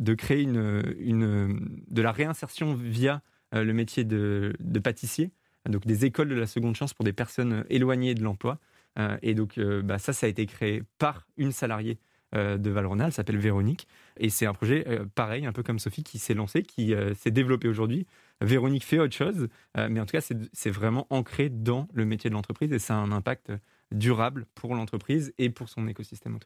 de 0.00 0.14
créer 0.14 0.42
une, 0.42 1.76
de 1.88 2.02
la 2.02 2.10
réinsertion 2.10 2.74
via 2.74 3.22
euh, 3.54 3.62
le 3.62 3.72
métier 3.72 4.04
de, 4.04 4.56
pâtissier, 4.82 5.30
donc 5.68 5.86
des 5.86 6.04
écoles 6.04 6.30
de 6.30 6.34
la 6.34 6.46
seconde 6.46 6.74
chance 6.74 6.94
pour 6.94 7.04
des 7.04 7.12
personnes 7.12 7.64
éloignées 7.68 8.14
de 8.14 8.22
l'emploi. 8.22 8.58
Euh, 8.98 9.16
et 9.22 9.34
donc 9.34 9.58
euh, 9.58 9.82
bah, 9.82 9.98
ça, 9.98 10.12
ça 10.12 10.26
a 10.26 10.28
été 10.28 10.46
créé 10.46 10.82
par 10.98 11.28
une 11.36 11.52
salariée 11.52 11.98
de 12.32 12.70
Valrhona, 12.70 13.06
elle 13.06 13.12
s'appelle 13.12 13.38
Véronique. 13.38 13.88
Et 14.16 14.30
c'est 14.30 14.46
un 14.46 14.52
projet 14.52 14.86
pareil, 15.16 15.46
un 15.46 15.52
peu 15.52 15.64
comme 15.64 15.80
Sophie, 15.80 16.04
qui 16.04 16.20
s'est 16.20 16.32
lancé, 16.32 16.62
qui 16.62 16.94
s'est 17.16 17.32
développé 17.32 17.66
aujourd'hui. 17.66 18.06
Véronique 18.40 18.84
fait 18.84 19.00
autre 19.00 19.16
chose, 19.16 19.48
mais 19.76 19.98
en 19.98 20.06
tout 20.06 20.12
cas, 20.12 20.20
c'est 20.52 20.70
vraiment 20.70 21.08
ancré 21.10 21.48
dans 21.48 21.88
le 21.92 22.04
métier 22.04 22.30
de 22.30 22.34
l'entreprise 22.36 22.72
et 22.72 22.78
ça 22.78 22.94
a 22.94 22.98
un 22.98 23.10
impact 23.10 23.50
durable 23.90 24.46
pour 24.54 24.76
l'entreprise 24.76 25.34
et 25.38 25.50
pour 25.50 25.68
son 25.68 25.88
écosystème. 25.88 26.38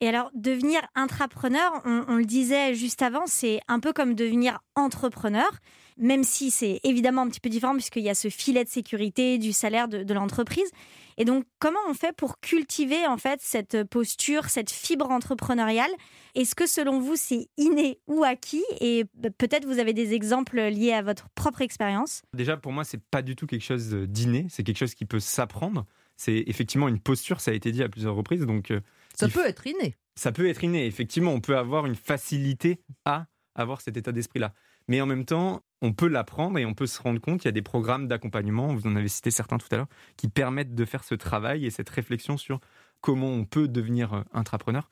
Et 0.00 0.08
alors, 0.08 0.30
devenir 0.34 0.80
intrapreneur, 0.94 1.70
on, 1.84 2.16
le 2.16 2.24
disait 2.24 2.74
juste 2.74 3.02
avant, 3.02 3.24
c'est 3.26 3.60
un 3.68 3.80
peu 3.80 3.92
comme 3.92 4.14
devenir 4.14 4.60
entrepreneur, 4.74 5.50
même 5.98 6.24
si 6.24 6.50
c'est 6.50 6.80
évidemment 6.84 7.22
un 7.22 7.28
petit 7.28 7.40
peu 7.40 7.50
différent 7.50 7.74
puisqu'il 7.74 8.04
y 8.04 8.08
a 8.08 8.14
ce 8.14 8.30
filet 8.30 8.64
de 8.64 8.70
sécurité 8.70 9.36
du 9.36 9.52
salaire 9.52 9.88
de, 9.88 10.02
de 10.02 10.14
l'entreprise. 10.14 10.70
Et 11.18 11.26
donc, 11.26 11.44
comment 11.58 11.80
on 11.86 11.92
fait 11.92 12.16
pour 12.16 12.40
cultiver 12.40 13.06
en 13.06 13.18
fait 13.18 13.40
cette 13.42 13.84
posture, 13.84 14.46
cette 14.46 14.70
fibre 14.70 15.10
entrepreneuriale? 15.10 15.90
Est-ce 16.34 16.54
que 16.54 16.66
selon 16.66 16.98
vous, 16.98 17.16
c'est 17.16 17.50
inné 17.58 18.00
ou 18.06 18.24
acquis? 18.24 18.64
Et 18.80 19.04
peut-être 19.36 19.66
vous 19.66 19.78
avez 19.78 19.92
des 19.92 20.14
exemples 20.14 20.58
liés 20.58 20.94
à 20.94 21.02
votre 21.02 21.28
propre 21.34 21.60
expérience 21.60 22.22
Déjà, 22.32 22.56
pour 22.56 22.72
moi, 22.72 22.84
c'est 22.84 23.02
pas 23.10 23.20
du 23.20 23.36
tout 23.36 23.46
quelque 23.46 23.64
chose 23.64 23.92
d'inné, 23.92 24.46
c'est 24.48 24.62
quelque 24.62 24.78
chose 24.78 24.94
qui 24.94 25.04
peut 25.04 25.20
s'apprendre. 25.20 25.84
C'est 26.16 26.44
effectivement 26.46 26.88
une 26.88 27.00
posture, 27.00 27.40
ça 27.42 27.50
a 27.50 27.54
été 27.54 27.70
dit 27.70 27.82
à 27.82 27.90
plusieurs 27.90 28.14
reprises. 28.14 28.46
Donc, 28.46 28.70
euh, 28.70 28.80
Ça 29.20 29.28
peut 29.28 29.46
être 29.46 29.66
inné. 29.66 29.96
ça 30.14 30.32
peut 30.32 30.48
être 30.48 30.64
inné. 30.64 30.86
Effectivement, 30.86 31.32
on 31.32 31.40
peut 31.40 31.56
avoir 31.56 31.86
une 31.86 31.94
facilité 31.94 32.80
à 33.04 33.26
avoir 33.54 33.80
cet 33.80 33.96
état 33.96 34.12
d'esprit-là. 34.12 34.54
Mais 34.88 35.00
en 35.00 35.06
même 35.06 35.24
temps, 35.24 35.62
on 35.82 35.92
peut 35.92 36.08
l'apprendre 36.08 36.58
et 36.58 36.66
on 36.66 36.74
peut 36.74 36.86
se 36.86 37.00
rendre 37.00 37.20
compte 37.20 37.40
qu'il 37.40 37.48
y 37.48 37.48
a 37.48 37.52
des 37.52 37.62
programmes 37.62 38.08
d'accompagnement, 38.08 38.74
vous 38.74 38.86
en 38.86 38.96
avez 38.96 39.08
cité 39.08 39.30
certains 39.30 39.58
tout 39.58 39.68
à 39.70 39.76
l'heure, 39.76 39.88
qui 40.16 40.28
permettent 40.28 40.74
de 40.74 40.84
faire 40.84 41.04
ce 41.04 41.14
travail 41.14 41.64
et 41.64 41.70
cette 41.70 41.88
réflexion 41.88 42.36
sur 42.36 42.60
comment 43.00 43.28
on 43.28 43.44
peut 43.44 43.68
devenir 43.68 44.14
euh, 44.14 44.22
intrapreneur. 44.32 44.90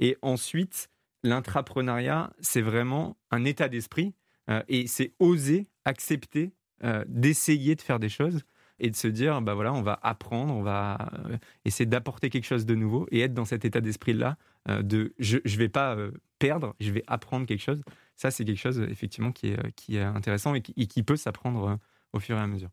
Et 0.00 0.16
ensuite, 0.22 0.90
l'intrapreneuriat, 1.22 2.32
c'est 2.40 2.62
vraiment 2.62 3.16
un 3.30 3.44
état 3.44 3.68
d'esprit 3.68 4.14
euh, 4.50 4.62
et 4.68 4.86
c'est 4.86 5.12
oser 5.18 5.68
accepter 5.84 6.52
euh, 6.84 7.04
d'essayer 7.08 7.74
de 7.76 7.80
faire 7.80 7.98
des 7.98 8.08
choses 8.08 8.42
et 8.82 8.90
de 8.90 8.96
se 8.96 9.08
dire, 9.08 9.40
bah 9.40 9.54
voilà, 9.54 9.72
on 9.72 9.80
va 9.80 9.98
apprendre, 10.02 10.52
on 10.54 10.62
va 10.62 10.98
euh, 11.30 11.38
essayer 11.64 11.86
d'apporter 11.86 12.28
quelque 12.28 12.44
chose 12.44 12.66
de 12.66 12.74
nouveau 12.74 13.06
et 13.10 13.20
être 13.20 13.32
dans 13.32 13.46
cet 13.46 13.64
état 13.64 13.80
d'esprit-là 13.80 14.36
euh, 14.68 14.82
de 14.82 15.14
je 15.18 15.38
ne 15.38 15.56
vais 15.56 15.70
pas 15.70 15.94
euh, 15.96 16.10
perdre, 16.38 16.74
je 16.80 16.90
vais 16.90 17.04
apprendre 17.06 17.46
quelque 17.46 17.62
chose. 17.62 17.80
Ça, 18.16 18.30
c'est 18.30 18.44
quelque 18.44 18.58
chose 18.60 18.80
effectivement 18.80 19.32
qui 19.32 19.48
est, 19.48 19.72
qui 19.76 19.96
est 19.96 20.02
intéressant 20.02 20.54
et 20.54 20.60
qui, 20.60 20.74
et 20.76 20.86
qui 20.86 21.02
peut 21.02 21.16
s'apprendre 21.16 21.78
au 22.12 22.18
fur 22.20 22.36
et 22.36 22.40
à 22.40 22.46
mesure. 22.46 22.68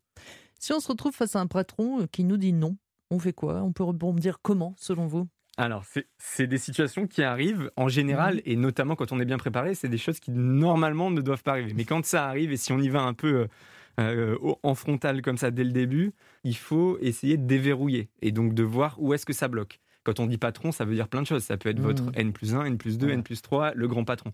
Si 0.58 0.72
on 0.72 0.80
se 0.80 0.88
retrouve 0.88 1.14
face 1.14 1.36
à 1.36 1.40
un 1.40 1.46
patron 1.46 2.06
qui 2.12 2.24
nous 2.24 2.36
dit 2.36 2.52
non, 2.52 2.76
on 3.10 3.18
fait 3.18 3.32
quoi? 3.32 3.62
On 3.62 3.72
peut 3.72 3.82
rebondir 3.84 4.40
comment, 4.42 4.74
selon 4.76 5.06
vous? 5.06 5.26
Alors, 5.56 5.84
c'est- 5.84 6.06
c'est 6.18 6.46
des 6.46 6.58
situations 6.58 7.06
qui 7.06 7.22
arrivent 7.22 7.70
en 7.76 7.88
général, 7.88 8.40
et 8.44 8.56
notamment 8.56 8.94
quand 8.96 9.12
on 9.12 9.20
est 9.20 9.24
bien 9.24 9.38
préparé, 9.38 9.74
c'est 9.74 9.88
des 9.88 9.98
choses 9.98 10.20
qui 10.20 10.30
normalement 10.30 11.10
ne 11.10 11.20
doivent 11.20 11.42
pas 11.42 11.52
arriver. 11.52 11.72
Mais 11.74 11.84
quand 11.84 12.04
ça 12.04 12.26
arrive, 12.26 12.52
et 12.52 12.56
si 12.56 12.72
on 12.72 12.78
y 12.78 12.88
va 12.88 13.02
un 13.02 13.14
peu 13.14 13.48
euh, 13.98 14.36
en 14.62 14.74
frontal 14.74 15.20
comme 15.22 15.36
ça 15.38 15.50
dès 15.50 15.64
le 15.64 15.72
début, 15.72 16.12
il 16.44 16.56
faut 16.56 16.98
essayer 17.00 17.36
de 17.36 17.46
déverrouiller, 17.46 18.08
et 18.22 18.32
donc 18.32 18.54
de 18.54 18.62
voir 18.62 18.96
où 19.00 19.12
est-ce 19.14 19.26
que 19.26 19.32
ça 19.32 19.48
bloque. 19.48 19.80
Quand 20.04 20.20
on 20.20 20.26
dit 20.26 20.38
patron, 20.38 20.72
ça 20.72 20.84
veut 20.84 20.94
dire 20.94 21.08
plein 21.08 21.20
de 21.22 21.26
choses. 21.26 21.42
Ça 21.44 21.56
peut 21.58 21.68
être 21.68 21.78
Mhm. 21.78 21.84
votre 21.84 22.04
N 22.14 22.32
plus 22.32 22.54
1, 22.54 22.64
N 22.64 22.78
plus 22.78 22.96
2, 22.98 23.08
Ouais. 23.08 23.12
N 23.14 23.22
plus 23.22 23.42
3, 23.42 23.72
le 23.74 23.86
grand 23.88 24.04
patron. 24.04 24.32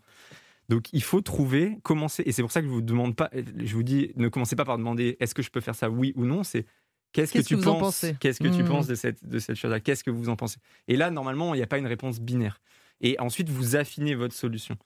Donc 0.69 0.93
il 0.93 1.03
faut 1.03 1.21
trouver, 1.21 1.79
commencer, 1.83 2.23
et 2.27 2.33
c'est 2.33 2.43
pour 2.43 2.51
ça 2.53 2.61
que 2.61 2.67
je 2.67 2.73
vous 2.73 2.83
demande 2.83 3.15
pas, 3.17 3.31
je 3.33 3.75
vous 3.75 3.83
dis, 3.85 4.13
ne 4.17 4.29
commencez 4.29 4.57
pas 4.57 4.65
par 4.65 4.79
demander 4.79 5.17
est-ce 5.21 5.35
que 5.35 5.43
je 5.43 5.51
peux 5.51 5.61
faire 5.61 5.75
ça, 5.77 5.89
oui 5.91 6.13
ou 6.17 6.25
non, 6.25 6.43
c'est 6.45 6.67
qu'est-ce 7.13 7.33
que 7.33 7.39
tu 7.41 7.57
penses, 7.57 8.05
qu'est-ce 8.21 8.41
que 8.41 8.49
tu 8.49 8.63
Mhm. 8.63 8.69
penses 8.69 8.87
de 8.89 8.95
cette, 8.97 9.25
de 9.27 9.39
cette 9.39 9.57
chose-là, 9.57 9.81
qu'est-ce 9.81 10.03
que 10.05 10.11
vous 10.11 10.29
en 10.29 10.37
pensez? 10.37 10.59
Et 10.89 10.97
là, 10.97 11.11
normalement, 11.11 11.55
il 11.55 11.59
n'y 11.59 11.63
a 11.63 11.67
pas 11.69 11.79
une 11.79 11.87
réponse 11.87 12.21
binaire. 12.21 12.61
Et 13.01 13.19
ensuite, 13.21 13.49
vous 13.49 13.77
affinez 13.77 14.15
votre 14.15 14.35
solution. 14.35 14.77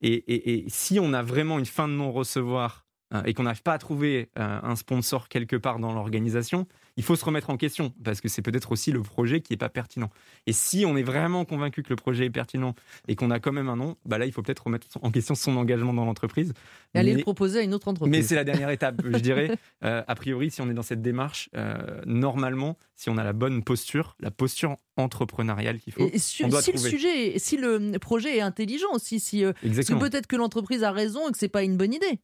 Et, 0.00 0.12
et- 0.14 0.54
et 0.54 0.64
si 0.68 0.98
on 1.00 1.12
a 1.12 1.22
vraiment 1.22 1.58
une 1.58 1.64
fin 1.66 1.88
de 1.88 1.94
non-recevoir 1.94 2.81
et 3.26 3.34
qu'on 3.34 3.44
n'arrive 3.44 3.62
pas 3.62 3.74
à 3.74 3.78
trouver 3.78 4.30
euh, 4.38 4.58
un 4.62 4.76
sponsor 4.76 5.28
quelque 5.28 5.56
part 5.56 5.78
dans 5.78 5.92
l'organisation, 5.92 6.66
il 6.96 7.02
faut 7.02 7.16
se 7.16 7.24
remettre 7.24 7.50
en 7.50 7.56
question 7.56 7.92
parce 8.04 8.20
que 8.20 8.28
c'est 8.28 8.42
peut-être 8.42 8.72
aussi 8.72 8.92
le 8.92 9.02
projet 9.02 9.40
qui 9.40 9.52
n'est 9.52 9.58
pas 9.58 9.68
pertinent. 9.68 10.10
Et 10.46 10.52
si 10.52 10.84
on 10.86 10.96
est 10.96 11.02
vraiment 11.02 11.44
convaincu 11.44 11.82
que 11.82 11.90
le 11.90 11.96
projet 11.96 12.26
est 12.26 12.30
pertinent 12.30 12.74
et 13.08 13.16
qu'on 13.16 13.30
a 13.30 13.40
quand 13.40 13.52
même 13.52 13.68
un 13.68 13.76
nom, 13.76 13.96
bah 14.04 14.18
là, 14.18 14.26
il 14.26 14.32
faut 14.32 14.42
peut-être 14.42 14.64
remettre 14.64 14.86
en 15.00 15.10
question 15.10 15.34
son 15.34 15.56
engagement 15.56 15.94
dans 15.94 16.04
l'entreprise. 16.04 16.52
Et 16.94 16.98
aller 16.98 17.12
Mais- 17.12 17.18
le 17.18 17.22
proposer 17.22 17.60
à 17.60 17.62
une 17.62 17.74
autre 17.74 17.88
entreprise. 17.88 18.10
mais 18.10 18.22
c'est 18.22 18.34
la 18.34 18.44
dernière 18.44 18.70
étape, 18.70 19.02
je 19.04 19.18
dirais. 19.18 19.50
Euh, 19.84 20.02
a 20.06 20.14
priori, 20.14 20.50
si 20.50 20.60
on 20.60 20.70
est 20.70 20.74
dans 20.74 20.82
cette 20.82 21.02
démarche, 21.02 21.50
euh, 21.56 22.00
normalement, 22.06 22.78
si 22.94 23.10
on 23.10 23.18
a 23.18 23.24
la 23.24 23.32
bonne 23.32 23.64
posture, 23.64 24.16
la 24.20 24.30
posture 24.30 24.76
entrepreneuriale 24.96 25.80
qu'il 25.80 25.92
faut, 25.92 26.08
Et 26.12 26.18
si, 26.18 26.44
on 26.44 26.48
doit 26.48 26.62
si 26.62 26.72
le 26.72 26.78
sujet, 26.78 27.38
si 27.38 27.56
le 27.56 27.98
projet 27.98 28.36
est 28.36 28.42
intelligent 28.42 28.92
aussi, 28.92 29.18
si 29.18 29.44
euh, 29.44 29.52
peut-être 29.62 30.28
que 30.28 30.36
l'entreprise 30.36 30.84
a 30.84 30.92
raison 30.92 31.28
et 31.28 31.32
que 31.32 31.38
c'est 31.38 31.48
pas 31.48 31.64
une 31.64 31.76
bonne 31.76 31.94
idée. 31.94 32.20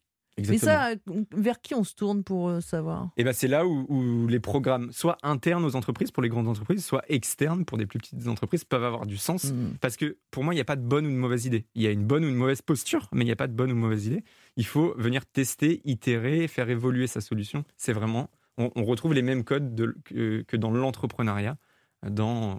Mais 0.46 0.58
ça, 0.58 0.90
vers 1.34 1.60
qui 1.60 1.74
on 1.74 1.84
se 1.84 1.94
tourne 1.94 2.22
pour 2.22 2.48
euh, 2.48 2.60
savoir? 2.60 3.10
Et 3.16 3.24
ben 3.24 3.32
c'est 3.32 3.48
là 3.48 3.66
où, 3.66 3.86
où 3.88 4.26
les 4.26 4.40
programmes, 4.40 4.92
soit 4.92 5.18
internes 5.22 5.64
aux 5.64 5.76
entreprises 5.76 6.10
pour 6.10 6.22
les 6.22 6.28
grandes 6.28 6.48
entreprises, 6.48 6.84
soit 6.84 7.02
externes 7.08 7.64
pour 7.64 7.78
des 7.78 7.86
plus 7.86 7.98
petites 7.98 8.28
entreprises, 8.28 8.64
peuvent 8.64 8.84
avoir 8.84 9.06
du 9.06 9.16
sens. 9.16 9.44
Hmm. 9.44 9.74
Parce 9.80 9.96
que 9.96 10.16
pour 10.30 10.44
moi, 10.44 10.54
il 10.54 10.56
n'y 10.56 10.60
a 10.60 10.64
pas 10.64 10.76
de 10.76 10.82
bonne 10.82 11.06
ou 11.06 11.10
de 11.10 11.16
mauvaise 11.16 11.46
idée. 11.46 11.66
Il 11.74 11.82
y 11.82 11.86
a 11.86 11.90
une 11.90 12.04
bonne 12.04 12.24
ou 12.24 12.28
une 12.28 12.36
mauvaise 12.36 12.62
posture, 12.62 13.08
mais 13.12 13.22
il 13.22 13.26
n'y 13.26 13.32
a 13.32 13.36
pas 13.36 13.48
de 13.48 13.54
bonne 13.54 13.70
ou 13.70 13.74
de 13.74 13.80
mauvaise 13.80 14.06
idée. 14.06 14.24
Il 14.56 14.66
faut 14.66 14.94
venir 14.96 15.26
tester, 15.26 15.80
itérer, 15.84 16.48
faire 16.48 16.68
évoluer 16.70 17.06
sa 17.06 17.20
solution. 17.20 17.64
C'est 17.76 17.92
vraiment, 17.92 18.30
on, 18.58 18.70
on 18.76 18.84
retrouve 18.84 19.14
les 19.14 19.22
mêmes 19.22 19.44
codes 19.44 19.74
de- 19.74 19.96
que, 20.04 20.42
que 20.42 20.56
dans 20.56 20.70
l'entrepreneuriat 20.70 21.56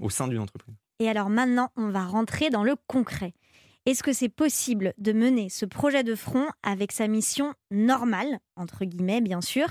au 0.02 0.10
sein 0.10 0.28
d'une 0.28 0.40
entreprise. 0.40 0.76
Et 1.00 1.08
alors 1.08 1.30
maintenant, 1.30 1.70
on 1.78 1.90
va 1.90 2.04
rentrer 2.04 2.50
dans 2.50 2.64
le 2.64 2.76
concret. 2.88 3.34
Est-ce 3.90 4.04
que 4.04 4.14
c'est 4.14 4.30
possible 4.30 4.94
de 5.00 5.14
mener 5.14 5.50
ce 5.50 5.66
projet 5.66 6.04
de 6.04 6.14
front 6.14 6.46
avec 6.62 6.92
sa 6.92 7.08
mission 7.08 7.56
normale, 7.72 8.38
entre 8.56 8.86
guillemets 8.86 9.20
bien 9.20 9.42
sûr, 9.42 9.66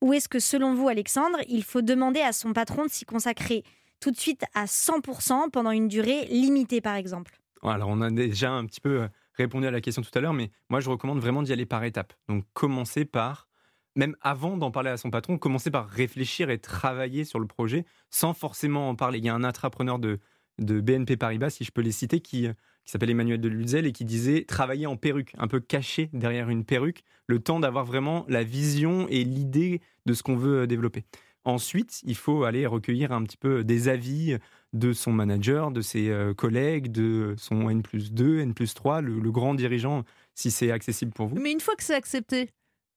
ou 0.00 0.14
est-ce 0.14 0.26
que 0.26 0.38
selon 0.38 0.72
vous, 0.72 0.88
Alexandre, 0.88 1.36
il 1.50 1.62
faut 1.62 1.82
demander 1.82 2.20
à 2.20 2.32
son 2.32 2.54
patron 2.54 2.86
de 2.86 2.90
s'y 2.90 3.04
consacrer 3.04 3.64
tout 4.00 4.10
de 4.10 4.16
suite 4.16 4.42
à 4.54 4.64
100% 4.64 5.50
pendant 5.50 5.70
une 5.70 5.86
durée 5.86 6.24
limitée 6.30 6.80
par 6.80 6.94
exemple? 6.94 7.38
Alors, 7.62 7.90
on 7.90 8.00
a 8.00 8.10
déjà 8.10 8.52
un 8.52 8.64
petit 8.64 8.80
peu 8.80 9.02
euh, 9.02 9.08
répondu 9.34 9.66
à 9.66 9.70
la 9.70 9.82
question 9.82 10.00
tout 10.00 10.16
à 10.18 10.22
l'heure, 10.22 10.32
mais 10.32 10.50
moi, 10.70 10.80
je 10.80 10.88
recommande 10.88 11.18
vraiment 11.18 11.42
d'y 11.42 11.52
aller 11.52 11.66
par 11.66 11.84
étapes. 11.84 12.14
Donc, 12.26 12.46
commencer 12.54 13.04
par, 13.04 13.48
même 13.96 14.16
avant 14.22 14.56
d'en 14.56 14.70
parler 14.70 14.88
à 14.88 14.96
son 14.96 15.10
patron, 15.10 15.36
commencer 15.36 15.70
par 15.70 15.90
réfléchir 15.90 16.48
et 16.48 16.58
travailler 16.58 17.26
sur 17.26 17.38
le 17.38 17.46
projet 17.46 17.84
sans 18.08 18.32
forcément 18.32 18.88
en 18.88 18.94
parler. 18.94 19.18
Il 19.18 19.26
y 19.26 19.28
a 19.28 19.34
un 19.34 19.44
intrapreneur 19.44 19.98
de, 19.98 20.20
de 20.58 20.80
BNP 20.80 21.16
Paribas, 21.16 21.50
si 21.50 21.64
je 21.64 21.70
peux 21.70 21.80
les 21.80 21.92
citer, 21.92 22.20
qui, 22.20 22.46
euh, 22.46 22.52
qui 22.84 22.92
s'appelle 22.92 23.10
Emmanuel 23.10 23.40
de 23.40 23.48
Lutzel 23.48 23.86
et 23.86 23.92
qui 23.92 24.04
disait 24.04 24.44
travailler 24.46 24.86
en 24.86 24.96
perruque, 24.96 25.32
un 25.38 25.48
peu 25.48 25.60
caché 25.60 26.10
derrière 26.12 26.48
une 26.48 26.64
perruque, 26.64 27.02
le 27.26 27.38
temps 27.38 27.60
d'avoir 27.60 27.84
vraiment 27.84 28.24
la 28.28 28.42
vision 28.42 29.06
et 29.08 29.24
l'idée 29.24 29.80
de 30.06 30.14
ce 30.14 30.22
qu'on 30.22 30.36
veut 30.36 30.62
euh, 30.62 30.66
développer. 30.66 31.04
Ensuite, 31.44 32.00
il 32.04 32.16
faut 32.16 32.44
aller 32.44 32.66
recueillir 32.66 33.12
un 33.12 33.22
petit 33.22 33.36
peu 33.36 33.64
des 33.64 33.88
avis 33.88 34.36
de 34.74 34.92
son 34.92 35.12
manager, 35.12 35.70
de 35.70 35.80
ses 35.80 36.10
euh, 36.10 36.34
collègues, 36.34 36.90
de 36.90 37.34
son 37.38 37.70
N 37.70 37.82
plus 37.82 38.12
2, 38.12 38.40
N 38.40 38.54
plus 38.54 38.74
3, 38.74 39.00
le, 39.00 39.18
le 39.18 39.30
grand 39.30 39.54
dirigeant, 39.54 40.04
si 40.34 40.50
c'est 40.50 40.70
accessible 40.70 41.12
pour 41.12 41.26
vous. 41.26 41.36
Mais 41.36 41.52
une 41.52 41.60
fois 41.60 41.74
que 41.74 41.82
c'est 41.82 41.94
accepté, 41.94 42.50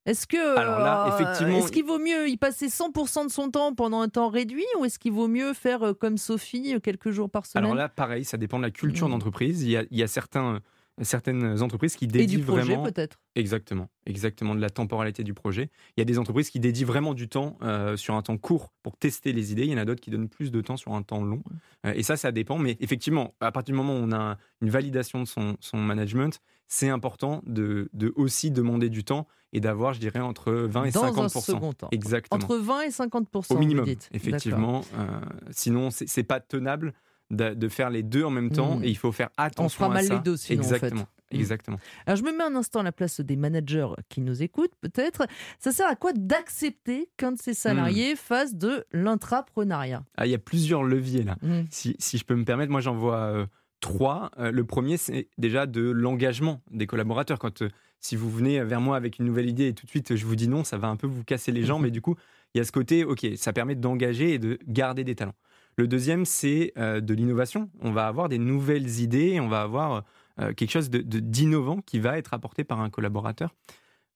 est-ce 0.05 0.25
que 0.27 0.57
Alors 0.57 0.79
là, 0.79 1.05
euh, 1.05 1.09
effectivement, 1.09 1.57
est-ce 1.57 1.71
qu'il 1.71 1.85
vaut 1.85 1.99
mieux 1.99 2.27
y 2.27 2.37
passer 2.37 2.67
100% 2.67 3.25
de 3.27 3.31
son 3.31 3.51
temps 3.51 3.73
pendant 3.75 4.01
un 4.01 4.09
temps 4.09 4.29
réduit 4.29 4.65
ou 4.79 4.85
est-ce 4.85 4.97
qu'il 4.99 5.11
vaut 5.11 5.27
mieux 5.27 5.53
faire 5.53 5.83
euh, 5.83 5.93
comme 5.93 6.17
Sophie 6.17 6.73
euh, 6.75 6.79
quelques 6.79 7.11
jours 7.11 7.29
par 7.29 7.45
semaine? 7.45 7.65
Alors 7.65 7.75
là, 7.75 7.87
pareil, 7.89 8.25
ça 8.25 8.37
dépend 8.37 8.57
de 8.57 8.63
la 8.63 8.71
culture 8.71 9.07
Mhm. 9.07 9.13
d'entreprise. 9.13 9.63
Il 9.63 9.87
y 9.91 10.03
a 10.03 10.07
certains, 10.07 10.59
certaines 11.01 11.61
entreprises 11.61 11.95
qui 11.95 12.05
et 12.05 12.07
dédient 12.07 12.39
du 12.39 12.43
projet 12.43 12.63
vraiment 12.63 12.83
peut-être? 12.83 13.19
Exactement, 13.35 13.89
exactement 14.05 14.55
de 14.55 14.61
la 14.61 14.69
temporalité 14.69 15.23
du 15.23 15.33
projet. 15.33 15.69
Il 15.95 16.01
y 16.01 16.03
a 16.03 16.05
des 16.05 16.17
entreprises 16.19 16.49
qui 16.49 16.59
dédient 16.59 16.85
vraiment 16.85 17.13
du 17.13 17.27
temps 17.27 17.57
euh, 17.61 17.97
sur 17.97 18.15
un 18.15 18.21
temps 18.21 18.37
court 18.37 18.73
pour 18.83 18.97
tester 18.97 19.33
les 19.33 19.51
idées. 19.51 19.63
Il 19.63 19.71
y 19.71 19.75
en 19.75 19.77
a 19.77 19.85
d'autres 19.85 20.01
qui 20.01 20.11
donnent 20.11 20.29
plus 20.29 20.51
de 20.51 20.61
temps 20.61 20.77
sur 20.77 20.93
un 20.93 21.01
temps 21.01 21.23
long. 21.23 21.43
Euh, 21.85 21.93
et 21.95 22.03
ça, 22.03 22.17
ça 22.17 22.31
dépend. 22.31 22.57
Mais 22.57 22.77
effectivement, 22.79 23.33
à 23.39 23.51
partir 23.51 23.73
du 23.73 23.77
moment 23.77 23.93
où 23.93 24.03
on 24.03 24.11
a 24.11 24.37
une 24.61 24.69
validation 24.69 25.21
de 25.21 25.27
son, 25.27 25.57
son 25.59 25.77
management, 25.77 26.39
c'est 26.67 26.89
important 26.89 27.41
de, 27.45 27.89
de 27.93 28.13
aussi 28.15 28.51
demander 28.51 28.89
du 28.89 29.03
temps 29.03 29.27
et 29.53 29.59
d'avoir, 29.59 29.93
je 29.93 29.99
dirais, 29.99 30.19
entre 30.19 30.53
20 30.53 30.85
et 30.85 30.91
dans 30.91 31.01
50 31.01 31.23
un 31.23 31.29
second 31.29 31.73
temps. 31.73 31.89
Exactement. 31.91 32.41
Entre 32.41 32.57
20 32.57 32.81
et 32.81 32.89
50% 32.89 33.53
Au 33.53 33.57
minimum, 33.57 33.85
effectivement. 34.13 34.81
Euh, 34.97 35.07
sinon, 35.51 35.89
c'est 35.91 36.23
pas 36.23 36.39
tenable 36.39 36.93
de, 37.31 37.53
de 37.53 37.67
faire 37.69 37.89
les 37.89 38.03
deux 38.03 38.23
en 38.23 38.29
même 38.29 38.51
temps 38.51 38.75
Mhm. 38.77 38.83
et 38.83 38.89
il 38.89 38.97
faut 38.97 39.11
faire 39.11 39.29
attention 39.37 39.77
fera 39.85 39.91
à 39.91 39.93
mal 39.95 40.05
ça. 40.05 40.13
les 40.15 40.19
deux 40.19 40.37
sinon, 40.37 40.61
en 40.61 40.63
fait. 40.67 40.75
Exactement. 40.75 41.01
Mhm. 41.01 41.39
Exactement. 41.39 41.79
Alors 42.05 42.17
je 42.17 42.23
me 42.23 42.31
mets 42.37 42.43
un 42.43 42.55
instant 42.55 42.81
à 42.81 42.83
la 42.83 42.91
place 42.91 43.21
des 43.21 43.37
managers 43.37 43.87
qui 44.09 44.19
nous 44.19 44.43
écoutent 44.43 44.75
peut-être. 44.81 45.25
Ça 45.59 45.71
sert 45.71 45.87
à 45.87 45.95
quoi 45.95 46.11
d'accepter 46.13 47.09
qu'un 47.15 47.31
de 47.31 47.39
ses 47.39 47.53
salariés 47.53 48.15
fasse 48.17 48.53
de 48.55 48.83
l'intrapreneuriat? 48.91 50.03
Ah, 50.17 50.25
il 50.27 50.31
y 50.31 50.35
a 50.35 50.39
plusieurs 50.39 50.83
leviers 50.83 51.23
là. 51.23 51.37
Si, 51.69 51.95
si 51.99 52.17
je 52.17 52.25
peux 52.25 52.35
me 52.35 52.43
permettre, 52.43 52.71
moi 52.71 52.81
j'en 52.81 52.95
vois 52.95 53.17
euh, 53.17 53.45
trois. 53.79 54.31
Euh, 54.39 54.51
le 54.51 54.63
premier, 54.65 54.97
c'est 54.97 55.29
déjà 55.37 55.65
de 55.65 55.81
l'engagement 55.89 56.61
des 56.71 56.85
collaborateurs. 56.87 57.39
Quand 57.39 57.61
euh, 57.61 57.69
si 57.99 58.15
vous 58.15 58.29
venez 58.29 58.63
vers 58.63 58.81
moi 58.81 58.97
avec 58.97 59.19
une 59.19 59.25
nouvelle 59.25 59.47
idée 59.49 59.67
et 59.67 59.73
tout 59.73 59.85
de 59.85 59.89
suite 59.89 60.15
je 60.15 60.25
vous 60.25 60.35
dis 60.35 60.47
non, 60.49 60.63
ça 60.63 60.77
va 60.77 60.87
un 60.89 60.95
peu 60.97 61.07
vous 61.07 61.23
casser 61.23 61.51
les 61.51 61.63
jambes. 61.63 61.79
Mhm. 61.79 61.85
Mais 61.85 61.91
du 61.91 62.01
coup, 62.01 62.15
il 62.53 62.57
y 62.57 62.61
a 62.61 62.65
ce 62.65 62.71
côté, 62.73 63.05
ok, 63.05 63.25
ça 63.37 63.53
permet 63.53 63.75
d'engager 63.75 64.33
et 64.33 64.39
de 64.39 64.59
garder 64.67 65.03
des 65.05 65.15
talents. 65.15 65.35
Le 65.81 65.87
deuxième, 65.87 66.25
c'est 66.25 66.73
euh, 66.77 67.01
de 67.01 67.11
l'innovation. 67.15 67.71
On 67.79 67.91
va 67.91 68.05
avoir 68.05 68.29
des 68.29 68.37
nouvelles 68.37 68.99
idées, 68.99 69.39
on 69.39 69.47
va 69.47 69.63
avoir 69.63 70.03
euh, 70.39 70.53
quelque 70.53 70.69
chose 70.69 70.91
de- 70.91 71.01
de- 71.01 71.19
d'innovant 71.19 71.81
qui 71.81 71.97
va 71.99 72.19
être 72.19 72.35
apporté 72.35 72.63
par 72.63 72.81
un 72.81 72.91
collaborateur. 72.91 73.55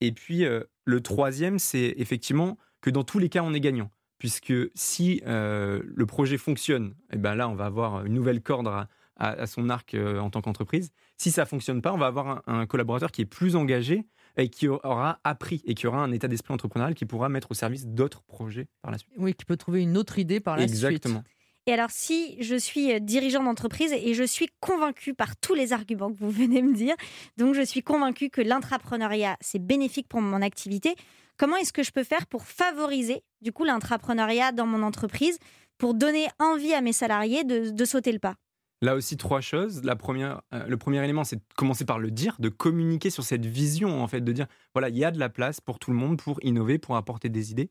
Et 0.00 0.12
puis, 0.12 0.44
euh, 0.44 0.62
le 0.84 1.00
troisième, 1.00 1.58
c'est 1.58 1.94
effectivement 1.96 2.56
que 2.80 2.88
dans 2.90 3.02
tous 3.02 3.18
les 3.18 3.28
cas, 3.28 3.42
on 3.42 3.52
est 3.52 3.58
gagnant. 3.58 3.90
Puisque 4.18 4.54
si 4.76 5.20
euh, 5.26 5.82
le 5.84 6.06
projet 6.06 6.38
fonctionne, 6.38 6.94
eh 7.12 7.18
ben 7.18 7.34
là, 7.34 7.48
on 7.48 7.56
va 7.56 7.66
avoir 7.66 8.04
une 8.06 8.14
nouvelle 8.14 8.40
corde 8.42 8.68
à, 8.68 8.88
à, 9.16 9.46
son 9.48 9.68
arc 9.68 9.94
euh, 9.94 10.20
en 10.20 10.30
tant 10.30 10.42
qu'entreprise. 10.42 10.92
Si 11.16 11.32
ça 11.32 11.46
fonctionne 11.46 11.82
pas, 11.82 11.92
on 11.92 11.98
va 11.98 12.06
avoir 12.06 12.28
un, 12.28 12.42
un, 12.60 12.66
collaborateur 12.66 13.10
qui 13.10 13.22
est 13.22 13.26
plus 13.26 13.56
engagé 13.56 14.06
et 14.36 14.50
qui 14.50 14.68
aura 14.68 15.18
appris 15.24 15.62
et 15.66 15.74
qui 15.74 15.88
aura 15.88 15.98
un 16.02 16.12
état 16.12 16.28
d'esprit 16.28 16.54
entrepreneurial 16.54 16.94
qui 16.94 17.06
pourra 17.06 17.28
mettre 17.28 17.50
au 17.50 17.54
service 17.54 17.86
d'autres 17.88 18.22
projets 18.22 18.68
par 18.82 18.92
la 18.92 18.98
suite. 18.98 19.10
Oui, 19.18 19.34
qui 19.34 19.44
peut 19.44 19.56
trouver 19.56 19.82
une 19.82 19.96
autre 19.96 20.18
idée 20.20 20.38
par 20.38 20.56
la 20.56 20.68
suite. 20.68 20.74
Exactement. 20.76 21.24
Et 21.68 21.72
alors, 21.72 21.90
si 21.90 22.40
je 22.40 22.54
suis 22.54 22.92
euh, 22.92 23.00
dirigeant 23.00 23.42
d'entreprise 23.42 23.92
et 23.92 24.14
je 24.14 24.22
suis 24.22 24.48
convaincu 24.60 25.14
par 25.14 25.36
tous 25.36 25.54
les 25.54 25.72
arguments 25.72 26.12
que 26.12 26.18
vous 26.18 26.30
venez 26.30 26.62
me 26.62 26.74
dire, 26.74 26.94
donc 27.36 27.54
je 27.54 27.62
suis 27.62 27.82
convaincu 27.82 28.30
que 28.30 28.40
l'intrapreneuriat, 28.40 29.36
c'est 29.40 29.58
bénéfique 29.58 30.08
pour 30.08 30.20
mon 30.20 30.42
activité, 30.42 30.94
comment 31.36 31.56
est-ce 31.56 31.72
que 31.72 31.82
je 31.82 31.90
peux 31.90 32.04
faire 32.04 32.26
pour 32.28 32.44
favoriser 32.44 33.24
du 33.40 33.52
coup 33.52 33.64
l'intrapreneuriat 33.64 34.52
dans 34.52 34.66
mon 34.66 34.84
entreprise, 34.84 35.38
pour 35.76 35.94
donner 35.94 36.28
envie 36.38 36.72
à 36.72 36.80
mes 36.80 36.92
salariés 36.92 37.42
de, 37.42 37.84
sauter 37.84 38.12
le 38.12 38.20
pas? 38.20 38.36
Là 38.80 38.94
aussi, 38.94 39.16
trois 39.16 39.40
choses. 39.40 39.82
La 39.82 39.96
première, 39.96 40.42
euh, 40.54 40.66
le 40.68 40.76
premier 40.76 41.02
élément, 41.02 41.24
c'est 41.24 41.36
de 41.36 41.42
commencer 41.56 41.84
par 41.84 41.98
le 41.98 42.12
dire, 42.12 42.36
de 42.38 42.48
communiquer 42.48 43.10
sur 43.10 43.24
cette 43.24 43.44
vision, 43.44 44.02
en 44.02 44.06
fait, 44.06 44.20
de 44.20 44.32
dire, 44.32 44.46
voilà, 44.72 44.88
il 44.88 44.96
y 44.96 45.04
a 45.04 45.10
de 45.10 45.18
la 45.18 45.30
place 45.30 45.60
pour 45.60 45.80
tout 45.80 45.90
le 45.90 45.96
monde, 45.96 46.20
pour 46.20 46.38
innover, 46.44 46.78
pour 46.78 46.94
apporter 46.94 47.28
des 47.28 47.50
idées. 47.50 47.70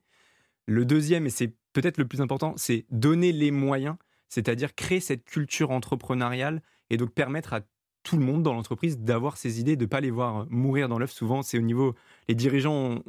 Le 0.67 0.83
deuxième, 0.83 1.27
et 1.27 1.29
c'est 1.29 1.53
peut-être 1.75 1.97
le 1.97 2.07
plus 2.07 2.21
important, 2.21 2.53
c'est 2.55 2.85
donner 2.89 3.33
les 3.33 3.51
moyens, 3.51 3.97
c'est-à-dire 4.29 4.73
créer 4.73 5.01
cette 5.01 5.25
culture 5.25 5.71
entrepreneuriale 5.71 6.61
et 6.89 6.97
donc 6.97 7.11
permettre 7.11 7.53
à 7.53 7.61
tout 8.03 8.17
le 8.17 8.23
monde 8.23 8.43
dans 8.43 8.53
l'entreprise 8.53 8.99
d'avoir 8.99 9.35
ces 9.35 9.59
idées, 9.59 9.75
de 9.75 9.83
ne 9.83 9.89
pas 9.89 9.99
les 9.99 10.11
voir 10.11 10.47
mourir 10.49 10.87
dans 10.87 10.99
l'œuf. 10.99 11.11
Souvent, 11.11 11.41
c'est 11.41 11.57
au 11.57 11.61
niveau. 11.61 11.95
Les 12.29 12.35
dirigeants 12.35 13.01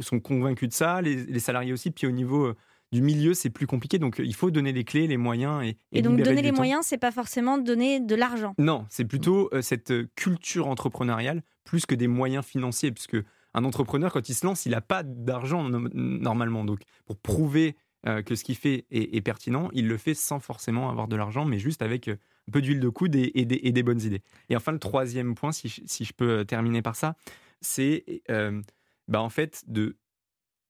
sont 0.00 0.20
convaincus 0.20 0.68
de 0.68 0.74
ça, 0.74 1.02
les, 1.02 1.38
salariés 1.38 1.72
aussi. 1.72 1.90
Puis 1.90 2.06
au 2.06 2.12
niveau 2.12 2.46
euh, 2.46 2.56
du 2.92 3.02
milieu, 3.02 3.34
c'est 3.34 3.50
plus 3.50 3.66
compliqué. 3.66 3.98
Donc 3.98 4.22
il 4.24 4.34
faut 4.34 4.50
donner 4.50 4.72
les 4.72 4.84
clés, 4.84 5.06
les 5.06 5.16
moyens. 5.16 5.62
Et, 5.64 5.76
et, 5.92 6.02
donc 6.02 6.22
donner 6.22 6.40
les 6.40 6.52
moyens, 6.52 6.86
c'est 6.86 6.98
pas 6.98 7.10
forcément 7.10 7.58
donner 7.58 8.00
de 8.00 8.14
l'argent. 8.14 8.54
Non, 8.56 8.86
c'est 8.88 9.04
plutôt 9.04 9.50
euh, 9.52 9.60
cette 9.60 9.90
euh, 9.90 10.08
culture 10.14 10.68
entrepreneuriale 10.68 11.42
plus 11.64 11.84
que 11.84 11.96
des 11.96 12.08
moyens 12.08 12.44
financiers, 12.44 12.92
puisque 12.92 13.16
un 13.54 13.64
entrepreneur, 13.64 14.12
quand 14.12 14.28
il 14.28 14.34
se 14.34 14.46
lance, 14.46 14.66
il 14.66 14.70
n'a 14.70 14.80
pas 14.80 15.02
d'argent 15.02 15.68
normalement. 15.68 16.64
Donc 16.64 16.80
pour 17.06 17.16
prouver 17.16 17.76
euh, 18.06 18.22
que 18.22 18.34
ce 18.34 18.44
qu'il 18.44 18.56
fait 18.56 18.84
est, 18.90 19.20
pertinent, 19.22 19.70
il 19.72 19.88
le 19.88 19.96
fait 19.96 20.14
sans 20.14 20.38
forcément 20.38 20.90
avoir 20.90 21.08
de 21.08 21.16
l'argent, 21.16 21.46
mais 21.46 21.58
juste 21.58 21.80
avec 21.80 22.08
euh, 22.08 22.16
un 22.48 22.52
peu 22.52 22.60
d'huile 22.60 22.80
de 22.80 22.88
coude 22.90 23.16
et, 23.16 23.44
des, 23.44 23.82
bonnes 23.82 24.02
idées. 24.02 24.22
Et 24.50 24.56
enfin, 24.56 24.72
le 24.72 24.78
troisième 24.78 25.34
point, 25.34 25.52
si 25.52 25.68
je, 25.68 26.12
peux 26.12 26.40
euh, 26.40 26.44
terminer 26.44 26.82
par 26.82 26.96
ça, 26.96 27.16
c'est 27.62 28.22
bah, 29.08 29.22
en 29.22 29.30
fait 29.30 29.64
de 29.66 29.96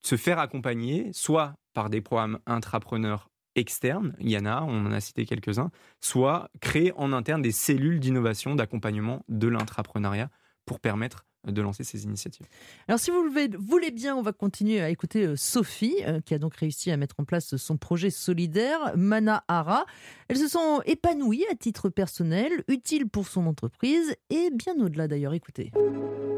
se 0.03 0.17
faire 0.17 0.39
accompagner, 0.39 1.11
soit 1.13 1.57
par 1.73 1.91
des 1.91 2.01
programmes 2.01 2.39
intrapreneurs 2.47 3.31
externes, 3.57 4.15
il 4.21 4.31
y 4.31 4.39
en 4.39 4.47
a, 4.47 4.63
on 4.63 4.87
en 4.87 4.93
a 4.93 5.01
cité 5.01 5.27
quelques-uns, 5.27 5.71
soit 6.01 6.51
créer 6.61 6.93
en 6.97 7.13
interne 7.13 7.43
des 7.43 7.53
cellules 7.53 7.99
d'innovation, 7.99 8.55
d'accompagnement 8.55 9.25
de 9.29 9.49
l'intrapreneuriat 9.49 10.31
pour 10.67 10.79
permettre 10.79 11.25
de 11.47 11.63
lancer 11.63 11.85
ces 11.85 12.05
initiatives. 12.05 12.47
Alors 12.89 12.99
si 12.99 13.11
vous 13.11 13.23
le 13.23 13.59
voulez 13.59 13.91
bien, 13.91 14.17
on 14.17 14.23
va 14.23 14.33
continuer 14.33 14.81
à 14.81 14.91
écouter 14.91 15.27
euh, 15.27 15.37
Sophie, 15.37 15.97
euh, 16.07 16.21
qui 16.21 16.35
a 16.35 16.39
donc 16.39 16.57
réussi 16.57 16.91
à 16.91 16.97
mettre 16.97 17.17
en 17.19 17.25
place 17.25 17.57
son 17.57 17.77
projet 17.77 18.11
solidaire, 18.11 18.93
Mana 18.97 19.45
Hara. 19.49 19.85
Elles 20.29 20.39
se 20.39 20.49
sont 20.49 20.81
épanouies 20.87 21.45
à 21.51 21.55
titre 21.55 21.89
personnel, 21.89 22.65
utiles 22.69 23.09
pour 23.09 23.29
son 23.29 23.47
entreprise 23.47 24.15
et 24.31 24.51
bien 24.53 24.75
au-delà 24.79 25.09
d'ailleurs. 25.09 25.35
Écoutez. 25.35 25.73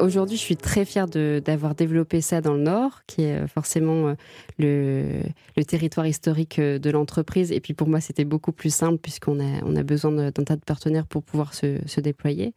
Aujourd'hui, 0.00 0.36
je 0.36 0.42
suis 0.42 0.57
très 0.57 0.84
fière 0.84 1.07
d'avoir 1.07 1.74
développé 1.74 2.20
ça 2.20 2.40
dans 2.40 2.54
le 2.54 2.62
Nord, 2.62 3.02
qui 3.07 3.22
est 3.22 3.44
euh, 3.44 3.46
forcément 3.46 4.14
le, 4.59 5.22
le 5.57 5.64
territoire 5.64 6.07
historique 6.07 6.61
de 6.61 6.90
l'entreprise. 6.90 7.52
Et 7.52 7.61
puis 7.61 7.74
pour 7.74 7.88
moi, 7.88 8.00
c'était 8.00 8.24
beaucoup 8.24 8.52
plus 8.52 8.74
simple 8.74 8.98
puisqu'on 8.98 9.40
a, 9.40 9.64
on 9.64 9.76
a 9.76 9.82
besoin 9.82 10.12
d'un 10.12 10.32
tas 10.32 10.57
de 10.57 10.64
partenaires 10.64 11.07
pour 11.07 11.22
pouvoir 11.22 11.54
se, 11.54 11.78
se 11.86 12.00
déployer. 12.00 12.54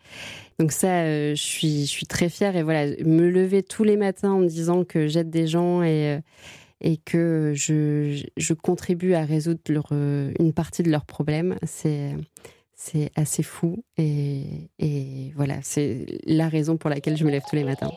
Donc 0.59 0.71
ça, 0.71 1.05
je, 1.05 1.41
suis, 1.41 1.85
je 1.85 1.89
suis 1.89 2.05
très 2.05 2.27
fière 2.27 2.38
et 2.41 2.63
voilà, 2.63 2.85
me 3.05 3.29
lever 3.29 3.63
tous 3.63 3.83
les 3.83 3.97
matins 3.97 4.31
en 4.31 4.39
me 4.39 4.47
disant 4.47 4.83
que 4.83 5.07
j'aide 5.07 5.29
des 5.29 5.47
gens 5.47 5.83
et, 5.83 6.19
euh, 6.85 6.95
que 7.05 7.53
je, 7.55 8.53
contribue 8.53 9.13
à 9.13 9.25
résoudre 9.25 9.59
euh, 9.91 10.31
une 10.39 10.53
partie 10.53 10.83
de 10.83 10.89
leurs 10.89 11.05
problèmes, 11.05 11.57
c'est 11.63 12.15
assez 13.15 13.43
fou 13.43 13.83
et 13.97 15.33
voilà, 15.35 15.55
c'est 15.61 16.05
la 16.25 16.47
raison 16.47 16.77
pour 16.77 16.89
laquelle 16.89 17.17
je 17.17 17.25
me 17.25 17.31
lève 17.31 17.43
tous 17.49 17.55
les 17.55 17.65
matins. 17.65 17.91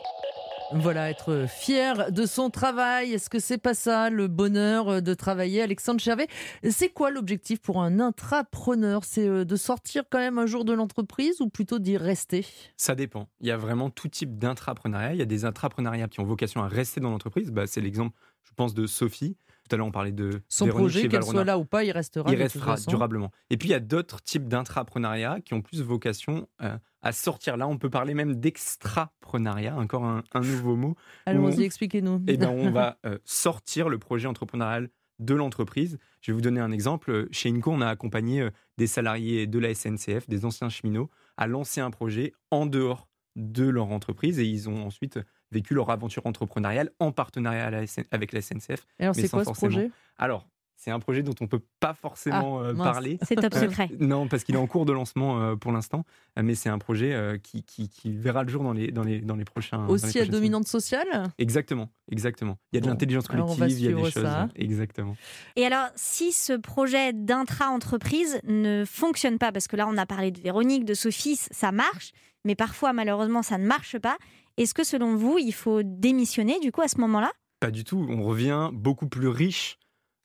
Voilà, 0.71 1.09
être 1.09 1.45
fier 1.47 2.11
de 2.11 2.25
son 2.25 2.49
travail. 2.49 3.13
Est-ce 3.13 3.29
que 3.29 3.39
c'est 3.39 3.57
pas 3.57 3.73
ça 3.73 4.09
le 4.09 4.27
bonheur 4.27 5.01
de 5.01 5.13
travailler, 5.13 5.61
Alexandre 5.61 5.99
Chervet 5.99 6.27
C'est 6.69 6.89
quoi 6.89 7.11
l'objectif 7.11 7.59
pour 7.61 7.81
un 7.81 7.99
intrapreneur? 7.99 9.03
C'est 9.03 9.27
euh, 9.27 9.45
de 9.45 9.55
sortir 9.55 10.03
quand 10.09 10.19
même 10.19 10.39
un 10.39 10.45
jour 10.45 10.65
de 10.65 10.73
l'entreprise 10.73 11.41
ou 11.41 11.49
plutôt 11.49 11.79
d'y 11.79 11.97
rester? 11.97 12.45
Ça 12.77 12.95
dépend. 12.95 13.27
Il 13.41 13.47
y 13.47 13.51
a 13.51 13.57
vraiment 13.57 13.89
tout 13.89 14.07
type 14.07 14.37
d'intrapreneuriat. 14.37 15.13
Il 15.13 15.19
y 15.19 15.21
a 15.21 15.25
des 15.25 15.45
intrapreneuriats 15.45 16.07
qui 16.07 16.19
ont 16.19 16.25
vocation 16.25 16.63
à 16.63 16.67
rester 16.67 16.99
dans 16.99 17.11
l'entreprise. 17.11 17.51
Bah, 17.51 17.67
c'est 17.67 17.81
l'exemple, 17.81 18.17
je 18.43 18.51
pense, 18.55 18.73
de 18.73 18.87
Sophie. 18.87 19.37
À 19.73 19.77
l'heure, 19.77 19.87
on 19.87 19.91
parlait 19.91 20.11
de 20.11 20.41
son 20.49 20.67
projet, 20.67 21.07
qu'elle 21.07 21.23
soit 21.23 21.43
là 21.43 21.57
ou 21.57 21.65
pas, 21.65 21.83
il 21.83 21.91
restera. 21.91 22.31
Il 22.31 22.37
restera 22.37 22.75
durablement. 22.87 23.31
Et 23.49 23.57
puis, 23.57 23.69
il 23.69 23.71
y 23.71 23.75
a 23.75 23.79
d'autres 23.79 24.21
types 24.21 24.47
d'intrapreneuriat 24.47 25.39
qui 25.41 25.53
ont 25.53 25.61
plus 25.61 25.81
vocation 25.81 26.47
euh, 26.61 26.77
à 27.01 27.11
sortir. 27.11 27.57
Là, 27.57 27.67
on 27.67 27.77
peut 27.77 27.89
parler 27.89 28.13
même 28.13 28.35
d'extrapreneuriat, 28.35 29.75
encore 29.75 30.05
un, 30.05 30.23
nouveau 30.41 30.75
mot. 30.75 30.95
Allons-y, 31.25 31.63
expliquez-nous. 31.63 32.23
Eh 32.27 32.37
bien, 32.37 32.49
on 32.49 32.71
va 32.71 32.97
euh, 33.05 33.17
sortir 33.25 33.89
le 33.89 33.97
projet 33.97 34.27
entrepreneurial 34.27 34.89
de 35.19 35.35
l'entreprise. 35.35 35.97
Je 36.21 36.31
vais 36.31 36.35
vous 36.35 36.41
donner 36.41 36.59
un 36.59 36.71
exemple. 36.71 37.27
Chez 37.31 37.49
Inco, 37.49 37.71
on 37.71 37.81
a 37.81 37.87
accompagné 37.87 38.41
euh, 38.41 38.49
des 38.77 38.87
salariés 38.87 39.47
de 39.47 39.59
la 39.59 39.73
SNCF, 39.73 40.27
des 40.27 40.45
anciens 40.45 40.69
cheminots, 40.69 41.09
à 41.37 41.47
lancer 41.47 41.81
un 41.81 41.91
projet 41.91 42.33
en 42.51 42.65
dehors 42.65 43.07
de 43.35 43.67
leur 43.67 43.91
entreprise 43.91 44.39
et 44.39 44.45
ils 44.45 44.69
ont 44.69 44.85
ensuite 44.85 45.19
vécu 45.53 45.73
leur 45.73 45.89
aventure 45.89 46.25
entrepreneuriale 46.25 46.91
en 46.99 47.11
partenariat 47.11 47.71
avec 48.11 48.33
la 48.33 48.41
SNCF. 48.41 48.85
alors, 48.99 49.15
c'est 49.15 49.29
quoi 49.29 49.45
ce 49.45 49.51
projet? 49.51 49.91
Alors, 50.17 50.47
c'est 50.83 50.91
un 50.91 50.99
projet 50.99 51.23
dont 51.23 51.35
on 51.39 51.45
ne 51.45 51.49
peut 51.49 51.61
pas 51.79 51.93
forcément 51.93 52.59
ah, 52.59 52.63
euh, 52.63 52.73
parler. 52.75 53.17
C'est 53.21 53.35
top 53.35 53.53
secret. 53.53 53.89
non, 53.99 54.27
parce 54.27 54.43
qu'il 54.43 54.55
est 54.55 54.57
en 54.57 54.67
cours 54.67 54.85
de 54.85 54.91
lancement 54.91 55.41
euh, 55.41 55.55
pour 55.55 55.71
l'instant, 55.71 56.03
mais 56.35 56.55
c'est 56.55 56.67
un 56.67 56.77
projet 56.77 57.13
euh, 57.13 57.37
qui, 57.37 57.63
qui, 57.63 57.89
verra 58.17 58.43
le 58.43 58.49
jour 58.49 58.63
dans 58.63 58.73
les, 58.73 58.91
dans 58.91 59.03
les, 59.03 59.21
dans 59.21 59.37
les 59.37 59.45
prochains. 59.45 59.87
Aussi 59.87 60.19
à 60.19 60.25
dominante 60.25 60.67
sociale? 60.67 61.31
Exactement, 61.37 61.89
exactement. 62.11 62.57
Il 62.71 62.75
y 62.75 62.79
a 62.79 62.81
de 62.81 62.87
l'intelligence 62.87 63.27
collective, 63.27 63.69
il 63.69 63.81
y 63.81 63.87
a 63.87 63.93
des 63.93 64.11
choses. 64.11 64.27
Exactement. 64.55 65.15
Et 65.55 65.65
alors, 65.65 65.87
si 65.95 66.33
ce 66.33 66.51
projet 66.51 67.13
d'intra-entreprise 67.13 68.41
ne 68.43 68.83
fonctionne 68.85 69.37
pas, 69.37 69.53
parce 69.53 69.69
que 69.69 69.77
là, 69.77 69.87
on 69.87 69.97
a 69.97 70.05
parlé 70.05 70.31
de 70.31 70.41
Véronique, 70.41 70.83
de 70.83 70.95
Sophie, 70.95 71.37
ça 71.37 71.71
marche, 71.71 72.11
mais 72.43 72.55
parfois, 72.55 72.91
malheureusement, 72.91 73.41
ça 73.41 73.57
ne 73.57 73.65
marche 73.65 73.97
pas. 73.99 74.17
Est-ce 74.57 74.73
que 74.73 74.83
selon 74.83 75.15
vous, 75.15 75.37
il 75.37 75.53
faut 75.53 75.81
démissionner 75.83 76.59
du 76.59 76.71
coup 76.71 76.81
à 76.81 76.87
ce 76.87 76.99
moment-là? 76.99 77.31
Pas 77.59 77.71
du 77.71 77.83
tout. 77.83 78.05
On 78.09 78.23
revient 78.23 78.69
beaucoup 78.73 79.07
plus 79.07 79.27
riche 79.27 79.79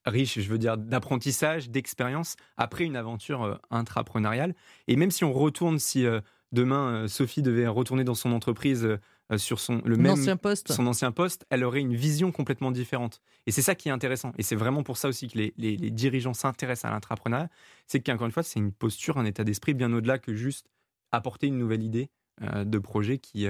riche, 0.08 0.38
je 0.38 0.48
veux 0.48 0.58
dire, 0.58 0.76
d'apprentissage, 0.76 1.70
d'expérience 1.70 2.36
après 2.56 2.84
une 2.84 2.96
aventure 2.96 3.42
euh, 3.44 3.54
intrapreneuriale. 3.70 4.54
Et 4.86 4.96
même 4.96 5.10
si 5.10 5.24
on 5.24 5.32
retourne, 5.32 5.78
si 5.78 6.06
euh, 6.06 6.20
demain 6.52 6.88
euh, 6.88 7.08
Sophie 7.08 7.42
devait 7.42 7.66
retourner 7.66 8.04
dans 8.04 8.14
son 8.14 8.32
entreprise 8.32 8.88
sur 9.36 9.60
son 9.60 9.82
le 9.84 9.98
même 9.98 10.12
ancien 10.12 10.38
poste. 10.38 10.72
son 10.72 10.86
ancien 10.86 11.12
poste, 11.12 11.44
elle 11.50 11.62
aurait 11.62 11.82
une 11.82 11.94
vision 11.94 12.32
complètement 12.32 12.70
différente. 12.70 13.20
Et 13.46 13.50
c'est 13.50 13.60
ça 13.60 13.74
qui 13.74 13.90
est 13.90 13.92
intéressant. 13.92 14.32
Et 14.38 14.42
c'est 14.42 14.56
vraiment 14.56 14.82
pour 14.82 14.96
ça 14.96 15.06
aussi 15.06 15.28
que 15.28 15.36
les, 15.36 15.52
les, 15.58 15.76
les 15.76 15.90
dirigeants 15.90 16.32
s'intéressent 16.32 16.86
à 16.86 16.94
l'intrapreneuriat. 16.94 17.50
C'est 17.86 18.00
qu'encore 18.00 18.24
une 18.24 18.32
fois, 18.32 18.42
c'est 18.42 18.58
une 18.58 18.72
posture, 18.72 19.18
un 19.18 19.26
état 19.26 19.44
d'esprit 19.44 19.74
bien 19.74 19.92
au-delà 19.92 20.18
que 20.18 20.34
juste 20.34 20.70
apporter 21.12 21.46
une 21.48 21.58
nouvelle 21.58 21.82
idée 21.82 22.08
de 22.40 22.78
projet 22.78 23.18
qui, 23.18 23.46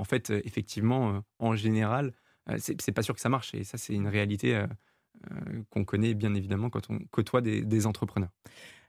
en 0.00 0.04
fait, 0.04 0.30
effectivement, 0.30 1.22
en 1.38 1.54
général, 1.54 2.12
c'est 2.58 2.92
pas 2.92 3.02
sûr 3.02 3.14
que 3.14 3.20
ça 3.20 3.28
marche. 3.28 3.54
Et 3.54 3.64
ça, 3.64 3.78
c'est 3.78 3.94
une 3.94 4.08
réalité 4.08 4.64
euh, 5.30 5.62
qu'on 5.68 5.84
connaît 5.84 6.14
bien 6.14 6.34
évidemment 6.34 6.70
quand 6.70 6.88
on 6.88 6.98
côtoie 7.10 7.42
des, 7.42 7.86
entrepreneurs. 7.86 8.30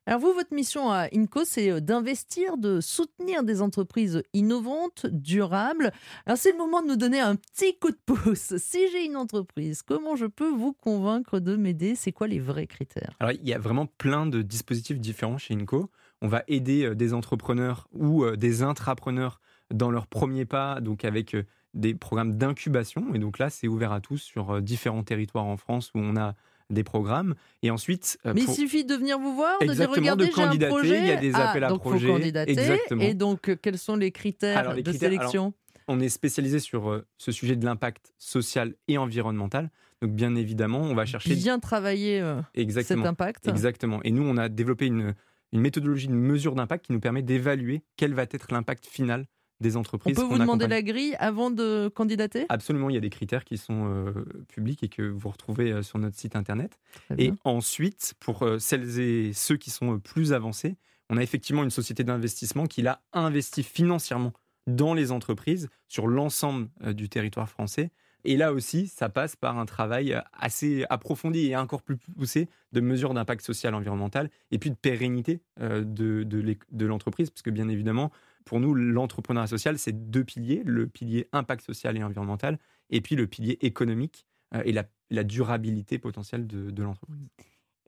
Alors 0.05 0.21
vous, 0.21 0.33
votre 0.33 0.53
mission 0.53 0.89
à 0.89 1.07
INCO, 1.13 1.43
c'est 1.43 1.69
euh, 1.69 1.81
d'investir, 1.81 2.57
de 2.57 2.79
soutenir 2.79 3.43
des 3.43 3.61
entreprises 3.61 4.23
innovantes, 4.33 5.05
durables. 5.07 5.91
Alors 6.25 6.37
c'est 6.37 6.53
le 6.53 6.57
moment 6.57 6.81
de 6.81 6.87
nous 6.87 6.95
donner 6.95 7.19
un 7.19 7.35
petit 7.35 7.77
coup 7.77 7.91
de 7.91 7.99
pouce. 8.05 8.53
Si 8.57 8.89
j'ai 8.91 9.03
une 9.03 9.17
entreprise, 9.17 9.81
comment 9.81 10.15
je 10.15 10.25
peux 10.25 10.49
vous 10.49 10.71
convaincre 10.71 11.39
de 11.39 11.57
m'aider? 11.57 11.95
C'est 11.95 12.13
quoi 12.13 12.27
les 12.27 12.39
vrais 12.39 12.67
critères? 12.67 13.13
Alors 13.19 13.33
il 13.33 13.47
y 13.47 13.53
a 13.53 13.59
vraiment 13.59 13.85
plein 13.85 14.25
de 14.25 14.41
dispositifs 14.41 15.01
différents 15.01 15.37
chez 15.37 15.53
INCO. 15.53 15.91
On 16.21 16.29
va 16.29 16.43
aider 16.47 16.85
euh, 16.85 16.95
des 16.95 17.13
entrepreneurs 17.13 17.89
ou 17.91 18.25
des 18.37 18.63
intrapreneurs 18.63 19.41
dans 19.71 19.91
leur 19.91 20.07
premier 20.07 20.45
pas, 20.45 20.81
donc 20.81 21.05
avec 21.05 21.35
des 21.73 21.95
programmes 21.95 22.37
d'incubation. 22.37 23.13
Et 23.13 23.19
donc 23.19 23.39
là, 23.39 23.49
c'est 23.49 23.67
ouvert 23.67 23.91
à 23.91 24.01
tous 24.01 24.17
sur 24.17 24.51
euh, 24.51 24.61
différents 24.61 25.03
territoires 25.03 25.45
en 25.45 25.57
France 25.57 25.91
où 25.95 25.99
on 25.99 26.17
a 26.17 26.35
des 26.69 26.83
programmes. 26.83 27.35
Et 27.63 27.71
ensuite. 27.71 28.17
Euh, 28.25 28.33
Mais 28.33 28.41
il 28.41 28.49
suffit 28.49 28.85
de 28.85 28.95
venir 28.95 29.19
vous 29.19 29.35
voir, 29.35 29.59
de 29.59 29.73
dire 29.73 29.89
regardez, 29.89 30.31
j'ai 30.33 30.41
un 30.41 30.57
projet. 30.67 30.99
Il 30.99 31.07
y 31.07 31.11
a 31.11 31.17
des 31.17 31.33
ah, 31.35 31.49
appels 31.49 31.63
à 31.63 31.77
projets. 31.77 32.33
Exactement. 32.47 33.01
Et 33.01 33.13
donc, 33.13 33.49
euh, 33.49 33.55
quels 33.61 33.77
sont 33.77 33.95
les 33.95 34.11
critères 34.11 34.75
de 34.75 34.91
sélection? 34.91 35.53
On 35.87 35.99
est 35.99 36.09
spécialisé 36.09 36.59
sur 36.59 37.03
ce 37.17 37.31
sujet 37.31 37.55
de 37.55 37.65
l'impact 37.65 38.13
social 38.17 38.75
et 38.87 38.97
environnemental. 38.97 39.71
Donc, 40.01 40.11
bien 40.11 40.35
évidemment, 40.35 40.79
on 40.79 40.95
va 40.95 41.05
chercher. 41.05 41.35
Bien 41.35 41.59
travailler 41.59 42.23
cet 42.55 42.91
impact. 42.91 43.47
Exactement. 43.47 43.99
Et 44.03 44.11
nous, 44.11 44.23
on 44.23 44.37
a 44.37 44.47
développé 44.47 44.85
une, 44.85 45.15
une 45.51 45.59
méthodologie 45.59 46.07
de 46.07 46.13
mesure 46.13 46.55
d'impact 46.55 46.85
qui 46.85 46.93
nous 46.93 46.99
permet 46.99 47.23
d'évaluer 47.23 47.81
quel 47.97 48.13
va 48.13 48.23
être 48.23 48.51
l'impact 48.51 48.85
final 48.85 49.25
des 49.61 49.77
entreprises. 49.77 50.17
On 50.17 50.21
peut 50.21 50.27
vous 50.27 50.39
demander 50.39 50.67
la 50.67 50.81
grille 50.81 51.15
avant 51.19 51.51
de 51.51 51.89
candidater? 51.93 52.45
Absolument, 52.49 52.89
il 52.89 52.95
y 52.95 52.97
a 52.97 53.01
des 53.01 53.09
critères 53.09 53.45
qui 53.45 53.57
sont 53.57 53.85
euh, 53.85 54.25
publics 54.49 54.83
et 54.83 54.89
que 54.89 55.03
vous 55.03 55.29
retrouvez 55.29 55.71
euh, 55.71 55.83
sur 55.83 55.99
notre 55.99 56.17
site 56.17 56.35
internet. 56.35 56.79
Et 57.17 57.31
ensuite, 57.45 58.15
pour 58.19 58.43
euh, 58.43 58.59
celles 58.59 58.99
et 58.99 59.33
ceux 59.33 59.57
qui 59.57 59.69
sont 59.69 59.99
plus 59.99 60.33
avancés, 60.33 60.75
on 61.09 61.17
a 61.17 61.23
effectivement 61.23 61.63
une 61.63 61.69
société 61.69 62.03
d'investissement 62.03 62.65
qui 62.65 62.81
l'a 62.81 63.01
investi 63.13 63.63
financièrement 63.63 64.33
dans 64.67 64.93
les 64.93 65.11
entreprises 65.11 65.69
sur 65.87 66.07
l'ensemble 66.07 66.69
du 66.93 67.09
territoire 67.09 67.49
français. 67.49 67.91
Et 68.23 68.37
là 68.37 68.53
aussi, 68.53 68.87
ça 68.87 69.09
passe 69.09 69.35
par 69.35 69.57
un 69.57 69.65
travail 69.65 70.21
assez 70.31 70.85
approfondi 70.89 71.47
et 71.47 71.57
encore 71.57 71.81
plus 71.81 71.97
poussé 71.97 72.47
de 72.71 72.79
mesures 72.79 73.13
d'impact 73.13 73.43
social 73.43 73.73
environnemental 73.73 74.29
et 74.51 74.59
puis 74.59 74.69
de 74.69 74.75
pérennité 74.75 75.41
de, 75.59 76.23
de 76.23 76.85
l'entreprise, 76.85 77.31
parce 77.31 77.41
que 77.41 77.49
bien 77.49 77.67
évidemment, 77.67 78.11
pour 78.45 78.59
nous, 78.59 78.73
l'entrepreneuriat 78.73 79.47
social, 79.47 79.77
c'est 79.77 80.09
deux 80.09 80.23
piliers, 80.23 80.61
le 80.65 80.87
pilier 80.87 81.27
impact 81.31 81.65
social 81.65 81.97
et 81.97 82.03
environnemental, 82.03 82.57
et 82.89 83.01
puis 83.01 83.15
le 83.15 83.27
pilier 83.27 83.57
économique 83.61 84.25
euh, 84.55 84.61
et 84.65 84.71
la, 84.71 85.23
durabilité 85.23 85.97
potentielle 85.97 86.47
de, 86.47 86.83
l'entreprise. 86.83 87.27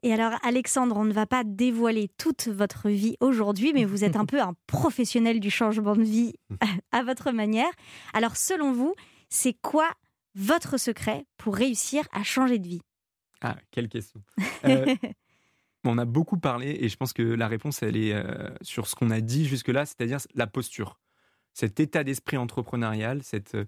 Et 0.02 0.12
alors, 0.12 0.32
Alexandre, 0.42 0.96
on 0.96 1.04
ne 1.04 1.12
va 1.12 1.26
pas 1.26 1.42
dévoiler 1.42 2.10
toute 2.18 2.48
votre 2.48 2.90
vie 2.90 3.16
aujourd'hui, 3.20 3.72
mais 3.72 3.84
vous 3.84 4.04
êtes 4.04 4.16
un 4.16 4.26
peu 4.26 4.40
un 4.40 4.54
professionnel 4.66 5.40
du 5.40 5.50
changement 5.50 5.96
de 5.96 6.02
vie 6.02 6.34
à 6.92 7.02
votre 7.02 7.32
manière. 7.32 7.70
Alors, 8.12 8.36
selon 8.36 8.72
vous, 8.72 8.94
c'est 9.30 9.54
quoi 9.54 9.90
votre 10.34 10.76
secret 10.76 11.24
pour 11.38 11.56
réussir 11.56 12.06
à 12.12 12.22
changer 12.22 12.58
de 12.58 12.68
vie? 12.68 12.82
Ah, 13.40 13.56
quelle 13.70 13.88
question 13.88 14.22
euh, 14.64 14.94
On 15.84 15.98
a 15.98 16.04
beaucoup 16.04 16.38
parlé 16.38 16.76
et 16.80 16.88
je 16.88 16.96
pense 16.96 17.12
que 17.12 17.22
la 17.22 17.48
réponse, 17.48 17.82
elle 17.82 17.96
est 17.96 18.14
euh, 18.14 18.50
sur 18.62 18.86
ce 18.86 18.94
qu'on 18.94 19.10
a 19.10 19.20
dit 19.20 19.46
jusque-là, 19.46 19.86
c'est-à-dire 19.86 20.18
la 20.34 20.46
posture. 20.46 20.98
Cet 21.52 21.78
état 21.78 22.04
d'esprit 22.04 22.36
entrepreneurial, 22.36 23.22
cette, 23.22 23.54
euh, 23.54 23.66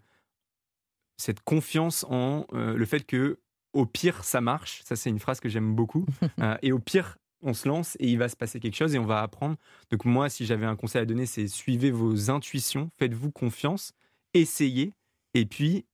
cette 1.19 1.41
confiance 1.41 2.05
en 2.09 2.47
euh, 2.53 2.75
le 2.75 2.85
fait 2.85 3.05
que 3.05 3.39
au 3.73 3.85
pire, 3.85 4.25
ça 4.25 4.41
marche. 4.41 4.83
Ça, 4.85 4.97
c'est 4.97 5.11
une 5.11 5.19
phrase 5.19 5.39
que 5.39 5.51
j'aime 5.51 5.75
beaucoup. 5.75 6.07
et 6.63 6.73
au 6.73 6.79
pire, 6.79 7.19
on 7.43 7.53
se 7.53 7.69
lance 7.69 7.97
et 8.01 8.09
il 8.09 8.19
va 8.19 8.29
se 8.31 8.37
passer 8.37 8.59
quelque 8.59 8.77
chose 8.77 8.95
et 8.95 8.99
on 8.99 9.05
va 9.05 9.21
apprendre. 9.21 9.57
Donc 9.91 10.07
moi, 10.07 10.31
si 10.31 10.47
j'avais 10.47 10.65
un 10.65 10.77
conseil 10.77 11.03
à 11.03 11.05
donner, 11.05 11.27
c'est 11.27 11.47
suivez 11.47 11.91
vos 11.91 12.31
intuitions, 12.31 12.91
faites-vous 12.97 13.31
confiance, 13.31 13.93
essayez 14.33 14.95
et 15.35 15.45
puis 15.45 15.85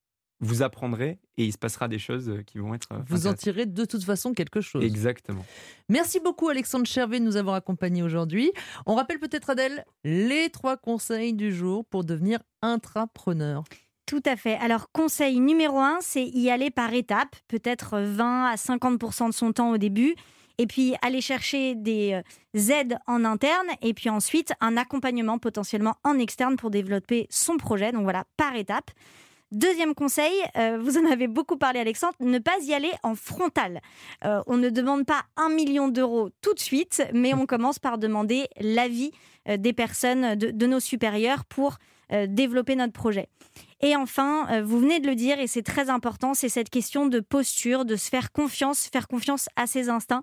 vous 0.42 0.62
apprendrez 0.62 1.20
et 1.38 1.44
il 1.44 1.52
se 1.52 1.58
passera 1.58 1.88
des 1.88 1.98
choses 1.98 2.28
euh, 2.28 2.42
qui 2.42 2.58
vont 2.58 2.74
être. 2.74 2.88
Euh, 2.92 2.98
vous 3.08 3.26
en 3.26 3.32
tirez 3.32 3.64
de 3.64 3.84
toute 3.84 4.02
façon 4.02 4.34
quelque 4.34 4.60
chose. 4.60 4.84
Exactement. 4.84 5.46
Merci 5.88 6.20
beaucoup 6.20 6.48
Alexandre 6.48 6.84
Chervé 6.84 7.20
de 7.20 7.24
nous 7.24 7.36
avoir 7.36 7.54
accompagnés 7.54 8.02
aujourd'hui. 8.02 8.52
On 8.84 8.96
rappelle 8.96 9.20
peut-être 9.20 9.50
Adèle 9.50 9.84
les 10.04 10.50
trois 10.50 10.76
conseils 10.76 11.32
du 11.32 11.54
jour 11.54 11.84
pour 11.86 12.04
devenir 12.04 12.40
intrapreneur. 12.60 13.62
Tout 14.04 14.22
à 14.26 14.36
fait. 14.36 14.56
Alors, 14.56 14.90
conseil 14.92 15.38
numéro 15.38 15.78
un, 15.78 15.98
c'est 16.00 16.24
y 16.24 16.50
aller 16.50 16.70
par 16.70 16.92
étapes, 16.92 17.36
peut-être 17.48 18.00
20 18.00 18.46
à 18.46 18.56
50% 18.56 19.28
de 19.28 19.32
son 19.32 19.52
temps 19.52 19.70
au 19.70 19.78
début, 19.78 20.16
et 20.58 20.66
puis 20.66 20.94
aller 21.02 21.20
chercher 21.20 21.76
des 21.76 22.20
euh, 22.54 22.70
aides 22.70 22.98
en 23.06 23.24
interne, 23.24 23.68
et 23.80 23.94
puis 23.94 24.10
ensuite 24.10 24.52
un 24.60 24.76
accompagnement 24.76 25.38
potentiellement 25.38 25.94
en 26.04 26.18
externe 26.18 26.56
pour 26.56 26.70
développer 26.70 27.26
son 27.30 27.56
projet. 27.56 27.92
Donc 27.92 28.02
voilà, 28.02 28.24
par 28.36 28.56
étapes. 28.56 28.90
Deuxième 29.52 29.94
conseil, 29.94 30.32
euh, 30.56 30.78
vous 30.80 30.96
en 30.96 31.04
avez 31.04 31.28
beaucoup 31.28 31.58
parlé 31.58 31.78
Alexandre, 31.78 32.14
ne 32.20 32.38
pas 32.38 32.56
y 32.62 32.72
aller 32.72 32.90
en 33.02 33.14
frontal. 33.14 33.82
Euh, 34.24 34.40
on 34.46 34.56
ne 34.56 34.70
demande 34.70 35.04
pas 35.04 35.24
un 35.36 35.50
million 35.50 35.88
d'euros 35.88 36.30
tout 36.40 36.54
de 36.54 36.58
suite, 36.58 37.02
mais 37.12 37.34
on 37.34 37.44
commence 37.44 37.78
par 37.78 37.98
demander 37.98 38.46
l'avis 38.58 39.12
euh, 39.50 39.58
des 39.58 39.74
personnes, 39.74 40.36
de, 40.36 40.66
nos 40.66 40.80
supérieurs 40.80 41.44
pour 41.44 41.76
développer 42.28 42.76
notre 42.76 42.92
projet. 42.92 43.30
Et 43.80 43.96
enfin, 43.96 44.60
vous 44.60 44.78
venez 44.78 45.00
de 45.00 45.06
le 45.06 45.14
dire, 45.14 45.40
et 45.40 45.46
c'est 45.46 45.62
très 45.62 45.88
important, 45.88 46.34
c'est 46.34 46.50
cette 46.50 46.68
question 46.68 47.06
de 47.06 47.20
posture, 47.20 47.86
de 47.86 47.96
se 47.96 48.10
faire 48.10 48.32
confiance, 48.32 48.86
faire 48.92 49.08
confiance 49.08 49.48
à 49.56 49.66
ses 49.66 49.88
instincts. 49.88 50.20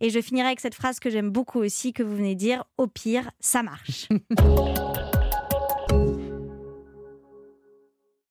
Et 0.00 0.10
je 0.10 0.20
finirai 0.20 0.48
avec 0.48 0.60
cette 0.60 0.74
phrase 0.74 1.00
que 1.00 1.08
j'aime 1.08 1.30
beaucoup 1.30 1.60
aussi, 1.60 1.94
que 1.94 2.02
vous 2.02 2.14
venez 2.14 2.34
de 2.34 2.40
dire, 2.40 2.64
au 2.76 2.88
pire, 2.88 3.30
ça 3.40 3.62
marche. 3.62 4.06